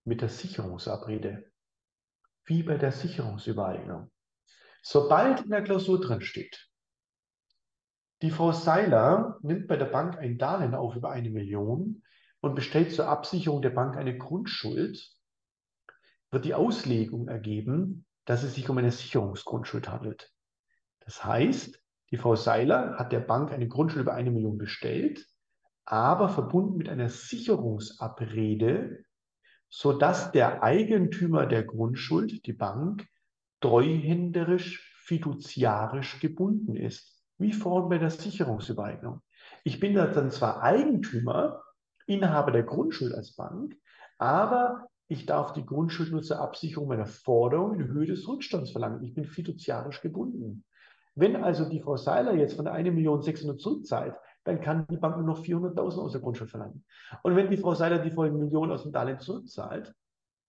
Mit 0.05 0.21
der 0.21 0.29
Sicherungsabrede. 0.29 1.51
Wie 2.45 2.61
bei 2.61 2.77
der 2.77 2.91
Sicherungsübereignung. 2.91 4.11
Sobald 4.83 5.41
in 5.41 5.49
der 5.49 5.63
Klausur 5.63 5.99
drin 5.99 6.21
steht, 6.21 6.68
die 8.21 8.31
Frau 8.31 8.51
Seiler 8.51 9.39
nimmt 9.41 9.67
bei 9.67 9.77
der 9.77 9.85
Bank 9.85 10.17
ein 10.17 10.37
Darlehen 10.37 10.75
auf 10.75 10.95
über 10.95 11.11
eine 11.11 11.29
Million 11.29 12.03
und 12.41 12.55
bestellt 12.55 12.91
zur 12.91 13.07
Absicherung 13.07 13.61
der 13.61 13.69
Bank 13.69 13.97
eine 13.97 14.17
Grundschuld, 14.17 15.11
wird 16.31 16.45
die 16.45 16.53
Auslegung 16.53 17.27
ergeben, 17.27 18.05
dass 18.25 18.43
es 18.43 18.55
sich 18.55 18.69
um 18.69 18.77
eine 18.77 18.91
Sicherungsgrundschuld 18.91 19.89
handelt. 19.89 20.31
Das 20.99 21.23
heißt, 21.23 21.81
die 22.11 22.17
Frau 22.17 22.35
Seiler 22.35 22.97
hat 22.97 23.11
der 23.11 23.19
Bank 23.19 23.51
eine 23.51 23.67
Grundschuld 23.67 24.03
über 24.03 24.13
eine 24.13 24.31
Million 24.31 24.57
bestellt 24.57 25.25
aber 25.89 26.29
verbunden 26.29 26.77
mit 26.77 26.87
einer 26.87 27.09
Sicherungsabrede, 27.09 29.03
sodass 29.69 30.31
der 30.31 30.61
Eigentümer 30.61 31.47
der 31.47 31.63
Grundschuld, 31.63 32.45
die 32.45 32.53
Bank, 32.53 33.07
treuhänderisch, 33.59 34.95
fiduziarisch 35.03 36.19
gebunden 36.19 36.75
ist, 36.75 37.18
wie 37.39 37.53
vorhin 37.53 37.89
bei 37.89 37.97
der 37.97 38.11
Sicherungsübereignung. 38.11 39.21
Ich 39.63 39.79
bin 39.79 39.95
da 39.95 40.07
dann 40.07 40.29
zwar 40.29 40.61
Eigentümer, 40.61 41.63
Inhaber 42.05 42.51
der 42.51 42.63
Grundschuld 42.63 43.13
als 43.13 43.35
Bank, 43.35 43.75
aber 44.17 44.87
ich 45.07 45.25
darf 45.25 45.53
die 45.53 45.65
Grundschuld 45.65 46.11
nur 46.11 46.21
zur 46.21 46.39
Absicherung 46.39 46.87
meiner 46.87 47.07
Forderung 47.07 47.73
in 47.73 47.87
Höhe 47.87 48.05
des 48.05 48.27
Rückstands 48.27 48.71
verlangen. 48.71 49.03
Ich 49.03 49.13
bin 49.13 49.25
fiduziarisch 49.25 50.01
gebunden. 50.01 50.63
Wenn 51.15 51.35
also 51.43 51.67
die 51.67 51.81
Frau 51.81 51.97
Seiler 51.97 52.35
jetzt 52.35 52.55
von 52.55 52.65
der 52.65 52.75
1.600.000 52.75 53.57
zurückzahlt, 53.57 54.15
dann 54.43 54.61
kann 54.61 54.85
die 54.87 54.97
Bank 54.97 55.17
nur 55.17 55.25
noch 55.25 55.43
400.000 55.43 55.99
aus 55.99 56.11
der 56.11 56.21
Grundschuld 56.21 56.49
verlangen. 56.49 56.85
Und 57.23 57.35
wenn 57.35 57.49
die 57.49 57.57
Frau 57.57 57.73
Seiler 57.73 57.99
die 57.99 58.11
vollen 58.11 58.37
Millionen 58.37 58.71
aus 58.71 58.83
dem 58.83 58.91
Darlehen 58.91 59.19
zurückzahlt, 59.19 59.93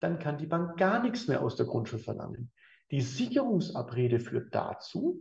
dann 0.00 0.18
kann 0.18 0.38
die 0.38 0.46
Bank 0.46 0.76
gar 0.76 1.02
nichts 1.02 1.28
mehr 1.28 1.42
aus 1.42 1.56
der 1.56 1.66
Grundschuld 1.66 2.02
verlangen. 2.02 2.50
Die 2.90 3.00
Sicherungsabrede 3.00 4.18
führt 4.18 4.54
dazu, 4.54 5.20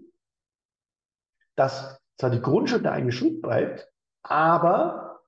dass 1.59 1.99
zwar 2.17 2.29
die 2.29 2.41
Grundschuld 2.41 2.85
eine 2.85 2.95
eigene 2.95 3.11
Schuld 3.11 3.41
bleibt, 3.41 3.91
aber 4.23 5.19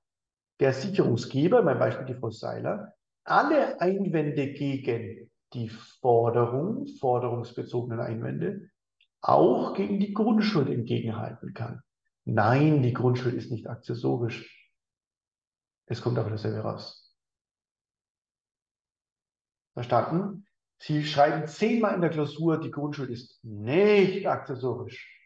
der 0.61 0.73
Sicherungsgeber, 0.73 1.61
mein 1.61 1.77
Beispiel 1.77 2.05
die 2.05 2.13
Frau 2.13 2.29
Seiler, 2.29 2.93
alle 3.25 3.81
Einwände 3.81 4.53
gegen 4.53 5.29
die 5.53 5.67
Forderung, 5.67 6.87
forderungsbezogenen 6.99 7.99
Einwände, 7.99 8.69
auch 9.21 9.73
gegen 9.73 9.99
die 9.99 10.13
Grundschuld 10.13 10.69
entgegenhalten 10.69 11.53
kann. 11.53 11.81
Nein, 12.23 12.81
die 12.81 12.93
Grundschuld 12.93 13.35
ist 13.35 13.51
nicht 13.51 13.67
akzessorisch. 13.67 14.71
Es 15.87 16.01
kommt 16.01 16.17
aber 16.17 16.29
dasselbe 16.29 16.59
raus. 16.59 17.13
Verstanden? 19.73 20.47
Sie 20.79 21.03
schreiben 21.03 21.47
zehnmal 21.47 21.95
in 21.95 22.01
der 22.01 22.09
Klausur, 22.09 22.59
die 22.59 22.71
Grundschuld 22.71 23.09
ist 23.09 23.43
nicht 23.43 24.25
akzessorisch. 24.27 25.20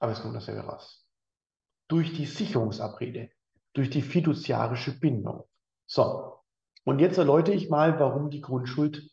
Aber 0.00 0.12
es 0.12 0.20
kommt 0.20 0.34
dasselbe 0.34 0.62
raus. 0.62 1.06
Durch 1.88 2.12
die 2.12 2.26
Sicherungsabrede, 2.26 3.30
durch 3.72 3.90
die 3.90 4.02
fiduziarische 4.02 4.98
Bindung. 4.98 5.44
So, 5.86 6.40
und 6.84 6.98
jetzt 6.98 7.18
erläutere 7.18 7.54
ich 7.54 7.70
mal, 7.70 8.00
warum 8.00 8.30
die 8.30 8.40
Grundschuld 8.40 9.10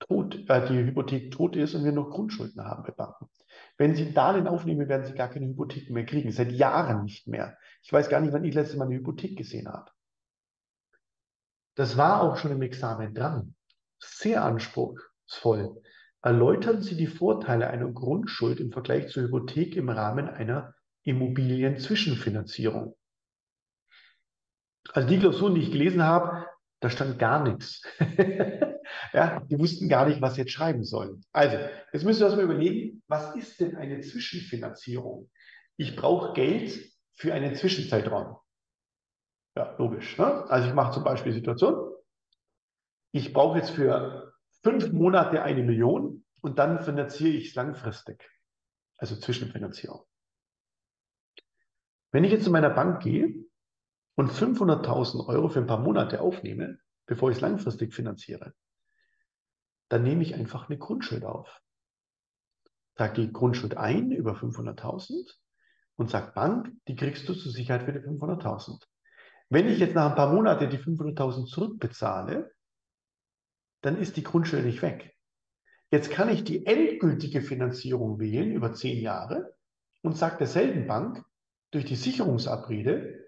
tot, 0.00 0.48
äh, 0.48 0.66
die 0.68 0.78
Hypothek 0.78 1.30
tot 1.30 1.56
ist 1.56 1.74
und 1.74 1.84
wir 1.84 1.92
noch 1.92 2.10
Grundschulden 2.10 2.64
haben 2.64 2.82
bei 2.82 2.92
Banken. 2.92 3.28
Wenn 3.76 3.94
Sie 3.94 4.06
ein 4.06 4.14
Darlehen 4.14 4.48
aufnehmen, 4.48 4.88
werden 4.88 5.06
Sie 5.06 5.14
gar 5.14 5.28
keine 5.28 5.46
Hypothek 5.46 5.90
mehr 5.90 6.06
kriegen. 6.06 6.32
Seit 6.32 6.52
Jahren 6.52 7.04
nicht 7.04 7.26
mehr. 7.26 7.56
Ich 7.82 7.92
weiß 7.92 8.08
gar 8.08 8.20
nicht, 8.20 8.32
wann 8.32 8.44
ich 8.44 8.54
letzte 8.54 8.76
Mal 8.76 8.86
eine 8.86 8.96
Hypothek 8.96 9.36
gesehen 9.36 9.68
habe. 9.68 9.90
Das 11.74 11.96
war 11.96 12.22
auch 12.22 12.36
schon 12.36 12.52
im 12.52 12.62
Examen 12.62 13.14
dran. 13.14 13.54
Sehr 13.98 14.44
anspruchsvoll. 14.44 15.82
Erläutern 16.24 16.82
Sie 16.82 16.96
die 16.96 17.06
Vorteile 17.06 17.68
einer 17.68 17.90
Grundschuld 17.92 18.58
im 18.58 18.72
Vergleich 18.72 19.08
zur 19.08 19.24
Hypothek 19.24 19.76
im 19.76 19.90
Rahmen 19.90 20.28
einer 20.28 20.74
Immobilienzwischenfinanzierung. 21.02 22.96
Also 24.92 25.08
die 25.08 25.18
Klausuren, 25.18 25.54
die 25.54 25.62
ich 25.62 25.70
gelesen 25.70 26.02
habe, 26.02 26.46
da 26.80 26.88
stand 26.88 27.18
gar 27.18 27.42
nichts. 27.42 27.82
ja, 29.12 29.40
die 29.40 29.58
wussten 29.58 29.88
gar 29.88 30.08
nicht, 30.08 30.22
was 30.22 30.34
sie 30.34 30.42
jetzt 30.42 30.52
schreiben 30.52 30.82
sollen. 30.82 31.22
Also, 31.32 31.58
jetzt 31.92 32.04
müssen 32.04 32.20
wir 32.20 32.26
uns 32.26 32.36
mal 32.36 32.44
überlegen, 32.44 33.02
was 33.06 33.36
ist 33.36 33.60
denn 33.60 33.76
eine 33.76 34.00
Zwischenfinanzierung? 34.00 35.30
ich 35.76 35.96
brauche 35.96 36.32
Geld 36.34 36.92
für 37.14 37.32
einen 37.32 37.54
Zwischenzeitraum. 37.54 38.36
Ja, 39.56 39.74
logisch. 39.78 40.18
Ne? 40.18 40.44
Also 40.50 40.68
ich 40.68 40.74
mache 40.74 40.92
zum 40.92 41.04
Beispiel 41.04 41.32
Situation, 41.32 41.92
ich 43.12 43.32
brauche 43.32 43.58
jetzt 43.58 43.70
für 43.70 44.23
fünf 44.64 44.92
Monate 44.92 45.42
eine 45.42 45.62
Million 45.62 46.24
und 46.40 46.58
dann 46.58 46.80
finanziere 46.80 47.36
ich 47.36 47.48
es 47.48 47.54
langfristig. 47.54 48.28
Also 48.96 49.14
Zwischenfinanzierung. 49.14 50.04
Wenn 52.10 52.24
ich 52.24 52.32
jetzt 52.32 52.44
zu 52.44 52.50
meiner 52.50 52.70
Bank 52.70 53.02
gehe 53.02 53.44
und 54.16 54.32
500.000 54.32 55.26
Euro 55.28 55.48
für 55.48 55.58
ein 55.58 55.66
paar 55.66 55.80
Monate 55.80 56.20
aufnehme, 56.20 56.78
bevor 57.06 57.30
ich 57.30 57.36
es 57.36 57.42
langfristig 57.42 57.92
finanziere, 57.92 58.54
dann 59.90 60.02
nehme 60.02 60.22
ich 60.22 60.34
einfach 60.34 60.68
eine 60.68 60.78
Grundschuld 60.78 61.24
auf. 61.24 61.60
Trage 62.96 63.22
die 63.22 63.32
Grundschuld 63.32 63.76
ein 63.76 64.12
über 64.12 64.32
500.000 64.32 65.30
und 65.96 66.10
sage 66.10 66.32
Bank, 66.32 66.72
die 66.88 66.96
kriegst 66.96 67.28
du 67.28 67.34
zur 67.34 67.52
Sicherheit 67.52 67.82
für 67.82 67.92
die 67.92 67.98
500.000. 67.98 68.82
Wenn 69.50 69.68
ich 69.68 69.78
jetzt 69.78 69.94
nach 69.94 70.10
ein 70.10 70.16
paar 70.16 70.32
Monaten 70.32 70.70
die 70.70 70.78
500.000 70.78 71.46
zurückbezahle, 71.46 72.53
dann 73.84 73.98
ist 73.98 74.16
die 74.16 74.22
Grundschuld 74.22 74.64
nicht 74.64 74.80
weg. 74.80 75.14
Jetzt 75.90 76.10
kann 76.10 76.30
ich 76.30 76.42
die 76.42 76.64
endgültige 76.64 77.42
Finanzierung 77.42 78.18
wählen 78.18 78.52
über 78.52 78.72
zehn 78.72 79.00
Jahre 79.00 79.54
und 80.02 80.16
sage 80.16 80.38
derselben 80.38 80.86
Bank 80.86 81.22
durch 81.70 81.84
die 81.84 81.96
Sicherungsabrede, 81.96 83.26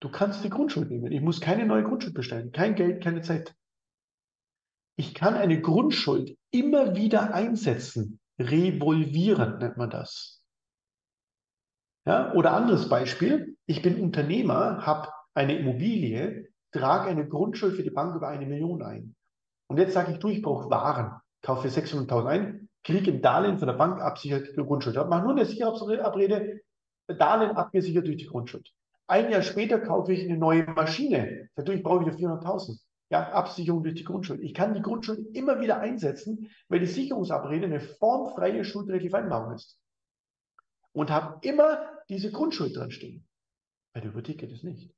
du 0.00 0.10
kannst 0.10 0.42
die 0.42 0.50
Grundschuld 0.50 0.90
nehmen. 0.90 1.12
Ich 1.12 1.20
muss 1.20 1.40
keine 1.40 1.66
neue 1.66 1.84
Grundschuld 1.84 2.14
bestellen, 2.14 2.50
kein 2.50 2.74
Geld, 2.74 3.04
keine 3.04 3.20
Zeit. 3.20 3.54
Ich 4.96 5.14
kann 5.14 5.34
eine 5.34 5.60
Grundschuld 5.60 6.36
immer 6.50 6.96
wieder 6.96 7.34
einsetzen. 7.34 8.20
Revolvierend 8.38 9.58
nennt 9.58 9.76
man 9.76 9.90
das. 9.90 10.42
Ja, 12.06 12.32
oder 12.32 12.52
anderes 12.52 12.88
Beispiel. 12.88 13.56
Ich 13.66 13.82
bin 13.82 14.00
Unternehmer, 14.00 14.86
habe 14.86 15.08
eine 15.34 15.58
Immobilie, 15.58 16.48
trage 16.72 17.10
eine 17.10 17.28
Grundschuld 17.28 17.76
für 17.76 17.82
die 17.82 17.90
Bank 17.90 18.16
über 18.16 18.28
eine 18.28 18.46
Million 18.46 18.82
ein. 18.82 19.14
Und 19.70 19.78
jetzt 19.78 19.94
sage 19.94 20.10
ich, 20.10 20.18
du, 20.18 20.26
ich 20.26 20.42
brauche 20.42 20.68
Waren, 20.68 21.20
kaufe 21.42 21.68
für 21.68 21.80
600.000 21.80 22.26
ein, 22.26 22.68
kriege 22.82 23.12
ein 23.12 23.22
Darlehen 23.22 23.56
von 23.56 23.68
der 23.68 23.74
Bank 23.74 24.00
absichert 24.00 24.48
die 24.48 24.62
Grundschuld. 24.64 24.96
Mache 24.96 25.22
nur 25.22 25.30
eine 25.30 25.44
Sicherheitsabrede, 25.44 26.60
Darlehen 27.06 27.52
abgesichert 27.52 28.04
durch 28.04 28.16
die 28.16 28.26
Grundschuld. 28.26 28.68
Ein 29.06 29.30
Jahr 29.30 29.42
später 29.42 29.78
kaufe 29.78 30.12
ich 30.12 30.24
eine 30.24 30.38
neue 30.38 30.64
Maschine. 30.64 31.50
Dadurch 31.54 31.84
brauche 31.84 32.02
ich 32.02 32.18
wieder 32.18 32.32
400.000. 32.32 32.80
Ja, 33.10 33.30
Absicherung 33.30 33.84
durch 33.84 33.94
die 33.94 34.02
Grundschuld. 34.02 34.40
Ich 34.40 34.54
kann 34.54 34.74
die 34.74 34.82
Grundschuld 34.82 35.36
immer 35.36 35.60
wieder 35.60 35.78
einsetzen, 35.78 36.50
weil 36.68 36.80
die 36.80 36.86
Sicherungsabrede 36.86 37.66
eine 37.66 37.78
formfreie 37.78 38.64
schuldrechtliche 38.64 39.10
Vereinbarung 39.10 39.54
ist. 39.54 39.78
Und 40.90 41.10
habe 41.10 41.38
immer 41.46 41.88
diese 42.08 42.32
Grundschuld 42.32 42.76
drin 42.76 42.90
stehen. 42.90 43.24
Bei 43.92 44.00
der 44.00 44.10
Hypothek 44.10 44.38
geht 44.38 44.50
es 44.50 44.64
nicht. 44.64 44.92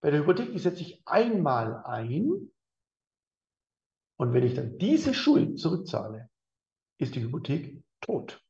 Bei 0.00 0.10
der 0.10 0.18
Hypothek, 0.18 0.58
setze 0.58 0.80
ich 0.80 1.02
einmal 1.06 1.84
ein 1.84 2.50
und 4.22 4.34
wenn 4.34 4.44
ich 4.44 4.54
dann 4.54 4.78
diese 4.78 5.14
Schuld 5.14 5.58
zurückzahle, 5.58 6.30
ist 7.00 7.16
die 7.16 7.22
Hypothek 7.22 7.82
tot. 8.00 8.40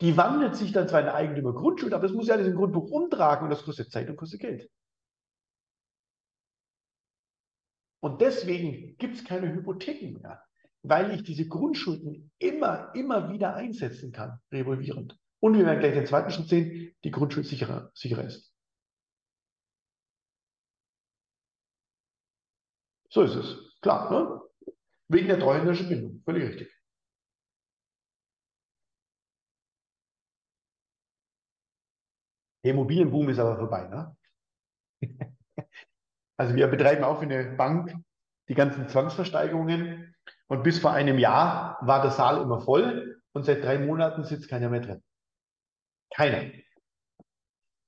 Die 0.00 0.16
wandelt 0.16 0.56
sich 0.56 0.72
dann 0.72 0.88
zwar 0.88 0.98
in 0.98 1.06
eine 1.06 1.14
Eigentümer-Grundschuld, 1.14 1.92
aber 1.92 2.06
es 2.06 2.12
muss 2.12 2.26
ja 2.26 2.34
alles 2.34 2.48
im 2.48 2.56
Grundbuch 2.56 2.90
umtragen 2.90 3.44
und 3.44 3.50
das 3.50 3.62
kostet 3.62 3.92
Zeit 3.92 4.10
und 4.10 4.16
kostet 4.16 4.40
Geld. 4.40 4.68
Und 8.02 8.20
deswegen 8.20 8.96
gibt 8.96 9.14
es 9.14 9.24
keine 9.24 9.54
Hypotheken 9.54 10.18
mehr, 10.20 10.42
weil 10.82 11.14
ich 11.14 11.22
diese 11.22 11.46
Grundschulden 11.46 12.32
immer, 12.38 12.92
immer 12.96 13.30
wieder 13.32 13.54
einsetzen 13.54 14.10
kann, 14.10 14.40
revolvierend. 14.50 15.16
Und 15.38 15.56
wir 15.56 15.66
werden 15.66 15.78
gleich 15.78 15.94
den 15.94 16.06
zweiten 16.06 16.32
Schritt 16.32 16.48
sehen, 16.48 16.96
die 17.04 17.12
Grundschuld 17.12 17.46
sicherer, 17.46 17.92
sicherer 17.94 18.24
ist. 18.24 18.49
So 23.12 23.22
ist 23.22 23.34
es. 23.34 23.80
Klar, 23.82 24.10
ne? 24.10 24.40
Wegen 25.08 25.28
der 25.28 25.38
treuhänderischen 25.40 25.88
Bindung. 25.88 26.22
Völlig 26.24 26.44
richtig. 26.48 26.72
Der 32.64 32.72
Immobilienboom 32.72 33.28
ist 33.30 33.38
aber 33.38 33.56
vorbei, 33.56 33.88
ne? 33.88 34.16
Also 36.38 36.54
wir 36.54 36.68
betreiben 36.68 37.04
auch 37.04 37.18
für 37.18 37.26
eine 37.26 37.54
Bank 37.54 37.94
die 38.48 38.54
ganzen 38.54 38.88
Zwangsversteigerungen 38.88 40.16
und 40.48 40.62
bis 40.62 40.78
vor 40.78 40.92
einem 40.92 41.18
Jahr 41.18 41.76
war 41.82 42.00
der 42.00 42.12
Saal 42.12 42.40
immer 42.40 42.62
voll 42.62 43.22
und 43.32 43.44
seit 43.44 43.62
drei 43.62 43.78
Monaten 43.78 44.24
sitzt 44.24 44.48
keiner 44.48 44.70
mehr 44.70 44.80
drin. 44.80 45.02
Keiner. 46.14 46.50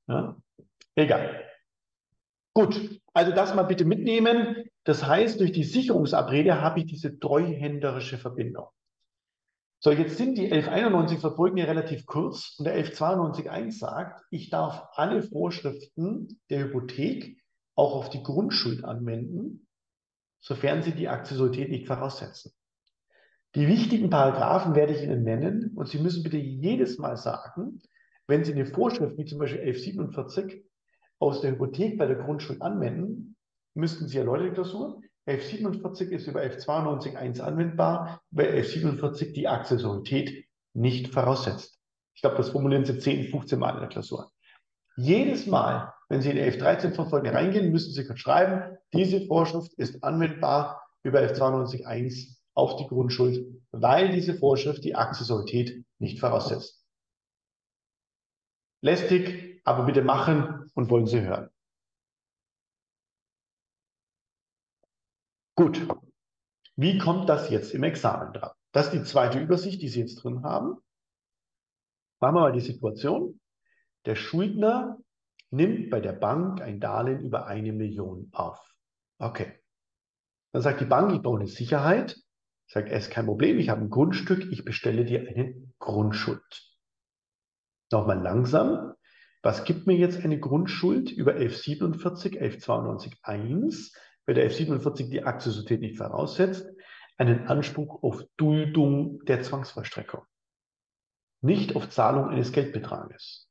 Ja? 0.07 0.36
Egal. 0.94 1.49
Gut, 2.55 3.01
also 3.15 3.32
das 3.32 3.55
mal 3.55 3.62
bitte 3.62 3.86
mitnehmen. 3.86 4.69
Das 4.85 5.07
heißt, 5.07 5.41
durch 5.41 5.53
die 5.53 5.65
Sicherungsabrede 5.65 6.61
habe 6.61 6.81
ich 6.81 6.87
diese 6.87 7.19
treuhänderische 7.19 8.19
Verbindung. 8.19 8.67
So, 9.79 9.91
jetzt 9.91 10.17
sind 10.17 10.39
die 10.39 10.45
1191 10.45 11.19
Verfolgen 11.19 11.57
ja 11.57 11.65
relativ 11.65 12.07
kurz 12.07 12.55
und 12.59 12.67
der 12.67 12.77
1192.1 12.85 13.79
sagt, 13.79 14.25
ich 14.31 14.49
darf 14.49 14.87
alle 14.93 15.23
Vorschriften 15.23 16.41
der 16.51 16.65
Hypothek 16.65 17.43
auch 17.75 17.97
auf 17.97 18.11
die 18.11 18.23
Grundschuld 18.23 18.85
anwenden, 18.85 19.67
sofern 20.41 20.83
sie 20.83 20.93
die 20.93 21.09
Akzessorität 21.09 21.69
nicht 21.69 21.87
voraussetzen. 21.87 22.53
Die 23.55 23.67
wichtigen 23.67 24.09
Paragraphen 24.09 24.75
werde 24.75 24.95
ich 24.95 25.03
Ihnen 25.03 25.25
nennen 25.25 25.73
und 25.75 25.89
Sie 25.89 25.99
müssen 25.99 26.23
bitte 26.23 26.39
jedes 26.39 26.99
Mal 26.99 27.17
sagen, 27.17 27.83
wenn 28.27 28.45
Sie 28.45 28.53
eine 28.53 28.67
Vorschrift 28.67 29.19
wie 29.19 29.27
zum 29.27 29.39
Beispiel 29.39 29.61
1147 29.61 30.65
aus 31.19 31.41
der 31.41 31.53
Hypothek 31.53 31.99
bei 31.99 32.07
der 32.07 32.17
Grundschuld 32.17 32.63
anwenden, 32.63 33.37
müssten 33.74 34.09
Sie 34.09 34.19
erläutern 34.19 34.47
die 34.47 34.55
Klausur. 34.55 35.01
1147 35.27 36.11
ist 36.11 36.27
über 36.27 36.40
1192.1 36.40 37.40
anwendbar, 37.40 38.23
weil 38.31 38.49
1147 38.49 39.32
die 39.32 39.49
Akzessorität 39.49 40.47
nicht 40.74 41.12
voraussetzt. 41.12 41.78
Ich 42.15 42.23
glaube, 42.23 42.36
das 42.36 42.51
formulieren 42.51 42.85
Sie 42.85 42.99
10, 42.99 43.31
15 43.31 43.59
Mal 43.59 43.74
in 43.74 43.81
der 43.81 43.89
Klausur. 43.89 44.31
Jedes 44.97 45.47
Mal, 45.47 45.93
wenn 46.09 46.20
Sie 46.20 46.31
in 46.31 46.39
1113 46.39 46.93
Verfolgen 46.93 47.28
reingehen, 47.28 47.73
müssen 47.73 47.93
Sie 47.93 48.16
schreiben, 48.16 48.77
diese 48.93 49.27
Vorschrift 49.27 49.73
ist 49.74 50.03
anwendbar 50.05 50.82
über 51.03 51.20
1192.1 51.20 52.36
auf 52.55 52.77
die 52.77 52.86
Grundschuld, 52.86 53.47
weil 53.70 54.12
diese 54.12 54.35
Vorschrift 54.35 54.85
die 54.85 54.94
Akzessorität 54.94 55.85
nicht 55.99 56.20
voraussetzt. 56.20 56.85
Lästig, 58.82 59.61
aber 59.65 59.85
bitte 59.85 60.03
machen 60.03 60.70
und 60.74 60.90
wollen 60.90 61.07
Sie 61.07 61.20
hören. 61.20 61.49
Gut. 65.55 65.87
Wie 66.77 66.99
kommt 66.99 67.29
das 67.29 67.51
jetzt 67.51 67.74
im 67.74 67.83
Examen 67.83 68.33
dran? 68.33 68.53
Das 68.73 68.87
ist 68.87 68.93
die 68.93 69.05
zweite 69.05 69.39
Übersicht, 69.39 69.83
die 69.83 69.89
Sie 69.89 70.01
jetzt 70.01 70.16
drin 70.16 70.43
haben. 70.43 70.79
Machen 72.20 72.35
wir 72.37 72.41
mal 72.41 72.53
die 72.53 72.61
Situation. 72.61 73.39
Der 74.07 74.16
Schuldner 74.16 74.99
nimmt 75.51 75.91
bei 75.91 76.01
der 76.01 76.12
Bank 76.12 76.61
ein 76.62 76.81
Darlehen 76.81 77.20
über 77.20 77.47
eine 77.47 77.73
Million 77.73 78.29
auf. 78.33 78.59
Okay. 79.19 79.61
Dann 80.53 80.62
sagt 80.62 80.81
die 80.81 80.87
Bank, 80.87 81.12
ich 81.12 81.23
brauche 81.23 81.41
eine 81.41 81.49
Sicherheit. 81.49 82.16
Sagt, 82.66 82.91
es 82.91 83.05
ist 83.05 83.11
kein 83.11 83.27
Problem, 83.27 83.59
ich 83.59 83.69
habe 83.69 83.83
ein 83.83 83.91
Grundstück, 83.91 84.51
ich 84.51 84.65
bestelle 84.65 85.05
dir 85.05 85.29
eine 85.29 85.55
Grundschuld. 85.79 86.43
Nochmal 87.91 88.20
langsam. 88.20 88.95
Was 89.43 89.65
gibt 89.65 89.87
mir 89.87 89.97
jetzt 89.97 90.24
eine 90.24 90.41
Grundschuld 90.41 91.11
über 91.11 91.33
1147, 91.33 92.41
1192 92.41 93.19
1, 93.23 93.93
weil 94.27 94.35
der 94.35 94.44
1147 94.44 95.11
die 95.11 95.24
Akzessität 95.24 95.81
nicht 95.81 95.99
voraussetzt, 95.99 96.66
einen 97.19 97.47
Anspruch 97.47 98.03
auf 98.03 98.24
Duldung 98.36 99.24
der 99.24 99.43
Zwangsvollstreckung, 99.43 100.23
nicht 101.40 101.77
auf 101.77 101.90
Zahlung 101.90 102.28
eines 102.28 102.53
Geldbetrages. 102.53 103.49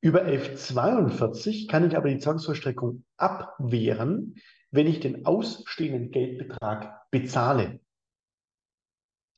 Über 0.00 0.22
1142 0.22 1.68
kann 1.68 1.86
ich 1.86 1.96
aber 1.96 2.08
die 2.08 2.18
Zwangsvollstreckung 2.18 3.04
abwehren, 3.16 4.34
wenn 4.72 4.88
ich 4.88 4.98
den 5.00 5.26
ausstehenden 5.26 6.10
Geldbetrag 6.10 7.08
bezahle. 7.10 7.80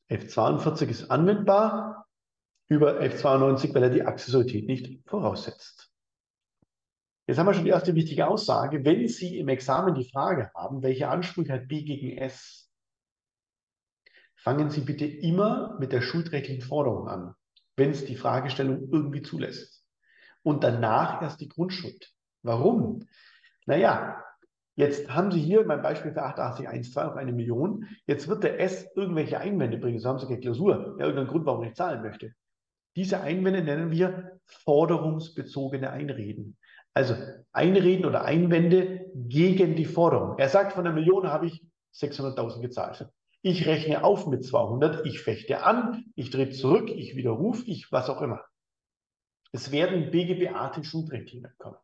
1142 0.09 0.90
ist 0.90 1.11
anwendbar 1.11 2.06
über 2.69 2.98
1192, 2.98 3.74
weil 3.74 3.82
er 3.82 3.90
die 3.90 4.05
Accessorität 4.05 4.66
nicht 4.66 5.06
voraussetzt. 5.06 5.94
Jetzt 7.26 7.38
haben 7.38 7.46
wir 7.46 7.55
schon 7.55 7.64
die 7.64 7.70
erste 7.70 7.94
wichtige 7.94 8.26
Aussage. 8.26 8.84
Wenn 8.84 9.09
Sie 9.09 9.38
im 9.38 9.48
Examen 9.48 9.94
die 9.94 10.09
Frage 10.10 10.51
haben, 10.55 10.82
welche 10.82 11.09
Ansprüche 11.09 11.55
hat 11.55 11.68
B 11.68 11.82
gegen 11.82 12.18
S, 12.18 12.70
fangen 14.36 14.68
Sie 14.68 14.82
bitte 14.82 15.06
immer 15.06 15.78
mit 15.80 15.92
der 15.92 16.02
schuldrechtlichen 16.02 16.62
Forderung 16.62 17.09
an, 17.09 17.34
wenn 17.76 17.90
es 17.90 18.05
die 18.05 18.16
Fragestellung 18.16 18.90
irgendwie 18.92 19.22
zulässt. 19.22 19.86
Und 20.42 20.62
danach 20.62 21.22
erst 21.22 21.40
die 21.40 21.48
Grundschuld. 21.48 22.12
Warum? 22.42 23.06
Naja, 23.64 24.22
jetzt 24.76 25.09
haben 25.09 25.32
Sie 25.32 25.40
hier 25.40 25.64
mein 25.64 25.80
Beispiel 25.80 26.12
für 26.12 26.22
8812 26.22 27.06
auf 27.06 27.16
eine 27.16 27.32
Million. 27.32 27.86
Jetzt 28.06 28.28
wird 28.28 28.44
der 28.44 28.60
S 28.60 28.86
irgendwelche 28.94 29.40
Einwände 29.40 29.78
bringen. 29.78 29.98
So 29.98 30.10
haben 30.10 30.18
Sie 30.18 30.26
keine 30.26 30.40
Klausur. 30.40 30.96
Ja, 30.98 31.06
irgendeinen 31.06 31.28
Grund, 31.28 31.46
warum 31.46 31.64
ich 31.64 31.72
zahlen 31.72 32.02
möchte. 32.02 32.34
Diese 32.96 33.22
Einwände 33.22 33.62
nennen 33.62 33.90
wir 33.90 34.40
forderungsbezogene 34.44 35.88
Einreden. 35.88 36.59
Also 36.95 37.15
Einreden 37.53 38.07
oder 38.07 38.25
Einwände 38.25 39.11
gegen 39.15 39.77
die 39.77 39.85
Forderung. 39.85 40.39
Er 40.39 40.49
sagt, 40.49 40.73
von 40.73 40.87
einer 40.87 40.95
Million 40.95 41.29
habe 41.29 41.47
ich 41.47 41.65
600.000 41.95 42.61
gezahlt. 42.61 43.09
Ich 43.43 43.66
rechne 43.66 44.03
auf 44.03 44.27
mit 44.27 44.45
200, 44.45 45.05
ich 45.05 45.21
fechte 45.21 45.62
an, 45.62 46.07
ich 46.15 46.31
drehe 46.31 46.51
zurück, 46.51 46.91
ich 46.91 47.15
widerrufe, 47.15 47.65
ich 47.66 47.93
was 47.93 48.09
auch 48.09 48.23
immer. 48.23 48.41
Es 49.53 49.71
werden 49.71 50.11
BGB-artige 50.11 50.87
Schuldrichtlinien 50.87 51.53
kommen. 51.59 51.77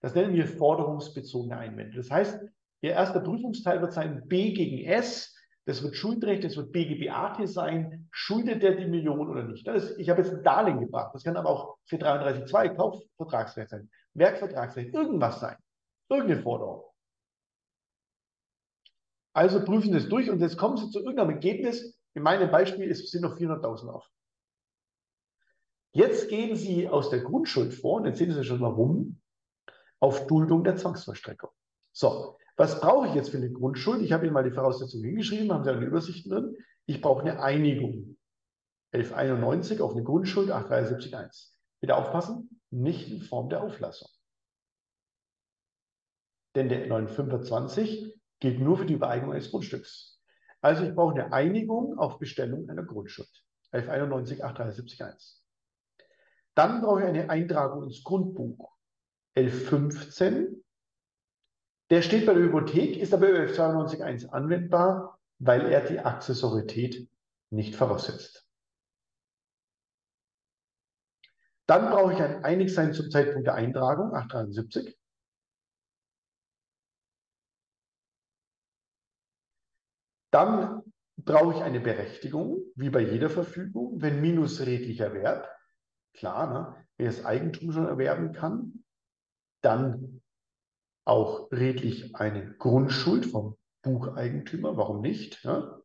Das 0.00 0.14
nennen 0.14 0.34
wir 0.34 0.46
forderungsbezogene 0.46 1.56
Einwände. 1.56 1.96
Das 1.96 2.10
heißt, 2.10 2.40
Ihr 2.82 2.90
erster 2.90 3.20
Prüfungsteil 3.20 3.80
wird 3.80 3.92
sein 3.92 4.26
B 4.26 4.52
gegen 4.52 4.84
S. 4.84 5.36
Das 5.64 5.84
wird 5.84 5.94
Schuldrecht, 5.94 6.42
das 6.42 6.56
wird 6.56 6.72
BGB-AT 6.72 7.48
sein. 7.48 8.08
Schuldet 8.10 8.64
der 8.64 8.74
die 8.74 8.86
Million 8.86 9.28
oder 9.28 9.44
nicht? 9.44 9.66
Ist, 9.68 9.96
ich 9.98 10.10
habe 10.10 10.20
jetzt 10.20 10.34
ein 10.34 10.42
Darlehen 10.42 10.80
gebracht. 10.80 11.14
Das 11.14 11.22
kann 11.22 11.36
aber 11.36 11.48
auch 11.48 11.76
433.2 11.88 12.74
Kaufvertragsrecht 12.74 13.70
sein, 13.70 13.88
Werkvertragsrecht, 14.14 14.94
irgendwas 14.94 15.40
sein. 15.40 15.56
Irgendeine 16.08 16.42
Forderung. 16.42 16.84
Also 19.34 19.64
prüfen 19.64 19.92
Sie 19.92 19.98
es 19.98 20.08
durch 20.08 20.30
und 20.30 20.40
jetzt 20.40 20.58
kommen 20.58 20.76
Sie 20.76 20.90
zu 20.90 20.98
irgendeinem 20.98 21.30
Ergebnis. 21.30 21.98
In 22.14 22.22
meinem 22.22 22.50
Beispiel 22.50 22.88
ist, 22.90 23.10
sind 23.10 23.22
noch 23.22 23.38
400.000 23.38 23.88
auf. 23.88 24.06
Jetzt 25.94 26.28
gehen 26.28 26.56
Sie 26.56 26.88
aus 26.88 27.10
der 27.10 27.20
Grundschuld 27.20 27.74
vor, 27.74 27.96
und 28.00 28.06
jetzt 28.06 28.18
sehen 28.18 28.32
Sie 28.32 28.44
schon 28.44 28.60
warum, 28.60 29.20
auf 30.00 30.26
Duldung 30.26 30.64
der 30.64 30.76
Zwangsvollstreckung. 30.76 31.50
So, 31.92 32.36
was 32.56 32.80
brauche 32.80 33.08
ich 33.08 33.14
jetzt 33.14 33.30
für 33.30 33.36
eine 33.36 33.50
Grundschuld? 33.50 34.02
Ich 34.02 34.12
habe 34.12 34.24
Ihnen 34.24 34.34
mal 34.34 34.44
die 34.44 34.50
Voraussetzungen 34.50 35.04
hingeschrieben, 35.04 35.52
haben 35.52 35.64
Sie 35.64 35.70
eine 35.70 35.84
Übersicht 35.84 36.30
drin. 36.30 36.56
Ich 36.86 37.00
brauche 37.00 37.22
eine 37.22 37.42
Einigung. 37.42 38.16
1191 38.92 39.80
auf 39.80 39.92
eine 39.92 40.02
Grundschuld 40.02 40.50
873.1. 40.50 41.52
Bitte 41.80 41.96
aufpassen, 41.96 42.61
nicht 42.72 43.10
in 43.10 43.22
Form 43.22 43.48
der 43.48 43.62
Auflassung. 43.62 44.08
Denn 46.54 46.68
der 46.68 46.86
925 46.86 48.14
gilt 48.40 48.60
nur 48.60 48.78
für 48.78 48.86
die 48.86 48.94
Übereignung 48.94 49.32
eines 49.32 49.50
Grundstücks. 49.50 50.20
Also 50.60 50.84
ich 50.84 50.94
brauche 50.94 51.14
eine 51.14 51.32
Einigung 51.32 51.98
auf 51.98 52.18
Bestellung 52.18 52.68
einer 52.68 52.84
Grundschuld. 52.84 53.30
1191 53.72 54.44
873.1. 54.44 55.38
Dann 56.54 56.82
brauche 56.82 57.00
ich 57.00 57.06
eine 57.06 57.30
Eintragung 57.30 57.84
ins 57.84 58.02
Grundbuch. 58.04 58.76
1115 59.34 60.62
der 61.92 62.00
steht 62.00 62.24
bei 62.24 62.32
der 62.32 62.44
Hypothek, 62.44 62.96
ist 62.96 63.12
aber 63.12 63.28
ÖF 63.28 63.58
92.1 63.58 64.30
anwendbar, 64.30 65.18
weil 65.38 65.70
er 65.70 65.82
die 65.82 65.98
Accessorität 65.98 67.06
nicht 67.50 67.74
voraussetzt. 67.74 68.48
Dann 71.66 71.90
brauche 71.90 72.12
ich 72.12 72.20
ein 72.20 72.44
Einigsein 72.44 72.92
zum 72.92 73.10
Zeitpunkt 73.10 73.46
der 73.46 73.54
Eintragung, 73.54 74.14
873. 74.14 74.98
Dann 80.32 80.82
brauche 81.18 81.56
ich 81.56 81.62
eine 81.62 81.80
Berechtigung, 81.80 82.62
wie 82.74 82.90
bei 82.90 83.00
jeder 83.00 83.30
Verfügung, 83.30 84.00
wenn 84.00 84.20
minus 84.20 84.60
redlicher 84.60 85.12
Wert. 85.12 85.48
Klar, 86.14 86.52
ne? 86.52 86.86
wer 86.96 87.06
das 87.06 87.24
Eigentum 87.24 87.72
schon 87.72 87.86
erwerben 87.86 88.32
kann, 88.32 88.84
dann 89.62 90.22
auch 91.04 91.50
redlich 91.52 92.16
eine 92.16 92.54
Grundschuld 92.56 93.26
vom 93.26 93.56
Bucheigentümer, 93.82 94.76
warum 94.76 95.00
nicht? 95.00 95.42
Ja? 95.44 95.81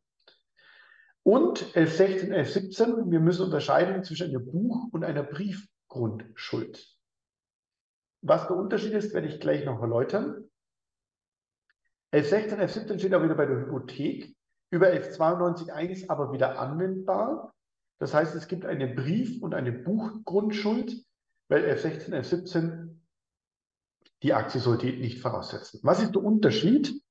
Und 1.28 1.76
1116, 1.76 2.32
1117, 2.32 3.10
wir 3.10 3.20
müssen 3.20 3.44
unterscheiden 3.44 4.02
zwischen 4.02 4.30
einer 4.30 4.38
Buch- 4.38 4.88
und 4.92 5.04
einer 5.04 5.22
Briefgrundschuld. 5.22 6.96
Was 8.22 8.46
der 8.46 8.56
Unterschied 8.56 8.94
ist, 8.94 9.12
werde 9.12 9.28
ich 9.28 9.38
gleich 9.38 9.66
noch 9.66 9.82
erläutern. 9.82 10.48
1116, 12.12 12.60
1117 12.60 12.98
steht 12.98 13.14
auch 13.14 13.22
wieder 13.22 13.34
bei 13.34 13.44
der 13.44 13.58
Hypothek. 13.58 14.34
Über 14.70 14.86
1192.1 14.86 16.08
aber 16.08 16.32
wieder 16.32 16.58
anwendbar. 16.58 17.52
Das 17.98 18.14
heißt, 18.14 18.34
es 18.34 18.48
gibt 18.48 18.64
eine 18.64 18.88
Brief- 18.88 19.42
und 19.42 19.52
eine 19.52 19.72
Buchgrundschuld, 19.72 21.04
weil 21.50 21.62
1116, 21.66 22.14
1117 22.14 23.06
die 24.22 24.32
Akzessorität 24.32 24.98
nicht 24.98 25.20
voraussetzen. 25.20 25.80
Was 25.82 26.02
ist 26.02 26.14
der 26.14 26.24
Unterschied? 26.24 27.02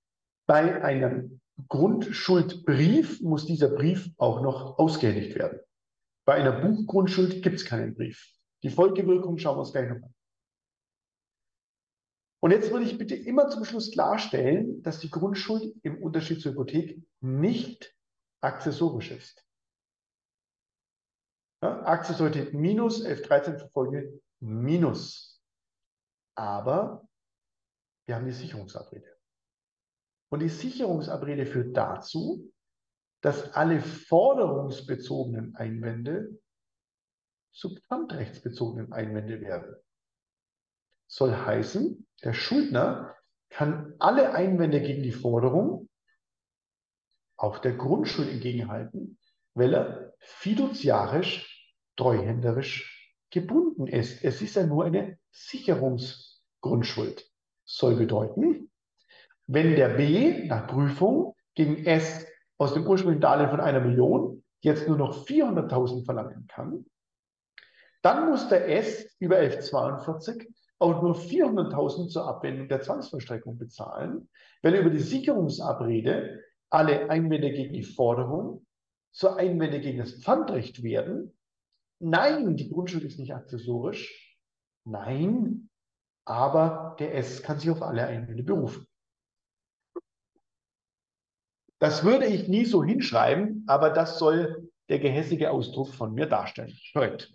Bei 0.48 0.84
einem 0.84 1.40
Grundschuldbrief 1.68 3.22
muss 3.22 3.46
dieser 3.46 3.70
Brief 3.70 4.10
auch 4.18 4.42
noch 4.42 4.78
ausgehändigt 4.78 5.36
werden. 5.36 5.60
Bei 6.26 6.36
einer 6.36 6.62
Buchgrundschuld 6.62 7.42
gibt 7.42 7.56
es 7.56 7.66
keinen 7.66 7.96
Brief. 7.96 8.32
Die 8.64 8.70
Folgewirkung 8.70 9.38
schauen 9.38 9.56
wir 9.56 9.62
uns 9.62 9.72
gleich 9.72 9.90
noch 9.90 9.96
an. 9.96 10.14
Und 12.44 12.52
jetzt 12.52 12.72
würde 12.72 12.86
ich 12.86 12.98
bitte 12.98 13.16
immer 13.16 13.50
zum 13.50 13.66
Schluss 13.66 13.92
klarstellen, 13.92 14.84
dass 14.84 15.00
die 15.00 15.10
Grundschuld 15.10 15.76
im 15.84 16.02
Unterschied 16.04 16.40
zur 16.42 16.52
Hypothek 16.52 17.02
nicht 17.22 17.96
accessorisch 18.42 19.12
ist. 19.12 19.44
Ja, 21.64 21.82
Accessorität 21.84 22.54
minus, 22.54 23.02
1113 23.02 23.58
verfolge 23.58 24.22
minus. 24.40 25.42
Aber 26.36 27.08
wir 28.06 28.16
haben 28.16 28.26
die 28.26 28.32
Sicherungsabrede. 28.32 29.17
Und 30.30 30.42
die 30.42 30.50
Sicherungsabrede 30.50 31.46
führt 31.46 31.76
dazu, 31.76 32.52
dass 33.22 33.54
alle 33.54 33.82
forderungsbezogenen 33.82 35.56
Einwände 35.56 36.40
subpfandrechtsbezogenen 37.52 38.94
Einwände 38.94 39.42
werden. 39.42 39.76
Soll 41.08 41.36
heißen, 41.36 42.06
der 42.24 42.34
Schuldner 42.34 43.16
kann 43.50 43.96
alle 43.98 44.34
Einwände 44.34 44.82
gegen 44.82 45.02
die 45.02 45.12
Forderung 45.12 45.90
auch 47.38 47.60
der 47.60 47.76
Grundschuld 47.76 48.30
entgegenhalten, 48.30 49.18
weil 49.54 49.74
er 49.74 50.14
fiduziarisch, 50.20 51.74
treuhänderisch 51.96 53.16
gebunden 53.32 53.88
ist. 53.88 54.24
Es 54.24 54.42
ist 54.42 54.56
ja 54.56 54.68
nur 54.68 54.86
eine 54.86 55.18
Sicherungs- 55.34 56.38
Grundschuld. 56.62 57.30
Soll 57.66 57.96
bedeuten, 57.96 58.72
wenn 59.48 59.76
der 59.76 59.90
B 59.90 60.46
nach 60.46 60.68
Prüfung 60.68 61.36
gegen 61.56 61.86
S 61.86 62.26
aus 62.58 62.74
dem 62.74 62.86
ursprünglichen 62.86 63.22
Darlehen 63.22 63.50
von 63.50 63.62
einer 63.62 63.80
Million 63.80 64.44
jetzt 64.62 64.88
nur 64.88 64.98
noch 64.98 65.26
400.000 65.26 66.06
verlangen 66.06 66.48
kann, 66.48 66.86
dann 68.02 68.30
muss 68.30 68.48
der 68.50 68.70
S 68.70 69.16
über 69.20 69.38
1142 69.38 70.50
auch 70.80 71.02
nur 71.02 71.16
400.000 71.16 72.10
zur 72.10 72.28
Abwendung 72.28 72.68
der 72.68 72.82
Zwangsvollstreckung 72.82 73.58
bezahlen, 73.58 74.30
weil 74.62 74.76
über 74.76 74.90
die 74.90 75.00
Sicherungsabrede 75.00 76.44
alle 76.70 77.10
Einwände 77.10 77.52
gegen 77.52 77.74
die 77.74 77.84
Forderung 77.84 78.66
zur 79.12 79.38
Einwände 79.38 79.80
gegen 79.80 79.98
das 79.98 80.22
Pfandrecht 80.22 80.84
werden. 80.84 81.36
Nein, 82.00 82.56
die 82.58 82.70
Grundschuld 82.70 83.04
ist 83.04 83.18
nicht 83.18 83.34
accessorisch. 83.34 84.38
Nein, 84.84 85.70
aber 86.26 86.96
der 87.00 87.16
S 87.16 87.42
kann 87.42 87.60
sich 87.60 87.72
auf 87.72 87.82
alle 87.82 88.06
Einwände 88.06 88.44
berufen. 88.44 88.86
Das 91.80 92.04
würde 92.04 92.26
ich 92.26 92.48
nie 92.48 92.66
so 92.66 92.84
hinschreiben, 92.84 93.64
aber 93.68 93.92
das 93.92 94.18
soll 94.18 94.72
der 94.90 95.00
gehässige 95.00 95.52
Ausdruck 95.52 95.94
von 95.94 96.14
mir 96.14 96.26
darstellen. 96.26 96.76
Korrekt. 96.94 97.34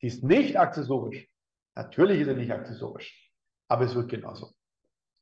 Sie 0.00 0.06
ist 0.06 0.24
nicht 0.24 0.58
accessorisch. 0.58 1.28
Natürlich 1.76 2.20
ist 2.20 2.28
er 2.28 2.34
nicht 2.34 2.50
accessorisch, 2.50 3.30
aber 3.68 3.84
es 3.84 3.94
wird 3.94 4.10
genauso. 4.10 4.52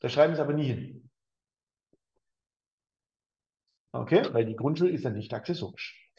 Da 0.00 0.08
schreiben 0.08 0.34
Sie 0.34 0.40
aber 0.40 0.54
nie 0.54 0.64
hin. 0.64 1.10
Okay, 3.92 4.22
weil 4.32 4.46
die 4.46 4.56
Grundschule 4.56 4.90
ist 4.90 5.04
ja 5.04 5.10
nicht 5.10 5.32
accessorisch. 5.34 6.10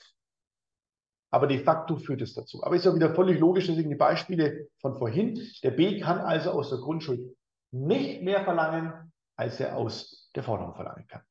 Aber 1.32 1.48
de 1.48 1.64
facto 1.64 1.98
führt 1.98 2.22
es 2.22 2.34
dazu. 2.34 2.64
Aber 2.64 2.76
ist 2.76 2.86
ja 2.86 2.96
wieder 2.96 3.14
völlig 3.14 3.40
logisch, 3.40 3.68
deswegen 3.68 3.90
die 3.90 3.96
Beispiele 3.96 4.68
von 4.80 4.98
vorhin. 4.98 5.40
Der 5.64 5.72
B 5.72 6.00
kann 6.00 6.20
also 6.20 6.52
aus 6.52 6.70
der 6.70 6.80
Grundschuld 6.80 7.38
nicht 7.72 8.24
mehr 8.24 8.44
verlangen, 8.44 9.14
als 9.36 9.60
er 9.60 9.78
aus 9.78 10.30
der 10.36 10.44
Forderung 10.44 10.74
verlangen 10.74 11.06
kann. 11.08 11.22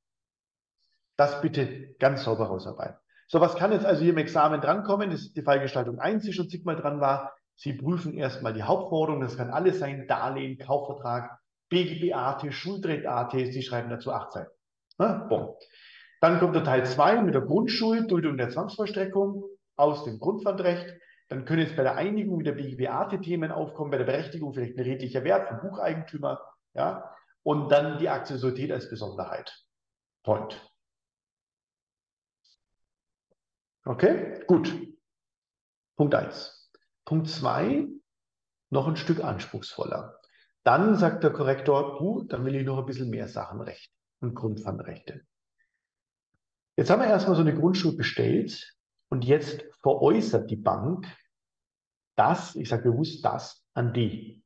Das 1.18 1.42
bitte 1.42 1.94
ganz 1.98 2.22
sauber 2.22 2.46
rausarbeiten. 2.46 2.96
So, 3.26 3.40
was 3.40 3.56
kann 3.56 3.72
jetzt 3.72 3.84
also 3.84 4.02
hier 4.02 4.12
im 4.12 4.18
Examen 4.18 4.60
drankommen? 4.60 5.10
Das 5.10 5.20
ist 5.20 5.36
die 5.36 5.42
Fallgestaltung 5.42 5.98
1, 5.98 6.22
die 6.24 6.32
schon 6.32 6.48
zigmal 6.48 6.76
dran 6.76 7.00
war. 7.00 7.34
Sie 7.56 7.72
prüfen 7.72 8.14
erstmal 8.14 8.54
die 8.54 8.62
Hauptforderung. 8.62 9.20
Das 9.20 9.36
kann 9.36 9.50
alles 9.50 9.80
sein. 9.80 10.06
Darlehen, 10.06 10.58
Kaufvertrag, 10.58 11.38
BGB-AT, 11.70 12.54
Schuldrecht-AT. 12.54 13.32
Sie 13.32 13.62
schreiben 13.62 13.90
dazu 13.90 14.12
8 14.12 14.32
Seiten. 14.32 14.50
Na, 14.96 15.26
bon. 15.28 15.56
Dann 16.20 16.38
kommt 16.38 16.54
der 16.54 16.64
Teil 16.64 16.86
2 16.86 17.22
mit 17.22 17.34
der 17.34 17.42
Grundschuld, 17.42 18.10
Duldung 18.10 18.36
der 18.36 18.50
Zwangsvollstreckung 18.50 19.42
aus 19.76 20.04
dem 20.04 20.20
Grundpfandrecht. 20.20 20.94
Dann 21.28 21.44
können 21.44 21.62
jetzt 21.62 21.76
bei 21.76 21.82
der 21.82 21.96
Einigung 21.96 22.38
wieder 22.38 22.52
BGB-Themen 22.52 23.50
aufkommen, 23.50 23.90
bei 23.90 23.98
der 23.98 24.04
Berechtigung 24.04 24.54
vielleicht 24.54 24.78
ein 24.78 24.84
redlicher 24.84 25.24
Wert 25.24 25.48
vom 25.48 25.60
Bucheigentümer, 25.60 26.40
ja, 26.74 27.12
und 27.42 27.70
dann 27.70 27.98
die 27.98 28.08
Akzessorität 28.08 28.72
als 28.72 28.88
Besonderheit. 28.88 29.52
Point. 30.22 30.60
Okay, 33.88 34.44
gut. 34.46 34.70
Punkt 35.96 36.14
1. 36.14 36.70
Punkt 37.06 37.26
2, 37.26 37.88
noch 38.68 38.86
ein 38.86 38.96
Stück 38.96 39.24
anspruchsvoller. 39.24 40.20
Dann 40.62 40.96
sagt 40.96 41.24
der 41.24 41.32
Korrektor, 41.32 41.98
du, 41.98 42.24
dann 42.24 42.44
will 42.44 42.54
ich 42.54 42.66
noch 42.66 42.76
ein 42.76 42.84
bisschen 42.84 43.08
mehr 43.08 43.28
Sachenrecht 43.28 43.90
und 44.20 44.34
Grundpfandrechte. 44.34 45.22
Jetzt 46.76 46.90
haben 46.90 47.00
wir 47.00 47.08
erstmal 47.08 47.34
so 47.34 47.40
eine 47.40 47.54
Grundschuld 47.54 47.96
bestellt 47.96 48.76
und 49.08 49.24
jetzt 49.24 49.64
veräußert 49.80 50.50
die 50.50 50.56
Bank 50.56 51.06
das, 52.14 52.56
ich 52.56 52.68
sage 52.68 52.90
bewusst 52.90 53.24
das, 53.24 53.64
an 53.72 53.94
die. 53.94 54.44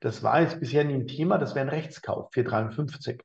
Das 0.00 0.22
war 0.22 0.40
jetzt 0.40 0.58
bisher 0.58 0.84
nie 0.84 0.94
ein 0.94 1.06
Thema, 1.06 1.36
das 1.36 1.54
wäre 1.54 1.66
ein 1.66 1.74
Rechtskauf, 1.74 2.30
453. 2.32 3.22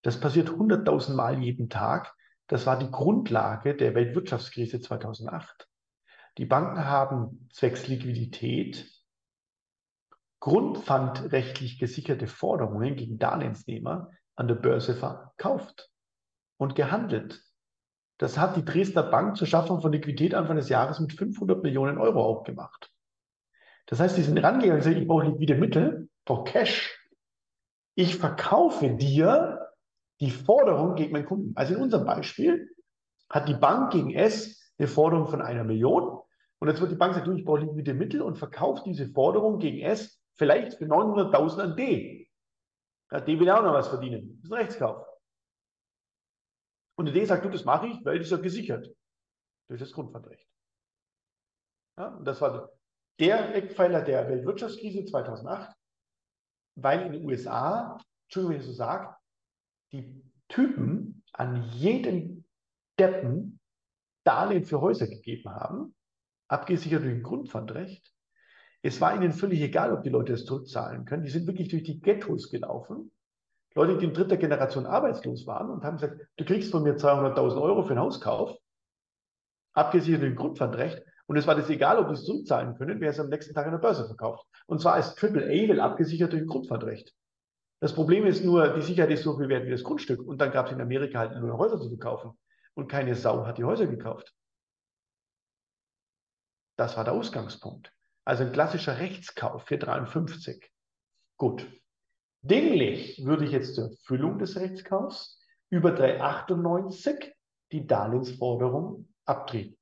Das 0.00 0.18
passiert 0.18 0.48
100.000 0.48 1.12
Mal 1.12 1.42
jeden 1.42 1.68
Tag. 1.68 2.14
Das 2.50 2.66
war 2.66 2.76
die 2.76 2.90
Grundlage 2.90 3.76
der 3.76 3.94
Weltwirtschaftskrise 3.94 4.80
2008. 4.80 5.68
Die 6.36 6.46
Banken 6.46 6.84
haben 6.84 7.48
zwecks 7.52 7.86
Liquidität 7.86 8.90
grundpfandrechtlich 10.40 11.78
gesicherte 11.78 12.26
Forderungen 12.26 12.96
gegen 12.96 13.20
Darlehensnehmer 13.20 14.10
an 14.34 14.48
der 14.48 14.56
Börse 14.56 14.96
verkauft 14.96 15.92
und 16.56 16.74
gehandelt. 16.74 17.40
Das 18.18 18.36
hat 18.36 18.56
die 18.56 18.64
Dresdner 18.64 19.04
Bank 19.04 19.36
zur 19.36 19.46
Schaffung 19.46 19.80
von 19.80 19.92
Liquidität 19.92 20.34
Anfang 20.34 20.56
des 20.56 20.68
Jahres 20.68 20.98
mit 20.98 21.12
500 21.12 21.62
Millionen 21.62 21.98
Euro 21.98 22.20
auch 22.20 22.42
gemacht. 22.42 22.90
Das 23.86 24.00
heißt, 24.00 24.16
die 24.16 24.22
sind 24.22 24.38
rangegangen 24.38 24.78
und 24.78 24.82
sagen, 24.82 25.00
ich 25.00 25.06
brauche 25.06 25.26
liquide 25.26 25.54
Mittel, 25.54 26.08
brauche 26.24 26.50
Cash. 26.50 26.98
Ich 27.94 28.16
verkaufe 28.16 28.90
dir 28.96 29.59
die 30.20 30.30
Forderung 30.30 30.94
gegen 30.94 31.12
meinen 31.12 31.26
Kunden. 31.26 31.52
Also 31.56 31.74
in 31.74 31.80
unserem 31.80 32.04
Beispiel 32.04 32.68
hat 33.28 33.48
die 33.48 33.54
Bank 33.54 33.92
gegen 33.92 34.14
S 34.14 34.72
eine 34.78 34.88
Forderung 34.88 35.28
von 35.28 35.40
einer 35.42 35.64
Million. 35.64 36.20
Und 36.58 36.68
jetzt 36.68 36.80
wird 36.80 36.92
die 36.92 36.96
Bank 36.96 37.14
sagen, 37.14 37.36
ich 37.36 37.44
brauche 37.44 37.60
liquide 37.60 37.94
Mittel 37.94 38.20
und 38.22 38.36
verkauft 38.36 38.84
diese 38.86 39.08
Forderung 39.08 39.58
gegen 39.58 39.80
S 39.80 40.20
vielleicht 40.34 40.74
für 40.74 40.84
900.000 40.84 41.60
an 41.60 41.76
D. 41.76 42.28
Ja, 43.10 43.20
D 43.20 43.40
will 43.40 43.50
auch 43.50 43.62
noch 43.62 43.72
was 43.72 43.88
verdienen. 43.88 44.36
Das 44.36 44.44
ist 44.44 44.52
ein 44.52 44.58
Rechtskauf. 44.58 45.06
Und 46.96 47.06
die 47.06 47.12
D 47.12 47.24
sagt, 47.24 47.44
du, 47.44 47.48
das 47.48 47.64
mache 47.64 47.86
ich, 47.86 48.04
weil 48.04 48.18
das 48.18 48.26
ist 48.26 48.32
ja 48.32 48.38
gesichert 48.38 48.94
durch 49.68 49.80
das 49.80 49.92
Grundpfandrecht. 49.92 50.46
Ja, 51.98 52.08
und 52.08 52.24
das 52.24 52.40
war 52.40 52.70
der 53.18 53.54
Eckpfeiler 53.54 54.02
der 54.02 54.28
Weltwirtschaftskrise 54.28 55.04
2008, 55.06 55.74
weil 56.76 57.06
in 57.06 57.12
den 57.12 57.24
USA, 57.24 57.98
Entschuldigung, 58.24 58.54
wenn 58.54 58.60
ich 58.60 58.66
so 58.66 58.72
sage, 58.72 59.14
die 59.92 60.22
Typen 60.48 61.22
an 61.32 61.62
jeden 61.72 62.44
Deppen 62.98 63.60
Darlehen 64.24 64.64
für 64.64 64.80
Häuser 64.80 65.06
gegeben 65.06 65.50
haben, 65.50 65.94
abgesichert 66.48 67.02
durch 67.02 67.14
ein 67.14 67.22
Grundpfandrecht. 67.22 68.12
Es 68.82 69.00
war 69.00 69.14
ihnen 69.14 69.32
völlig 69.32 69.60
egal, 69.60 69.92
ob 69.92 70.02
die 70.02 70.10
Leute 70.10 70.32
das 70.32 70.44
zurückzahlen 70.44 71.04
können. 71.04 71.22
Die 71.22 71.30
sind 71.30 71.46
wirklich 71.46 71.68
durch 71.68 71.82
die 71.82 72.00
Ghettos 72.00 72.50
gelaufen. 72.50 73.10
Leute, 73.74 73.98
die 73.98 74.06
in 74.06 74.14
dritter 74.14 74.36
Generation 74.36 74.86
arbeitslos 74.86 75.46
waren 75.46 75.70
und 75.70 75.84
haben 75.84 75.96
gesagt, 75.96 76.20
du 76.36 76.44
kriegst 76.44 76.70
von 76.70 76.82
mir 76.82 76.96
200.000 76.96 77.60
Euro 77.60 77.82
für 77.82 77.90
einen 77.90 78.00
Hauskauf, 78.00 78.56
abgesichert 79.74 80.22
durch 80.22 80.32
ein 80.32 80.36
Grundpfandrecht. 80.36 81.02
Und 81.26 81.36
es 81.36 81.46
war 81.46 81.54
das 81.54 81.70
egal, 81.70 81.98
ob 81.98 82.08
die 82.08 82.14
es 82.14 82.24
zurückzahlen 82.24 82.74
können, 82.76 83.00
wer 83.00 83.10
es 83.10 83.20
am 83.20 83.28
nächsten 83.28 83.54
Tag 83.54 83.66
an 83.66 83.72
der 83.72 83.78
Börse 83.78 84.06
verkauft. 84.06 84.44
Und 84.66 84.80
zwar 84.80 84.94
als 84.94 85.16
AAA, 85.16 85.68
weil 85.68 85.80
abgesichert 85.80 86.32
durch 86.32 86.42
ein 86.42 86.48
Grundpfandrecht. 86.48 87.14
Das 87.80 87.94
Problem 87.94 88.26
ist 88.26 88.44
nur, 88.44 88.74
die 88.74 88.82
Sicherheit 88.82 89.10
ist 89.10 89.22
so 89.22 89.36
viel 89.38 89.48
wert 89.48 89.66
wie 89.66 89.70
das 89.70 89.82
Grundstück. 89.82 90.20
Und 90.20 90.38
dann 90.38 90.52
gab 90.52 90.66
es 90.66 90.72
in 90.72 90.80
Amerika 90.80 91.18
halt 91.18 91.40
nur 91.40 91.56
Häuser 91.56 91.80
zu 91.80 91.88
verkaufen. 91.88 92.38
Und 92.74 92.88
keine 92.88 93.14
Sau 93.14 93.46
hat 93.46 93.58
die 93.58 93.64
Häuser 93.64 93.86
gekauft. 93.86 94.34
Das 96.76 96.96
war 96.96 97.04
der 97.04 97.14
Ausgangspunkt. 97.14 97.92
Also 98.24 98.44
ein 98.44 98.52
klassischer 98.52 98.98
Rechtskauf 98.98 99.64
für 99.64 99.78
53. 99.78 100.70
Gut. 101.36 101.66
Dinglich 102.42 103.24
würde 103.24 103.44
ich 103.44 103.50
jetzt 103.50 103.74
zur 103.74 103.90
Erfüllung 103.90 104.38
des 104.38 104.56
Rechtskaufs 104.56 105.40
über 105.70 105.92
398 105.92 107.34
die 107.72 107.86
Darlehensforderung 107.86 109.08
abtreten. 109.24 109.76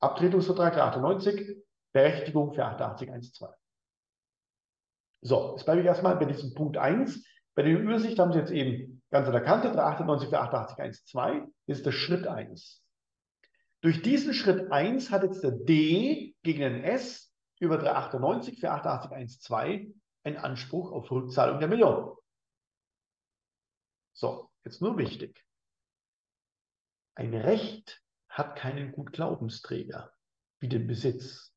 Abtretungsvertrag 0.00 0.74
398, 0.74 1.56
Berechtigung 1.92 2.52
für 2.52 2.64
8812. 2.64 3.54
So, 5.22 5.52
jetzt 5.52 5.64
bleibe 5.64 5.80
ich 5.80 5.86
erstmal 5.86 6.16
bei 6.16 6.24
diesem 6.24 6.54
Punkt 6.54 6.76
1. 6.76 7.24
Bei 7.54 7.62
der 7.62 7.78
Übersicht 7.78 8.18
haben 8.18 8.32
Sie 8.32 8.38
jetzt 8.38 8.52
eben 8.52 9.02
ganz 9.10 9.26
an 9.26 9.32
der 9.32 9.42
Kante 9.42 9.68
398 9.68 10.28
für 10.28 10.40
8812, 10.40 11.44
das 11.66 11.78
ist 11.78 11.86
der 11.86 11.92
Schritt 11.92 12.26
1. 12.26 12.82
Durch 13.80 14.02
diesen 14.02 14.34
Schritt 14.34 14.70
1 14.70 15.10
hat 15.10 15.22
jetzt 15.22 15.42
der 15.42 15.52
D 15.52 16.34
gegen 16.42 16.60
den 16.60 16.84
S 16.84 17.32
über 17.60 17.78
398 17.78 18.60
für 18.60 18.70
8812 18.70 19.94
einen 20.24 20.36
Anspruch 20.36 20.92
auf 20.92 21.10
Rückzahlung 21.10 21.60
der 21.60 21.68
Million. 21.68 22.16
So, 24.12 24.50
jetzt 24.64 24.82
nur 24.82 24.98
wichtig. 24.98 25.44
Ein 27.14 27.32
Recht 27.34 28.02
hat 28.28 28.56
keinen 28.56 28.92
Gutglaubensträger 28.92 30.12
wie 30.58 30.68
den 30.68 30.86
Besitz. 30.86 31.55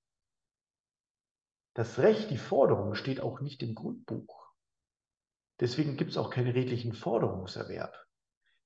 Das 1.73 1.99
Recht, 1.99 2.29
die 2.29 2.37
Forderung 2.37 2.95
steht 2.95 3.21
auch 3.21 3.41
nicht 3.41 3.61
im 3.63 3.75
Grundbuch. 3.75 4.51
Deswegen 5.59 5.97
gibt 5.97 6.11
es 6.11 6.17
auch 6.17 6.29
keinen 6.29 6.51
redlichen 6.51 6.93
Forderungserwerb. 6.93 7.93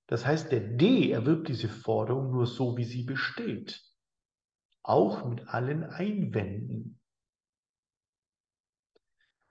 Das 0.08 0.26
heißt, 0.26 0.52
der 0.52 0.60
D 0.60 1.12
erwirbt 1.12 1.48
diese 1.48 1.70
Forderung 1.70 2.32
nur 2.32 2.46
so, 2.46 2.78
wie 2.78 2.84
sie 2.84 3.04
besteht. 3.04 3.82
Auch 4.84 5.26
mit 5.26 5.48
allen 5.48 5.84
Einwänden. 5.84 7.00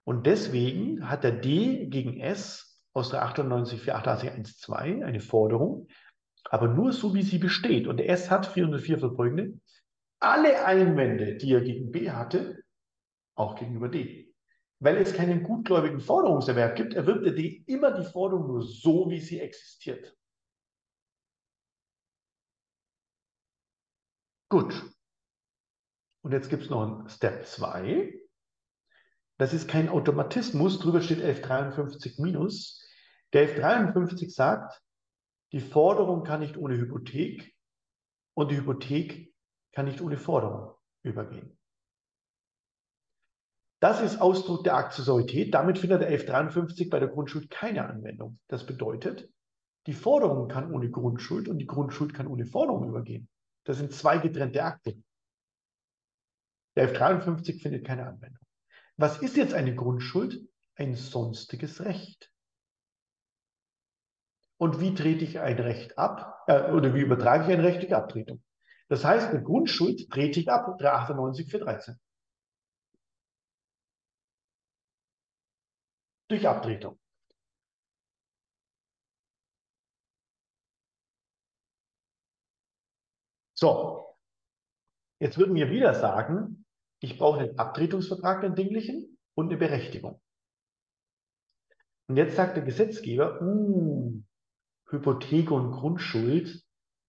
Und 0.05 0.25
deswegen 0.25 1.09
hat 1.09 1.23
der 1.23 1.31
D 1.31 1.87
gegen 1.87 2.19
S 2.19 2.81
aus 2.93 3.09
der 3.09 3.23
98 3.23 3.81
für 3.81 3.95
8812 3.95 5.03
eine 5.03 5.19
Forderung, 5.19 5.87
aber 6.45 6.67
nur 6.67 6.91
so, 6.91 7.13
wie 7.13 7.23
sie 7.23 7.39
besteht. 7.39 7.87
Und 7.87 7.97
der 7.97 8.09
S 8.09 8.29
hat 8.29 8.45
404 8.45 8.99
folgende. 8.99 9.59
Alle 10.19 10.65
Einwände, 10.65 11.35
die 11.35 11.51
er 11.53 11.61
gegen 11.61 11.91
B 11.91 12.11
hatte, 12.11 12.62
auch 13.35 13.55
gegenüber 13.55 13.89
D. 13.89 14.33
Weil 14.79 14.97
es 14.97 15.13
keinen 15.13 15.43
gutgläubigen 15.43 15.99
Forderungserwerb 15.99 16.75
gibt, 16.75 16.93
erwirbt 16.93 17.25
der 17.25 17.33
D 17.33 17.63
immer 17.67 17.91
die 17.91 18.05
Forderung 18.05 18.47
nur 18.47 18.61
so, 18.61 19.09
wie 19.09 19.19
sie 19.19 19.39
existiert. 19.39 20.15
Gut. 24.49 24.83
Und 26.21 26.31
jetzt 26.31 26.49
gibt 26.49 26.63
es 26.63 26.69
noch 26.69 26.83
einen 26.83 27.09
Step 27.09 27.45
2. 27.45 28.13
Das 29.37 29.53
ist 29.53 29.67
kein 29.67 29.89
Automatismus, 29.89 30.79
drüber 30.79 31.01
steht 31.01 31.21
1153 31.21 32.19
minus. 32.19 32.87
Der 33.33 33.41
1153 33.41 34.33
sagt, 34.33 34.81
die 35.51 35.59
Forderung 35.59 36.23
kann 36.23 36.41
nicht 36.41 36.55
ohne 36.55 36.77
Hypothek 36.77 37.55
und 38.35 38.51
die 38.51 38.57
Hypothek 38.57 39.33
kann 39.71 39.85
nicht 39.85 40.01
ohne 40.01 40.17
Forderung 40.17 40.75
übergehen. 41.01 41.57
Das 43.83 43.99
ist 43.99 44.21
Ausdruck 44.21 44.63
der 44.63 44.77
Akzessorität. 44.77 45.53
Damit 45.53 45.77
findet 45.77 45.99
der 45.99 46.07
1153 46.07 46.89
bei 46.89 46.99
der 46.99 47.09
Grundschuld 47.09 47.49
keine 47.49 47.85
Anwendung. 47.85 48.39
Das 48.47 48.65
bedeutet, 48.65 49.29
die 49.87 49.93
Forderung 49.93 50.47
kann 50.47 50.73
ohne 50.73 50.89
Grundschuld 50.89 51.49
und 51.49 51.59
die 51.59 51.67
Grundschuld 51.67 52.13
kann 52.13 52.27
ohne 52.27 52.45
Forderung 52.45 52.87
übergehen. 52.87 53.27
Das 53.65 53.79
sind 53.79 53.91
zwei 53.91 54.19
getrennte 54.19 54.63
Akte. 54.63 54.95
Der 56.77 56.83
1153 56.83 57.61
findet 57.61 57.85
keine 57.85 58.07
Anwendung. 58.07 58.39
Was 58.95 59.21
ist 59.21 59.35
jetzt 59.35 59.53
eine 59.53 59.75
Grundschuld? 59.75 60.41
Ein 60.75 60.95
sonstiges 60.95 61.83
Recht. 61.83 62.31
Und 64.55 64.79
wie 64.79 64.95
trete 64.95 65.25
ich 65.25 65.41
ein 65.41 65.59
Recht 65.59 65.97
ab? 65.97 66.45
Äh, 66.47 66.71
oder 66.71 66.93
wie 66.95 67.01
übertrage 67.01 67.43
ich 67.43 67.49
ein 67.49 67.59
Recht 67.59 67.81
durch 67.81 67.93
Abtretung? 67.93 68.41
Das 68.87 69.03
heißt, 69.03 69.27
eine 69.27 69.43
Grundschuld 69.43 70.09
trete 70.09 70.39
ich 70.39 70.49
ab, 70.49 70.77
398 70.79 71.49
413. 71.49 71.99
durch 76.29 76.47
Abtretung. 76.47 76.99
So, 83.55 84.17
jetzt 85.19 85.37
würden 85.37 85.55
wir 85.55 85.69
wieder 85.69 85.93
sagen, 85.93 86.65
ich 86.99 87.17
brauche 87.17 87.39
einen 87.39 87.57
Abtretungsvertrag, 87.57 88.41
den 88.41 88.55
Dinglichen, 88.55 89.17
und 89.35 89.47
eine 89.47 89.57
Berechtigung. 89.57 90.21
Und 92.07 92.17
jetzt 92.17 92.35
sagt 92.35 92.57
der 92.57 92.63
Gesetzgeber, 92.63 93.41
uh, 93.41 94.21
Hypothek 94.89 95.51
und 95.51 95.71
Grundschuld, 95.71 96.63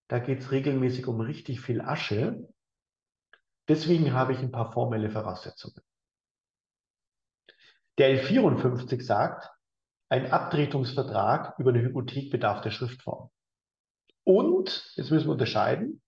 da 0.09 0.19
geht 0.19 0.41
es 0.41 0.51
regelmäßig 0.53 1.07
um 1.07 1.20
richtig 1.20 1.61
viel 1.61 1.81
Asche. 1.81 2.49
Deswegen 3.69 4.12
habe 4.12 4.32
ich 4.32 4.39
ein 4.39 4.53
paar 4.53 4.73
formelle 4.73 5.11
Voraussetzungen. 5.11 5.82
Der 7.98 8.24
L54 8.24 9.02
sagt, 9.02 9.50
ein 10.08 10.30
Abtretungsvertrag 10.30 11.58
über 11.58 11.70
eine 11.70 11.82
Hypothek 11.82 12.30
bedarf 12.30 12.60
der 12.60 12.70
Schriftform. 12.70 13.30
Und, 14.24 14.92
jetzt 14.96 15.10
müssen 15.10 15.26
wir 15.26 15.32
unterscheiden, 15.32 16.02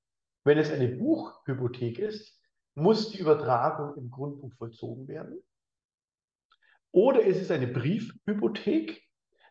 wenn 0.45 0.59
es 0.59 0.71
eine 0.71 0.89
Buchhypothek 0.89 1.99
ist, 1.99 2.41
muss 2.75 3.11
die 3.11 3.19
Übertragung 3.19 3.97
im 3.97 4.11
Grundbuch 4.11 4.53
vollzogen 4.55 5.09
werden. 5.09 5.43
Oder 6.93 7.27
es 7.27 7.41
ist 7.41 7.51
eine 7.51 7.67
Briefhypothek, 7.67 9.03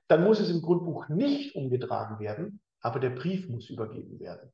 dann 0.08 0.24
muss 0.24 0.40
es 0.40 0.50
im 0.50 0.62
Grundbuch 0.62 1.10
nicht 1.10 1.56
umgetragen 1.56 2.20
werden, 2.20 2.62
aber 2.80 3.00
der 3.00 3.10
Brief 3.12 3.48
muss 3.50 3.70
übergeben 3.70 4.20
werden. 4.20 4.52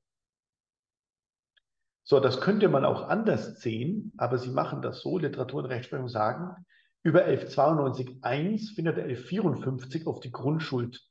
So, 2.03 2.19
das 2.19 2.41
könnte 2.41 2.69
man 2.69 2.85
auch 2.85 3.03
anders 3.07 3.61
sehen, 3.61 4.13
aber 4.17 4.37
sie 4.37 4.49
machen 4.49 4.81
das 4.81 5.01
so, 5.01 5.17
Literatur 5.17 5.63
und 5.63 5.69
Rechtsprechung 5.69 6.09
sagen, 6.09 6.65
über 7.03 7.25
1192.1 7.25 8.75
findet 8.75 8.97
der 8.97 9.05
1154 9.05 10.07
auf 10.07 10.19
die 10.19 10.31
Grundschuld 10.31 11.01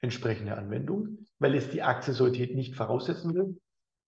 entsprechende 0.00 0.56
Anwendung, 0.56 1.26
weil 1.38 1.54
es 1.54 1.70
die 1.70 1.82
Accessorität 1.82 2.54
nicht 2.54 2.74
voraussetzen 2.74 3.34
will. 3.34 3.60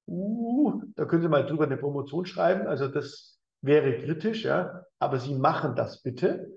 Uh, 0.06 0.82
da 0.96 1.04
können 1.04 1.22
Sie 1.22 1.28
mal 1.28 1.46
drüber 1.46 1.64
eine 1.64 1.76
Promotion 1.76 2.26
schreiben, 2.26 2.66
also 2.66 2.88
das 2.88 3.38
wäre 3.60 3.98
kritisch, 3.98 4.44
ja, 4.44 4.84
aber 4.98 5.18
Sie 5.18 5.34
machen 5.34 5.76
das 5.76 6.02
bitte. 6.02 6.50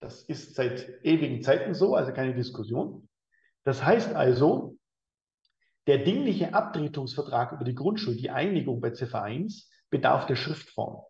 Das 0.00 0.22
ist 0.22 0.54
seit 0.54 1.04
ewigen 1.04 1.42
Zeiten 1.42 1.74
so, 1.74 1.94
also 1.94 2.12
keine 2.12 2.34
Diskussion. 2.34 3.08
Das 3.64 3.84
heißt 3.84 4.14
also, 4.14 4.76
der 5.86 5.98
dingliche 5.98 6.54
Abtretungsvertrag 6.54 7.52
über 7.52 7.64
die 7.64 7.74
Grundschuld, 7.74 8.18
die 8.20 8.30
Einigung 8.30 8.80
bei 8.80 8.90
Ziffer 8.90 9.22
1, 9.22 9.70
bedarf 9.90 10.26
der 10.26 10.36
Schriftform. 10.36 11.02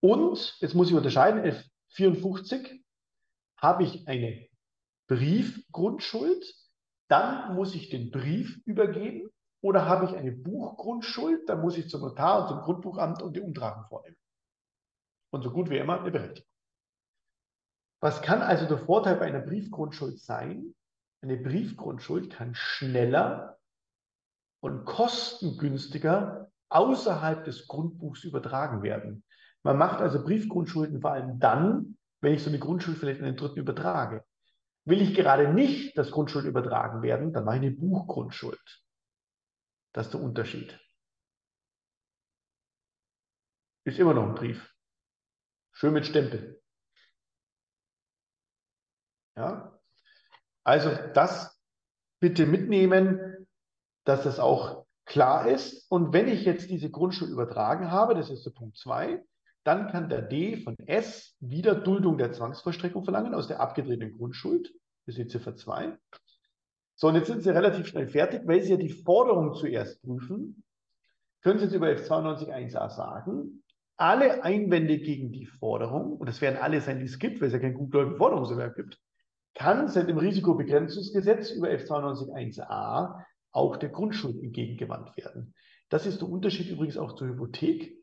Und, 0.00 0.56
jetzt 0.60 0.74
muss 0.74 0.88
ich 0.88 0.94
unterscheiden, 0.94 1.42
F54 1.94 2.82
habe 3.56 3.84
ich 3.84 4.06
eine 4.06 4.48
Briefgrundschuld, 5.08 6.44
dann 7.08 7.54
muss 7.54 7.74
ich 7.74 7.88
den 7.88 8.10
Brief 8.10 8.60
übergeben 8.66 9.30
oder 9.62 9.86
habe 9.86 10.06
ich 10.06 10.16
eine 10.16 10.32
Buchgrundschuld, 10.32 11.48
dann 11.48 11.60
muss 11.60 11.76
ich 11.76 11.88
zum 11.88 12.02
Notar 12.02 12.42
und 12.42 12.48
zum 12.48 12.60
Grundbuchamt 12.60 13.22
und 13.22 13.34
die 13.34 13.40
Umtragung 13.40 13.84
vornehmen. 13.86 14.16
Und 15.32 15.42
so 15.42 15.50
gut 15.50 15.70
wie 15.70 15.78
immer 15.78 16.00
eine 16.00 16.10
Berechtigung. 16.10 16.48
Was 18.00 18.20
kann 18.22 18.42
also 18.42 18.66
der 18.66 18.78
Vorteil 18.78 19.16
bei 19.16 19.26
einer 19.26 19.40
Briefgrundschuld 19.40 20.20
sein? 20.20 20.74
Eine 21.22 21.38
Briefgrundschuld 21.38 22.30
kann 22.30 22.54
schneller 22.54 23.58
und 24.60 24.84
kostengünstiger 24.84 26.52
außerhalb 26.68 27.44
des 27.44 27.66
Grundbuchs 27.66 28.24
übertragen 28.24 28.82
werden. 28.82 29.24
Man 29.66 29.78
macht 29.78 30.00
also 30.00 30.22
Briefgrundschulden 30.22 31.00
vor 31.00 31.10
allem 31.10 31.40
dann, 31.40 31.98
wenn 32.20 32.34
ich 32.34 32.42
so 32.44 32.50
eine 32.50 32.60
Grundschuld 32.60 32.98
vielleicht 32.98 33.18
an 33.18 33.26
den 33.26 33.36
Dritten 33.36 33.58
übertrage. 33.58 34.24
Will 34.84 35.02
ich 35.02 35.12
gerade 35.12 35.52
nicht 35.52 35.98
das 35.98 36.12
Grundschuld 36.12 36.44
übertragen 36.44 37.02
werden, 37.02 37.32
dann 37.32 37.44
mache 37.44 37.56
ich 37.56 37.62
eine 37.62 37.72
Buchgrundschuld. 37.72 38.84
Das 39.92 40.06
ist 40.06 40.12
der 40.14 40.20
Unterschied. 40.20 40.78
Ist 43.82 43.98
immer 43.98 44.14
noch 44.14 44.28
ein 44.28 44.36
Brief. 44.36 44.72
Schön 45.72 45.94
mit 45.94 46.06
Stempel. 46.06 46.62
Ja? 49.34 49.76
Also 50.62 50.90
das 51.12 51.60
bitte 52.20 52.46
mitnehmen, 52.46 53.48
dass 54.04 54.22
das 54.22 54.38
auch 54.38 54.86
klar 55.06 55.48
ist. 55.48 55.90
Und 55.90 56.12
wenn 56.12 56.28
ich 56.28 56.44
jetzt 56.44 56.70
diese 56.70 56.88
Grundschuld 56.88 57.32
übertragen 57.32 57.90
habe, 57.90 58.14
das 58.14 58.30
ist 58.30 58.46
der 58.46 58.52
Punkt 58.52 58.78
2, 58.78 59.24
dann 59.66 59.88
kann 59.88 60.08
der 60.08 60.22
D 60.22 60.58
von 60.58 60.78
S 60.86 61.34
wieder 61.40 61.74
Duldung 61.74 62.18
der 62.18 62.32
Zwangsvollstreckung 62.32 63.04
verlangen 63.04 63.34
aus 63.34 63.48
der 63.48 63.60
abgetretenen 63.60 64.16
Grundschuld. 64.16 64.72
Das 65.06 65.16
ist 65.16 65.18
die 65.18 65.26
Ziffer 65.26 65.56
2. 65.56 65.96
So, 66.94 67.08
und 67.08 67.16
jetzt 67.16 67.26
sind 67.26 67.42
Sie 67.42 67.50
relativ 67.50 67.88
schnell 67.88 68.08
fertig, 68.08 68.42
weil 68.44 68.62
Sie 68.62 68.70
ja 68.70 68.76
die 68.76 68.90
Forderung 68.90 69.54
zuerst 69.54 70.00
prüfen. 70.02 70.62
Können 71.42 71.58
Sie 71.58 71.64
jetzt 71.64 71.74
über 71.74 71.88
F92.1a 71.88 72.90
sagen, 72.90 73.64
alle 73.96 74.44
Einwände 74.44 74.98
gegen 74.98 75.32
die 75.32 75.46
Forderung, 75.46 76.16
und 76.16 76.28
das 76.28 76.40
werden 76.40 76.58
alle 76.58 76.80
sein, 76.80 77.00
die 77.00 77.06
es 77.06 77.18
gibt, 77.18 77.40
weil 77.40 77.48
es 77.48 77.54
ja 77.54 77.58
kein 77.58 77.74
gutgläubigen 77.74 78.18
Forderungserwerb 78.18 78.76
gibt, 78.76 79.00
kann 79.54 79.88
seit 79.88 80.08
dem 80.08 80.18
Risikobegrenzungsgesetz 80.18 81.50
über 81.50 81.68
F92.1a 81.68 83.24
auch 83.52 83.76
der 83.78 83.88
Grundschuld 83.88 84.42
entgegengewandt 84.42 85.16
werden. 85.16 85.54
Das 85.88 86.06
ist 86.06 86.20
der 86.20 86.28
Unterschied 86.28 86.70
übrigens 86.70 86.98
auch 86.98 87.14
zur 87.14 87.28
Hypothek. 87.28 87.96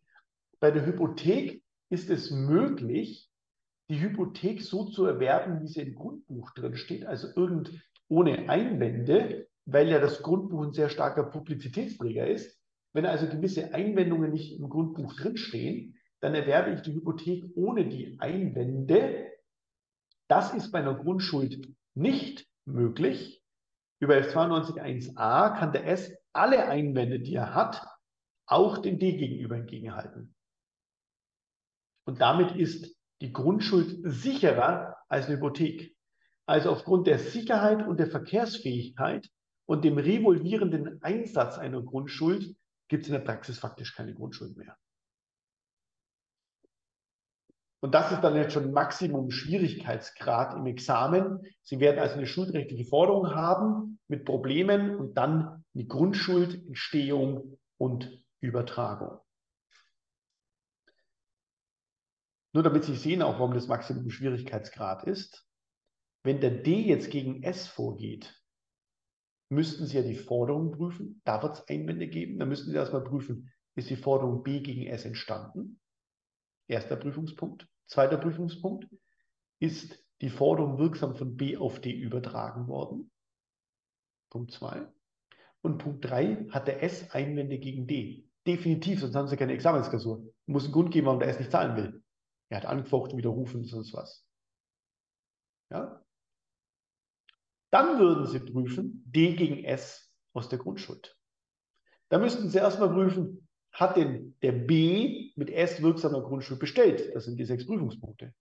Bei 0.64 0.72
der 0.72 0.86
Hypothek 0.86 1.62
ist 1.90 2.10
es 2.10 2.32
möglich, 2.32 3.30
die 3.90 4.00
Hypothek 4.00 4.62
so 4.62 4.86
zu 4.86 5.04
erwerben, 5.04 5.62
wie 5.62 5.68
sie 5.68 5.82
im 5.82 5.94
Grundbuch 5.94 6.52
drin 6.52 6.78
steht, 6.78 7.06
also 7.06 7.28
irgend 7.36 7.84
ohne 8.08 8.48
Einwände, 8.48 9.50
weil 9.66 9.90
ja 9.90 10.00
das 10.00 10.22
Grundbuch 10.22 10.64
ein 10.64 10.72
sehr 10.72 10.88
starker 10.88 11.24
Publizitätsträger 11.26 12.28
ist. 12.28 12.58
Wenn 12.94 13.06
also 13.06 13.28
gewisse 13.28 13.74
Einwendungen 13.74 14.32
nicht 14.32 14.58
im 14.58 14.70
Grundbuch 14.70 15.14
drinstehen, 15.18 16.00
dann 16.22 16.34
erwerbe 16.34 16.72
ich 16.72 16.82
die 16.82 16.94
Hypothek 16.94 17.44
ohne 17.56 17.90
die 17.90 18.16
Einwände. 18.22 19.34
Das 20.30 20.54
ist 20.54 20.72
bei 20.72 20.80
einer 20.80 20.96
Grundschuld 20.96 21.76
nicht 21.94 22.48
möglich. 22.64 23.44
Über 24.00 24.16
F92.1a 24.16 25.60
kann 25.60 25.74
der 25.74 25.88
S 25.88 26.16
alle 26.32 26.70
Einwände, 26.70 27.20
die 27.20 27.36
er 27.36 27.54
hat, 27.54 27.86
auch 28.46 28.78
dem 28.78 28.98
D 28.98 29.18
gegenüber 29.18 29.58
entgegenhalten. 29.58 30.34
Und 32.06 32.22
damit 32.22 32.56
ist 32.56 32.96
die 33.22 33.32
Grundschuld 33.32 34.00
sicherer 34.04 34.98
als 35.08 35.28
eine 35.28 35.38
Hypothek. 35.38 35.96
Also 36.46 36.72
aufgrund 36.72 37.08
der 37.08 37.20
Sicherheit 37.20 37.88
und 37.88 38.00
der 38.00 38.08
Verkehrsfähigkeit 38.08 39.30
und 39.66 39.86
dem 39.86 39.98
revolvierenden 39.98 41.02
Einsatz 41.02 41.58
einer 41.58 41.82
Grundschuld 41.82 42.56
gibt 42.90 43.04
es 43.04 43.10
in 43.10 43.14
der 43.14 43.22
Praxis 43.22 43.60
faktisch 43.60 43.96
keine 43.96 44.14
Grundschuld 44.14 44.58
mehr. 44.58 44.76
Und 47.82 47.94
das 47.94 48.14
ist 48.14 48.22
dann 48.22 48.36
jetzt 48.36 48.54
schon 48.54 48.72
Maximum 48.72 49.30
Schwierigkeitsgrad 49.30 50.54
im 50.56 50.66
Examen. 50.68 51.42
Sie 51.64 51.82
werden 51.82 52.00
also 52.00 52.16
eine 52.16 52.28
schuldrechtliche 52.28 52.86
Forderung 52.86 53.36
haben 53.36 54.00
mit 54.08 54.24
Problemen 54.24 54.96
und 54.96 55.18
dann 55.18 55.66
eine 55.76 55.86
Grundschuldentstehung 55.86 57.58
und 57.78 58.10
Übertragung. 58.40 59.20
Nur 62.54 62.64
damit 62.64 62.84
Sie 62.84 62.96
sehen 62.96 63.22
auch, 63.22 63.40
warum 63.40 63.54
das 63.54 63.68
Maximum 63.68 64.10
Schwierigkeitsgrad 64.10 65.04
ist. 65.06 65.48
Wenn 66.24 66.40
der 66.40 66.52
D 66.52 66.82
jetzt 66.82 67.10
gegen 67.10 67.44
S 67.44 67.68
vorgeht, 67.68 68.40
müssten 69.50 69.88
Sie 69.88 69.98
ja 69.98 70.04
die 70.04 70.16
Forderung 70.16 70.72
prüfen. 70.72 71.22
Da 71.26 71.42
wird 71.42 71.58
es 71.58 71.68
Einwände 71.68 72.08
geben. 72.08 72.40
Dann 72.40 72.50
müssten 72.50 72.72
Sie 72.72 72.78
erstmal 72.78 73.04
prüfen, 73.04 73.52
ist 73.76 73.90
die 73.90 73.96
Forderung 73.96 74.44
B 74.44 74.62
gegen 74.62 74.86
S 74.86 75.04
entstanden? 75.04 75.80
Erster 76.68 76.96
Prüfungspunkt. 76.96 77.68
Zweiter 77.88 78.18
Prüfungspunkt. 78.18 78.88
Ist 79.60 80.00
die 80.22 80.30
Forderung 80.30 80.78
wirksam 80.78 81.16
von 81.16 81.36
B 81.36 81.58
auf 81.58 81.82
D 81.82 81.92
übertragen 81.92 82.68
worden? 82.68 83.12
Punkt 84.30 84.52
2. 84.52 84.88
Und 85.62 85.78
Punkt 85.80 86.06
3, 86.06 86.48
hat 86.50 86.68
der 86.68 86.84
S 86.84 87.10
Einwände 87.12 87.58
gegen 87.58 87.88
D? 87.88 88.30
Definitiv, 88.46 89.00
sonst 89.00 89.16
haben 89.16 89.28
Sie 89.28 89.38
keine 89.38 89.54
Examensklausur. 89.54 90.24
Muss 90.46 90.66
einen 90.66 90.74
Grund 90.74 90.92
geben, 90.92 91.08
warum 91.08 91.20
der 91.20 91.30
S 91.30 91.40
nicht 91.40 91.52
zahlen 91.52 91.78
will. 91.78 92.03
Er 92.50 92.58
hat 92.58 92.66
angefochten, 92.66 93.18
widerrufen, 93.18 93.64
sonst 93.66 93.94
was. 93.94 94.26
Ja? 95.72 96.04
Dann 97.72 98.00
würden 98.00 98.28
Sie 98.28 98.40
prüfen 98.40 99.04
D 99.08 99.34
gegen 99.34 99.64
S 99.64 100.12
aus 100.34 100.50
der 100.50 100.60
Grundschuld. 100.60 101.18
Da 102.10 102.20
müssten 102.20 102.50
Sie 102.50 102.60
erstmal 102.60 102.90
prüfen, 102.90 103.48
hat 103.72 103.98
denn 103.98 104.38
der 104.44 104.52
B 104.52 105.32
mit 105.36 105.50
S 105.50 105.82
wirksamer 105.82 106.22
Grundschuld 106.22 106.60
bestellt? 106.60 107.16
Das 107.16 107.26
sind 107.26 107.38
die 107.38 107.46
sechs 107.46 107.66
Prüfungspunkte. 107.66 108.34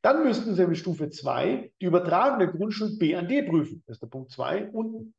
Dann 0.00 0.24
müssten 0.24 0.54
Sie 0.54 0.66
mit 0.66 0.78
Stufe 0.78 1.10
2 1.10 1.72
die 1.80 1.84
übertragene 1.84 2.50
Grundschuld 2.50 2.98
B 2.98 3.14
an 3.14 3.28
D 3.28 3.42
prüfen. 3.42 3.82
Das 3.86 3.96
ist 3.96 4.02
der 4.02 4.06
Punkt 4.06 4.30
2 4.30 4.70
unten. 4.70 5.14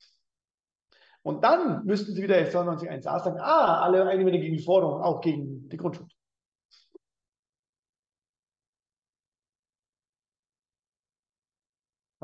Und 1.22 1.44
dann 1.44 1.86
müssten 1.86 2.16
Sie 2.16 2.24
wieder 2.24 2.38
F92.1a 2.38 3.02
sagen, 3.02 3.40
ah, 3.40 3.82
alle 3.82 4.08
Einwände 4.08 4.40
gegen 4.40 4.58
die 4.58 4.64
Forderung, 4.64 5.02
auch 5.02 5.22
gegen 5.22 5.70
die 5.70 5.78
Grundschuld. 5.78 6.17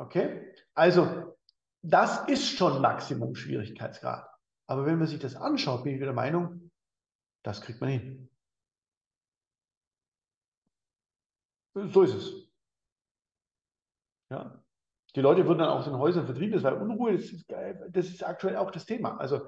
Okay? 0.03 0.53
Also, 0.73 1.37
das 1.81 2.27
ist 2.27 2.47
schon 2.47 2.81
Maximum 2.81 3.35
Schwierigkeitsgrad. 3.35 4.29
Aber 4.67 4.85
wenn 4.85 4.99
man 4.99 5.07
sich 5.07 5.19
das 5.19 5.35
anschaut, 5.35 5.83
bin 5.83 5.93
ich 5.93 5.99
der 5.99 6.13
Meinung, 6.13 6.71
das 7.43 7.61
kriegt 7.61 7.81
man 7.81 7.89
hin. 7.89 8.29
So 11.75 12.03
ist 12.03 12.13
es. 12.13 12.49
Ja. 14.29 14.63
Die 15.15 15.21
Leute 15.21 15.45
würden 15.45 15.59
dann 15.59 15.69
aus 15.69 15.85
den 15.85 15.97
Häusern 15.97 16.25
vertrieben, 16.25 16.53
das 16.53 16.63
war 16.63 16.79
Unruhe, 16.79 17.13
das 17.13 17.31
ist, 17.31 17.45
das 17.89 18.07
ist 18.07 18.23
aktuell 18.23 18.57
auch 18.57 18.71
das 18.71 18.85
Thema. 18.85 19.17
Also, 19.17 19.47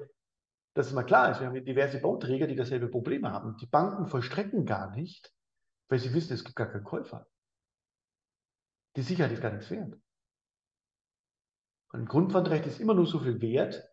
dass 0.76 0.88
es 0.88 0.94
mal 0.94 1.04
klar 1.04 1.32
ist, 1.32 1.40
wir 1.40 1.48
haben 1.48 1.66
diverse 1.66 2.00
Bauträger, 2.00 2.48
die 2.48 2.56
dasselbe 2.56 2.88
Problem 2.88 3.26
haben. 3.26 3.58
Die 3.58 3.66
Banken 3.66 4.08
vollstrecken 4.08 4.66
gar 4.66 4.92
nicht, 4.92 5.34
weil 5.90 6.00
sie 6.00 6.14
wissen, 6.14 6.34
es 6.34 6.44
gibt 6.44 6.56
gar 6.56 6.68
keinen 6.68 6.84
Käufer. 6.84 7.28
Die 8.96 9.02
Sicherheit 9.02 9.32
ist 9.32 9.42
gar 9.42 9.52
nichts 9.52 9.70
wert. 9.72 9.98
Ein 11.92 12.06
Grundpfandrecht 12.06 12.66
ist 12.66 12.80
immer 12.80 12.94
nur 12.94 13.06
so 13.06 13.20
viel 13.20 13.42
wert, 13.42 13.84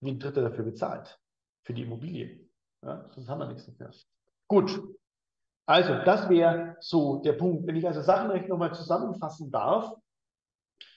wie 0.00 0.10
ein 0.10 0.18
Dritter 0.18 0.42
dafür 0.42 0.64
bezahlt, 0.64 1.20
für 1.62 1.74
die 1.74 1.82
Immobilie. 1.82 2.48
Ja, 2.82 3.08
sonst 3.10 3.28
haben 3.28 3.38
wir 3.38 3.46
nichts 3.46 3.66
dafür. 3.66 3.90
Gut. 4.48 4.82
Also, 5.66 5.94
das 6.04 6.28
wäre 6.28 6.76
so 6.80 7.22
der 7.22 7.34
Punkt. 7.34 7.66
Wenn 7.66 7.76
ich 7.76 7.86
also 7.86 8.02
Sachenrecht 8.02 8.48
nochmal 8.48 8.74
zusammenfassen 8.74 9.50
darf, 9.50 9.94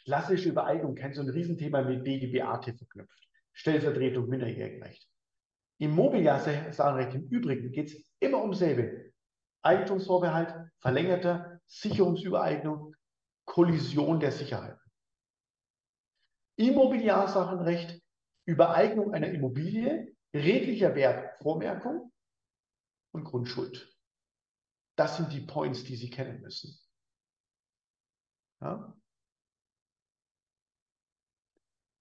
klassische 0.06 0.50
Übereignung 0.50 0.96
kennt 0.96 1.16
so 1.16 1.22
ein 1.22 1.30
Riesenthema 1.30 1.82
mit 1.84 2.04
BGBAT 2.04 2.66
verknüpft. 2.66 3.28
Stellvertretung, 3.54 4.28
Minderjährigenrecht. 4.28 5.08
Im 5.78 5.92
Mobiliar-Sachenrecht 5.92 7.16
im 7.16 7.28
Übrigen 7.28 7.72
geht 7.72 7.90
es 7.90 8.04
immer 8.20 8.42
um 8.42 8.54
selbe. 8.54 9.12
Eigentumsvorbehalt, 9.62 10.54
verlängerte 10.80 11.62
Sicherungsübereignung, 11.68 12.96
Kollision 13.46 14.20
der 14.20 14.32
Sicherheiten. 14.32 14.80
Immobiliarsachenrecht, 16.58 18.02
Übereignung 18.46 19.14
einer 19.14 19.30
Immobilie, 19.30 20.16
redlicher 20.34 20.96
Wert, 20.96 21.42
Vormerkung 21.42 22.12
und 23.12 23.24
Grundschuld. 23.24 23.94
Das 24.96 25.18
sind 25.18 25.34
die 25.34 25.42
Points, 25.42 25.84
die 25.84 25.96
Sie 25.96 26.10
kennen 26.10 26.42
müssen. 26.42 26.78
Ja? 28.62 28.96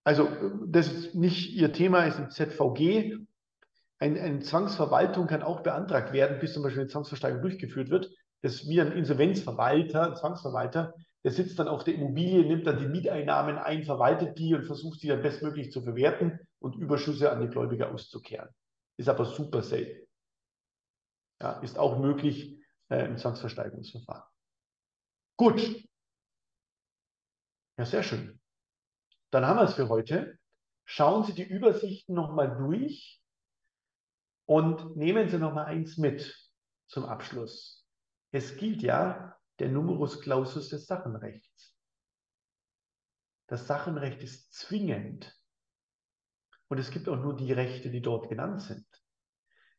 Also, 0.05 0.29
das 0.67 0.93
ist 0.93 1.15
nicht 1.15 1.55
Ihr 1.55 1.73
Thema, 1.73 2.05
ist 2.05 2.19
ein 2.19 2.31
ZVG. 2.31 3.17
Ein, 3.99 4.19
eine 4.19 4.41
Zwangsverwaltung 4.41 5.27
kann 5.27 5.43
auch 5.43 5.63
beantragt 5.63 6.13
werden, 6.13 6.39
bis 6.41 6.53
zum 6.53 6.63
Beispiel 6.63 6.83
eine 6.83 6.91
Zwangsversteigerung 6.91 7.43
durchgeführt 7.43 7.89
wird. 7.89 8.11
Das 8.43 8.57
ist 8.57 8.69
wie 8.69 8.81
ein 8.81 8.93
Insolvenzverwalter, 8.93 10.11
ein 10.11 10.17
Zwangsverwalter, 10.17 10.95
der 11.25 11.33
sitzt 11.33 11.59
dann 11.59 11.69
auf 11.69 11.85
der 11.85 11.95
Immobilie, 11.95 12.45
nimmt 12.45 12.67
dann 12.67 12.79
die 12.79 12.87
Mieteinnahmen 12.87 13.57
ein, 13.57 13.85
verwaltet 13.85 14.39
die 14.39 14.55
und 14.55 14.67
versucht 14.67 15.01
sie 15.01 15.09
dann 15.09 15.23
bestmöglich 15.23 15.73
zu 15.73 15.83
verwerten 15.83 16.39
und 16.59 16.77
Überschüsse 16.77 17.33
an 17.33 17.41
die 17.41 17.49
Gläubiger 17.49 17.93
auszukehren. 17.93 18.51
Ist 18.99 19.09
aber 19.09 19.25
super 19.25 19.63
selten. 19.63 20.07
Ja, 21.41 21.61
ist 21.61 21.79
auch 21.79 21.99
möglich 21.99 22.63
äh, 22.91 23.07
im 23.07 23.17
Zwangsversteigerungsverfahren. 23.17 24.25
Gut. 25.37 25.89
Ja, 27.79 27.87
sehr 27.87 28.03
schön. 28.03 28.39
Dann 29.31 29.47
haben 29.47 29.59
wir 29.59 29.65
es 29.65 29.75
für 29.75 29.89
heute. 29.89 30.39
Schauen 30.85 31.25
Sie 31.25 31.33
die 31.33 31.43
Übersichten 31.43 32.15
nochmal 32.15 32.55
durch 32.57 33.21
und 34.47 34.95
nehmen 34.97 35.29
Sie 35.31 35.39
nochmal 35.39 35.65
eins 35.65 35.97
mit 35.97 36.39
zum 36.87 37.07
Abschluss. 37.07 37.87
Es 38.31 38.57
gilt 38.57 38.83
ja 38.83 39.34
der 39.59 39.69
Numerus 39.69 40.21
Clausus 40.21 40.69
des 40.69 40.87
Sachenrechts. 40.87 41.75
Das 43.47 43.67
Sachenrecht 43.67 44.23
ist 44.23 44.53
zwingend. 44.53 45.39
Und 46.69 46.79
es 46.79 46.91
gibt 46.91 47.09
auch 47.09 47.17
nur 47.21 47.37
die 47.37 47.53
Rechte, 47.53 47.91
die 47.91 48.01
dort 48.01 48.29
genannt 48.29 48.63
sind. 48.63 48.87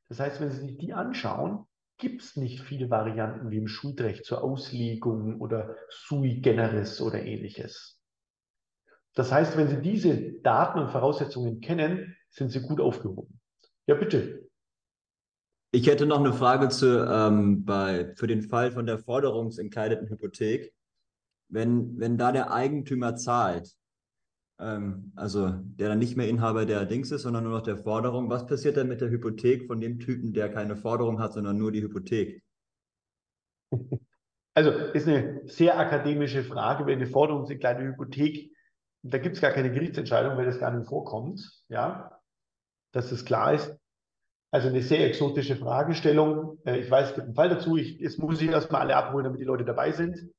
Das 0.07 0.19
heißt, 0.19 0.39
wenn 0.39 0.51
Sie 0.51 0.61
sich 0.61 0.77
die 0.77 0.93
anschauen, 0.93 1.65
gibt 1.97 2.21
es 2.21 2.35
nicht 2.35 2.61
viele 2.61 2.89
Varianten 2.89 3.49
wie 3.49 3.57
im 3.57 3.67
Schuldrecht 3.67 4.25
zur 4.25 4.43
Auslegung 4.43 5.41
oder 5.41 5.75
sui 5.89 6.41
generis 6.41 7.01
oder 7.01 7.23
ähnliches. 7.23 8.01
Das 9.13 9.31
heißt, 9.31 9.57
wenn 9.57 9.69
Sie 9.69 9.81
diese 9.81 10.33
Daten 10.41 10.79
und 10.79 10.91
Voraussetzungen 10.91 11.61
kennen, 11.61 12.15
sind 12.29 12.49
Sie 12.51 12.61
gut 12.61 12.81
aufgehoben. 12.81 13.39
Ja, 13.87 13.95
bitte. 13.95 14.44
Ich 15.75 15.87
hätte 15.87 16.05
noch 16.05 16.21
eine 16.21 16.31
Frage 16.31 16.69
zu, 16.69 17.05
ähm, 17.05 17.65
bei, 17.65 18.13
für 18.15 18.27
den 18.27 18.43
Fall 18.43 18.71
von 18.71 18.85
der 18.85 18.97
forderungsentkleideten 18.97 20.07
Hypothek. 20.07 20.73
Wenn, 21.49 21.99
wenn 21.99 22.17
da 22.17 22.31
der 22.31 22.53
Eigentümer 22.53 23.17
zahlt, 23.17 23.75
ähm, 24.57 25.11
also 25.17 25.49
der 25.51 25.89
dann 25.89 25.99
nicht 25.99 26.15
mehr 26.15 26.29
Inhaber 26.29 26.65
der 26.65 26.85
Dings 26.85 27.11
ist, 27.11 27.23
sondern 27.23 27.43
nur 27.43 27.51
noch 27.51 27.61
der 27.61 27.75
Forderung, 27.75 28.29
was 28.29 28.45
passiert 28.45 28.77
dann 28.77 28.87
mit 28.87 29.01
der 29.01 29.09
Hypothek 29.09 29.67
von 29.67 29.81
dem 29.81 29.99
Typen, 29.99 30.31
der 30.31 30.47
keine 30.47 30.77
Forderung 30.77 31.19
hat, 31.19 31.33
sondern 31.33 31.57
nur 31.57 31.73
die 31.73 31.81
Hypothek? 31.81 32.41
Also 34.53 34.71
ist 34.71 35.09
eine 35.09 35.41
sehr 35.43 35.77
akademische 35.77 36.45
Frage, 36.45 36.85
wenn 36.85 36.99
eine 36.99 37.07
forderungsentkleidete 37.07 37.89
Hypothek, 37.89 38.49
da 39.01 39.17
gibt 39.17 39.35
es 39.35 39.41
gar 39.41 39.51
keine 39.51 39.73
Gerichtsentscheidung, 39.73 40.37
weil 40.37 40.45
das 40.45 40.57
gar 40.57 40.71
nicht 40.71 40.87
vorkommt, 40.87 41.65
ja, 41.67 42.17
dass 42.93 43.09
das 43.09 43.25
klar 43.25 43.53
ist. 43.53 43.75
Also 44.55 44.69
eine 44.69 44.81
sehr 44.81 45.05
exotische 45.05 45.57
Fragestellung. 45.57 46.59
Äh, 46.65 46.79
ich 46.79 46.89
weiß, 46.89 47.09
es 47.09 47.15
gibt 47.15 47.25
einen 47.25 47.35
Fall 47.35 47.49
dazu. 47.49 47.75
Ich, 47.75 47.99
jetzt 47.99 48.19
muss 48.19 48.41
ich 48.41 48.49
erstmal 48.49 48.79
alle 48.79 48.95
abholen, 48.95 49.25
damit 49.25 49.41
die 49.41 49.43
Leute 49.43 49.65
dabei 49.65 49.91
sind. 49.91 50.31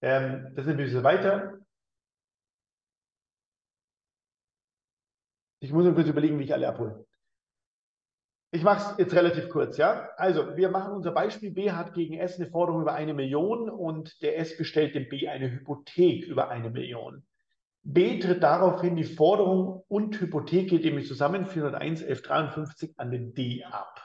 Ähm, 0.00 0.52
das 0.54 0.64
sind 0.64 0.74
ein 0.74 0.84
bisschen 0.84 1.02
weiter. 1.02 1.58
Ich 5.58 5.72
muss 5.72 5.82
nur 5.82 5.96
kurz 5.96 6.06
überlegen, 6.06 6.38
wie 6.38 6.44
ich 6.44 6.54
alle 6.54 6.68
abhole. 6.68 7.04
Ich 8.52 8.62
mache 8.62 8.92
es 8.92 8.98
jetzt 8.98 9.14
relativ 9.16 9.48
kurz, 9.48 9.76
ja. 9.76 10.08
Also, 10.18 10.56
wir 10.56 10.68
machen 10.68 10.92
unser 10.92 11.10
Beispiel. 11.10 11.50
B 11.50 11.72
hat 11.72 11.94
gegen 11.94 12.14
S 12.14 12.36
eine 12.36 12.48
Forderung 12.48 12.82
über 12.82 12.94
eine 12.94 13.12
Million 13.12 13.68
und 13.68 14.22
der 14.22 14.38
S 14.38 14.56
bestellt 14.56 14.94
dem 14.94 15.08
B 15.08 15.26
eine 15.26 15.50
Hypothek 15.50 16.26
über 16.26 16.48
eine 16.48 16.70
Million. 16.70 17.26
B 17.88 18.18
tritt 18.18 18.42
daraufhin 18.42 18.96
die 18.96 19.04
Forderung 19.04 19.84
und 19.86 20.20
Hypothek 20.20 20.68
geht 20.70 20.84
nämlich 20.84 21.06
zusammen 21.06 21.46
401 21.46 22.02
1153 22.02 22.98
an 22.98 23.12
den 23.12 23.32
D 23.32 23.62
ab. 23.62 24.02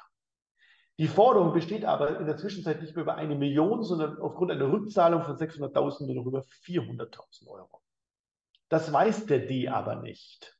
Die 1.00 1.08
Forderung 1.08 1.52
besteht 1.52 1.84
aber 1.84 2.20
in 2.20 2.28
der 2.28 2.38
Zwischenzeit 2.38 2.80
nicht 2.80 2.96
mehr 2.96 3.02
über 3.02 3.16
eine 3.16 3.36
Million, 3.36 3.82
sondern 3.82 4.20
aufgrund 4.20 4.52
einer 4.52 4.72
Rückzahlung 4.72 5.24
von 5.24 5.36
600.000 5.36 6.06
nur 6.06 6.16
noch 6.16 6.26
über 6.28 6.42
400.000 6.64 7.48
Euro. 7.48 7.82
Das 8.70 8.94
weiß 8.94 9.26
der 9.26 9.48
D 9.48 9.68
aber 9.68 9.96
nicht. 9.96 10.56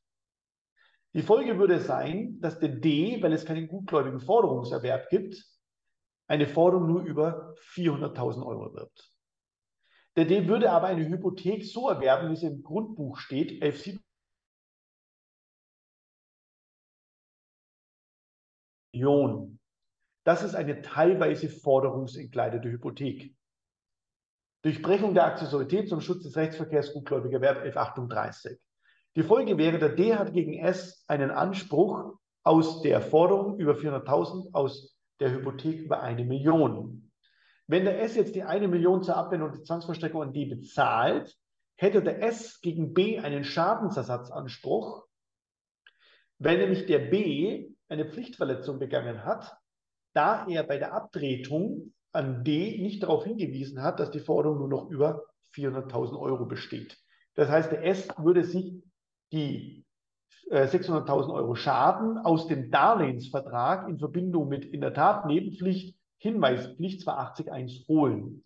Die 1.14 1.22
Folge 1.22 1.60
würde 1.60 1.78
sein, 1.78 2.40
dass 2.40 2.58
der 2.58 2.70
D, 2.70 3.22
weil 3.22 3.32
es 3.32 3.44
keinen 3.44 3.68
gutgläubigen 3.68 4.18
Forderungserwerb 4.18 5.10
gibt, 5.10 5.46
eine 6.26 6.48
Forderung 6.48 6.88
nur 6.88 7.02
über 7.02 7.54
400.000 7.74 8.44
Euro 8.44 8.74
wird. 8.74 9.11
Der 10.16 10.26
D 10.26 10.46
würde 10.46 10.70
aber 10.70 10.88
eine 10.88 11.08
Hypothek 11.08 11.64
so 11.64 11.88
erwerben, 11.88 12.28
wie 12.28 12.34
es 12.34 12.42
im 12.42 12.62
Grundbuch 12.62 13.16
steht, 13.16 13.62
11 13.62 13.98
Millionen. 18.92 19.58
Das 20.24 20.42
ist 20.42 20.54
eine 20.54 20.82
teilweise 20.82 21.48
forderungsentkleidete 21.48 22.70
Hypothek. 22.70 23.34
Durchbrechung 24.62 25.14
der 25.14 25.24
Akzessorität 25.24 25.88
zum 25.88 26.00
Schutz 26.00 26.22
des 26.22 26.36
Rechtsverkehrs 26.36 26.92
gutgläubiger 26.92 27.40
Wert 27.40 27.58
1138. 27.58 28.58
Die 29.16 29.22
Folge 29.22 29.58
wäre, 29.58 29.78
der 29.78 29.90
D 29.90 30.14
hat 30.14 30.32
gegen 30.32 30.54
S 30.54 31.04
einen 31.08 31.30
Anspruch 31.30 32.18
aus 32.44 32.82
der 32.82 33.00
Forderung 33.00 33.58
über 33.58 33.74
400.000, 33.74 34.52
aus 34.52 34.96
der 35.20 35.32
Hypothek 35.32 35.80
über 35.80 36.02
eine 36.02 36.24
Million. 36.24 37.11
Wenn 37.72 37.86
der 37.86 38.02
S 38.02 38.16
jetzt 38.16 38.34
die 38.34 38.42
eine 38.42 38.68
Million 38.68 39.02
zur 39.02 39.16
Abwendung 39.16 39.50
der 39.50 39.62
Zwangsverstreckung 39.62 40.20
an 40.20 40.34
D 40.34 40.44
bezahlt, 40.44 41.34
hätte 41.76 42.02
der 42.02 42.22
S 42.22 42.60
gegen 42.60 42.92
B 42.92 43.18
einen 43.18 43.44
Schadensersatzanspruch, 43.44 45.06
wenn 46.38 46.58
nämlich 46.58 46.84
der 46.84 46.98
B 46.98 47.70
eine 47.88 48.04
Pflichtverletzung 48.04 48.78
begangen 48.78 49.24
hat, 49.24 49.56
da 50.12 50.46
er 50.48 50.64
bei 50.64 50.76
der 50.76 50.92
Abtretung 50.92 51.94
an 52.12 52.44
D 52.44 52.76
nicht 52.76 53.04
darauf 53.04 53.24
hingewiesen 53.24 53.82
hat, 53.82 54.00
dass 54.00 54.10
die 54.10 54.20
Forderung 54.20 54.58
nur 54.58 54.68
noch 54.68 54.90
über 54.90 55.22
400.000 55.54 56.20
Euro 56.20 56.44
besteht. 56.44 56.98
Das 57.36 57.48
heißt, 57.48 57.72
der 57.72 57.86
S 57.86 58.06
würde 58.18 58.44
sich 58.44 58.82
die 59.32 59.86
600.000 60.50 61.08
äh, 61.08 61.32
Euro 61.32 61.54
Schaden 61.54 62.18
aus 62.18 62.48
dem 62.48 62.70
Darlehensvertrag 62.70 63.88
in 63.88 63.98
Verbindung 63.98 64.48
mit 64.48 64.66
in 64.66 64.82
der 64.82 64.92
Tat 64.92 65.24
Nebenpflicht 65.24 65.96
Hinweispflicht 66.22 67.06
280.1 67.06 67.88
holen. 67.88 68.44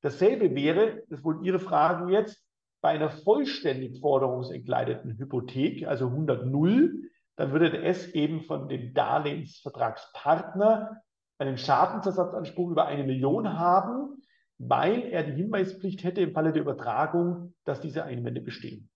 Dasselbe 0.00 0.54
wäre, 0.54 1.02
das 1.08 1.24
wohl 1.24 1.44
Ihre 1.44 1.58
Fragen 1.58 2.08
jetzt, 2.08 2.40
bei 2.80 2.90
einer 2.90 3.10
vollständig 3.10 4.00
forderungsentkleideten 4.00 5.18
Hypothek, 5.18 5.88
also 5.88 6.06
100 6.06 6.46
0, 6.46 7.10
dann 7.34 7.50
würde 7.50 7.70
der 7.70 7.84
S 7.84 8.06
eben 8.08 8.42
von 8.42 8.68
dem 8.68 8.94
Darlehensvertragspartner 8.94 11.02
einen 11.38 11.58
Schadensersatzanspruch 11.58 12.70
über 12.70 12.86
eine 12.86 13.02
Million 13.02 13.58
haben, 13.58 14.22
weil 14.58 15.02
er 15.02 15.24
die 15.24 15.34
Hinweispflicht 15.34 16.04
hätte 16.04 16.20
im 16.20 16.32
Falle 16.32 16.52
der 16.52 16.62
Übertragung, 16.62 17.54
dass 17.64 17.80
diese 17.80 18.04
Einwände 18.04 18.40
bestehen. 18.40 18.88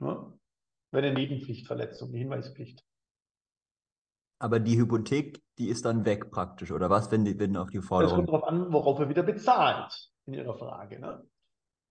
Ja? 0.00 0.32
Bei 0.90 1.00
der 1.00 1.12
Nebenpflichtverletzung, 1.12 2.12
die 2.12 2.18
Hinweispflicht. 2.18 2.84
Aber 4.38 4.60
die 4.60 4.78
Hypothek, 4.78 5.42
die 5.58 5.68
ist 5.68 5.84
dann 5.84 6.04
weg 6.04 6.30
praktisch, 6.30 6.70
oder 6.70 6.90
was, 6.90 7.10
wenn, 7.10 7.24
die, 7.24 7.38
wenn 7.38 7.56
auch 7.56 7.70
die 7.70 7.80
Forderung... 7.80 8.12
Es 8.12 8.16
kommt 8.16 8.28
darauf 8.28 8.44
an, 8.44 8.72
worauf 8.72 8.98
er 9.00 9.08
wieder 9.08 9.24
bezahlt, 9.24 9.92
in 10.26 10.34
Ihrer 10.34 10.56
Frage. 10.56 11.00
Ne? 11.00 11.24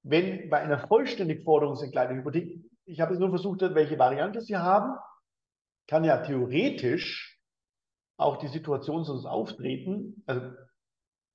Wenn 0.04 0.50
bei 0.50 0.60
einer 0.60 0.88
vollständig 0.88 1.44
forderungsentkleideten 1.44 2.20
Hypothek, 2.20 2.64
ich 2.86 3.02
habe 3.02 3.12
jetzt 3.12 3.20
nur 3.20 3.30
versucht, 3.30 3.62
welche 3.62 4.00
Variante 4.00 4.42
Sie 4.42 4.56
haben, 4.56 4.98
kann 5.88 6.06
ja 6.06 6.18
theoretisch 6.18 7.38
auch 8.18 8.38
die 8.38 8.48
Situation 8.48 9.04
sonst 9.04 9.26
auftreten. 9.26 10.24
Also, 10.26 10.52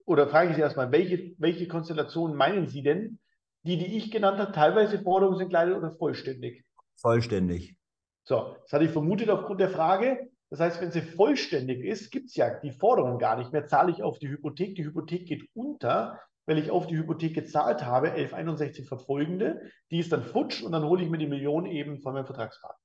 oder 0.07 0.29
frage 0.29 0.51
ich 0.51 0.57
Sie 0.57 0.63
erstmal, 0.63 0.91
welche, 0.93 1.35
welche 1.39 1.69
Konstellationen 1.69 2.37
meinen 2.37 2.69
Sie 2.69 2.83
denn? 2.83 3.19
Die, 3.65 3.79
die 3.79 3.97
ich 3.97 4.11
genannt 4.11 4.39
habe, 4.39 4.51
teilweise 4.51 5.01
forderungsentkleidet 5.03 5.77
oder 5.77 5.95
vollständig? 5.95 6.65
Vollständig. 6.97 7.77
So, 8.25 8.57
das 8.63 8.73
hatte 8.73 8.85
ich 8.87 8.91
vermutet 8.91 9.31
aufgrund 9.31 9.61
der 9.61 9.71
Frage. 9.71 10.32
Das 10.53 10.61
heißt, 10.61 10.83
wenn 10.83 10.93
sie 10.93 11.01
vollständig 11.01 11.83
ist, 11.83 12.11
gibt 12.11 12.29
es 12.29 12.37
ja 12.37 12.61
die 12.61 12.73
Forderung 12.73 13.19
gar 13.19 13.39
nicht 13.39 13.55
mehr, 13.55 13.67
zahle 13.67 13.91
ich 13.91 14.03
auf 14.03 14.19
die 14.19 14.29
Hypothek. 14.29 14.75
Die 14.75 14.85
Hypothek 14.85 15.27
geht 15.27 15.49
unter, 15.55 16.21
weil 16.45 16.59
ich 16.59 16.71
auf 16.71 16.87
die 16.87 16.99
Hypothek 16.99 17.33
gezahlt 17.33 17.87
habe, 17.87 18.09
1161 18.09 18.87
verfolgende. 18.87 19.63
Die 19.91 19.99
ist 19.99 20.13
dann 20.13 20.23
futsch 20.23 20.63
und 20.63 20.73
dann 20.73 20.85
hole 20.85 21.03
ich 21.03 21.09
mir 21.09 21.17
die 21.17 21.27
Million 21.27 21.65
eben 21.65 22.03
von 22.03 22.13
meinem 22.13 22.27
Vertragspartner. 22.27 22.85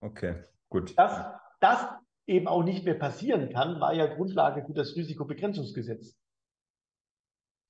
Okay, 0.00 0.42
gut. 0.70 0.98
Dass 0.98 1.30
das 1.60 1.86
eben 2.26 2.48
auch 2.48 2.64
nicht 2.64 2.86
mehr 2.86 2.98
passieren 2.98 3.50
kann, 3.50 3.78
war 3.78 3.92
ja 3.92 4.06
Grundlage 4.06 4.64
für 4.64 4.72
das 4.72 4.96
Risikobegrenzungsgesetz. 4.96 6.18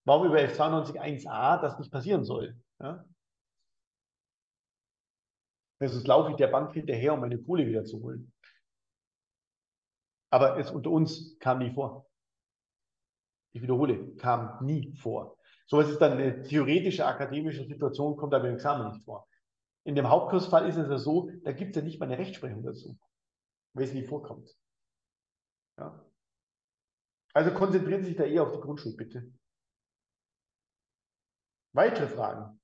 Warum 0.04 0.28
über 0.28 0.38
F92.1a 0.38 1.60
das 1.60 1.76
nicht 1.80 1.90
passieren 1.90 2.22
soll. 2.22 2.56
Ja? 2.78 3.04
Sonst 5.80 6.06
laufe 6.06 6.30
ich 6.30 6.36
der 6.36 6.46
Bank 6.46 6.72
hinterher, 6.72 7.14
um 7.14 7.20
meine 7.20 7.42
Kohle 7.42 7.66
wieder 7.66 7.84
zu 7.84 8.00
holen. 8.00 8.30
Aber 10.34 10.58
es 10.58 10.72
unter 10.72 10.90
uns 10.90 11.38
kam 11.38 11.60
nie 11.60 11.70
vor. 11.70 12.10
Ich 13.52 13.62
wiederhole, 13.62 14.16
kam 14.16 14.58
nie 14.64 14.92
vor. 14.96 15.38
So 15.66 15.78
was 15.78 15.88
ist 15.88 16.00
dann 16.00 16.14
eine 16.14 16.42
theoretische, 16.42 17.06
akademische 17.06 17.64
Situation, 17.64 18.16
kommt 18.16 18.34
aber 18.34 18.48
im 18.48 18.56
Examen 18.56 18.88
nicht 18.88 19.04
vor. 19.04 19.28
In 19.84 19.94
dem 19.94 20.08
Hauptkursfall 20.08 20.68
ist 20.68 20.76
es 20.76 20.88
ja 20.88 20.98
so, 20.98 21.30
da 21.44 21.52
gibt 21.52 21.70
es 21.70 21.76
ja 21.76 21.82
nicht 21.82 22.00
mal 22.00 22.06
eine 22.06 22.18
Rechtsprechung 22.18 22.64
dazu, 22.64 22.98
weil 23.74 23.84
es 23.84 23.94
nie 23.94 24.02
vorkommt. 24.02 24.52
Ja. 25.78 26.04
Also 27.32 27.52
konzentrieren 27.52 28.02
Sie 28.02 28.08
sich 28.08 28.16
da 28.16 28.24
eher 28.24 28.42
auf 28.42 28.50
die 28.50 28.60
Grundschule, 28.60 28.96
bitte. 28.96 29.32
Weitere 31.74 32.08
Fragen? 32.08 32.60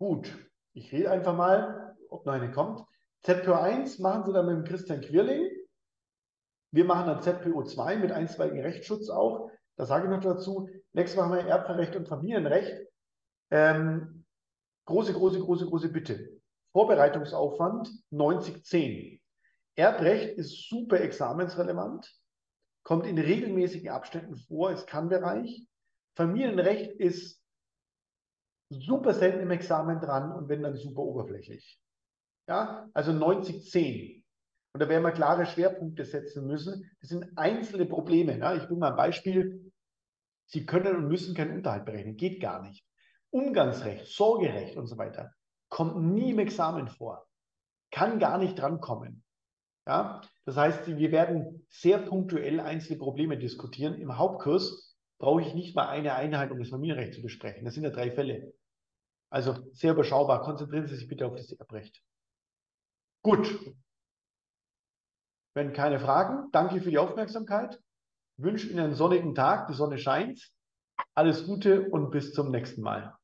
Gut, 0.00 0.34
ich 0.72 0.90
rede 0.92 1.10
einfach 1.10 1.36
mal, 1.36 1.94
ob 2.08 2.24
noch 2.24 2.32
eine 2.32 2.50
kommt. 2.50 2.82
ZPO1 3.26 4.00
machen 4.00 4.24
Sie 4.24 4.32
dann 4.32 4.46
mit 4.46 4.56
dem 4.56 4.64
Christian 4.64 5.02
Quirling. 5.02 5.50
Wir 6.72 6.86
machen 6.86 7.06
dann 7.06 7.20
ZPO2 7.20 7.98
mit 7.98 8.10
einstweiligen 8.10 8.62
Rechtsschutz 8.62 9.10
auch. 9.10 9.50
Da 9.76 9.84
sage 9.84 10.04
ich 10.04 10.10
noch 10.10 10.22
dazu. 10.22 10.70
Nächstes 10.94 11.20
machen 11.20 11.34
wir 11.34 11.44
Erbverrecht 11.44 11.96
und 11.96 12.08
Familienrecht. 12.08 12.88
Ähm, 13.50 14.24
große, 14.86 15.12
große, 15.12 15.40
große, 15.40 15.66
große 15.66 15.90
Bitte. 15.90 16.30
Vorbereitungsaufwand 16.72 17.90
90-10. 18.10 19.20
Erbrecht 19.74 20.38
ist 20.38 20.70
super 20.70 20.98
examensrelevant, 21.02 22.10
kommt 22.84 23.06
in 23.06 23.18
regelmäßigen 23.18 23.90
Abständen 23.90 24.38
vor, 24.38 24.70
ist 24.70 24.86
Kannbereich. 24.86 25.66
Familienrecht 26.16 26.92
ist 26.92 27.39
super 28.70 29.14
selten 29.14 29.40
im 29.40 29.50
Examen 29.50 30.00
dran 30.00 30.32
und 30.32 30.48
wenn 30.48 30.62
dann 30.62 30.76
super 30.76 31.02
oberflächlich. 31.02 31.80
Ja, 32.48 32.88
also 32.94 33.12
90-10. 33.12 34.24
Und 34.72 34.80
da 34.80 34.88
werden 34.88 35.02
wir 35.02 35.12
klare 35.12 35.46
Schwerpunkte 35.46 36.04
setzen 36.04 36.46
müssen. 36.46 36.90
Das 37.00 37.10
sind 37.10 37.26
einzelne 37.36 37.86
Probleme. 37.86 38.38
Ja. 38.38 38.54
Ich 38.54 38.64
bringe 38.66 38.80
mal 38.80 38.90
ein 38.90 38.96
Beispiel. 38.96 39.72
Sie 40.46 40.64
können 40.64 40.96
und 40.96 41.08
müssen 41.08 41.34
keinen 41.34 41.56
Unterhalt 41.56 41.84
berechnen. 41.84 42.16
Geht 42.16 42.40
gar 42.40 42.62
nicht. 42.62 42.84
Umgangsrecht, 43.30 44.06
Sorgerecht 44.06 44.76
und 44.76 44.86
so 44.86 44.96
weiter 44.98 45.32
kommt 45.70 45.96
nie 45.96 46.32
im 46.32 46.38
Examen 46.38 46.88
vor. 46.88 47.26
Kann 47.90 48.18
gar 48.18 48.36
nicht 48.36 48.58
drankommen. 48.58 49.24
Ja, 49.86 50.20
das 50.44 50.56
heißt, 50.56 50.86
wir 50.86 51.10
werden 51.10 51.66
sehr 51.68 51.98
punktuell 51.98 52.60
einzelne 52.60 52.98
Probleme 52.98 53.38
diskutieren. 53.38 53.94
Im 53.94 54.18
Hauptkurs 54.18 54.96
brauche 55.18 55.40
ich 55.40 55.54
nicht 55.54 55.74
mal 55.74 55.88
eine 55.88 56.14
Einheit, 56.14 56.50
um 56.50 56.58
das 56.58 56.68
Familienrecht 56.68 57.14
zu 57.14 57.22
besprechen. 57.22 57.64
Das 57.64 57.74
sind 57.74 57.84
ja 57.84 57.90
drei 57.90 58.10
Fälle. 58.10 58.52
Also 59.30 59.54
sehr 59.72 59.92
überschaubar. 59.92 60.42
Konzentrieren 60.42 60.86
Sie 60.86 60.96
sich 60.96 61.08
bitte 61.08 61.26
auf 61.26 61.36
das 61.36 61.52
Erbrecht. 61.52 62.02
Gut. 63.22 63.74
Wenn 65.54 65.72
keine 65.72 66.00
Fragen, 66.00 66.50
danke 66.52 66.80
für 66.80 66.90
die 66.90 66.98
Aufmerksamkeit. 66.98 67.80
Ich 68.36 68.44
wünsche 68.44 68.68
Ihnen 68.68 68.80
einen 68.80 68.94
sonnigen 68.94 69.34
Tag. 69.34 69.68
Die 69.68 69.74
Sonne 69.74 69.98
scheint. 69.98 70.50
Alles 71.14 71.46
Gute 71.46 71.88
und 71.90 72.10
bis 72.10 72.32
zum 72.32 72.50
nächsten 72.50 72.82
Mal. 72.82 73.14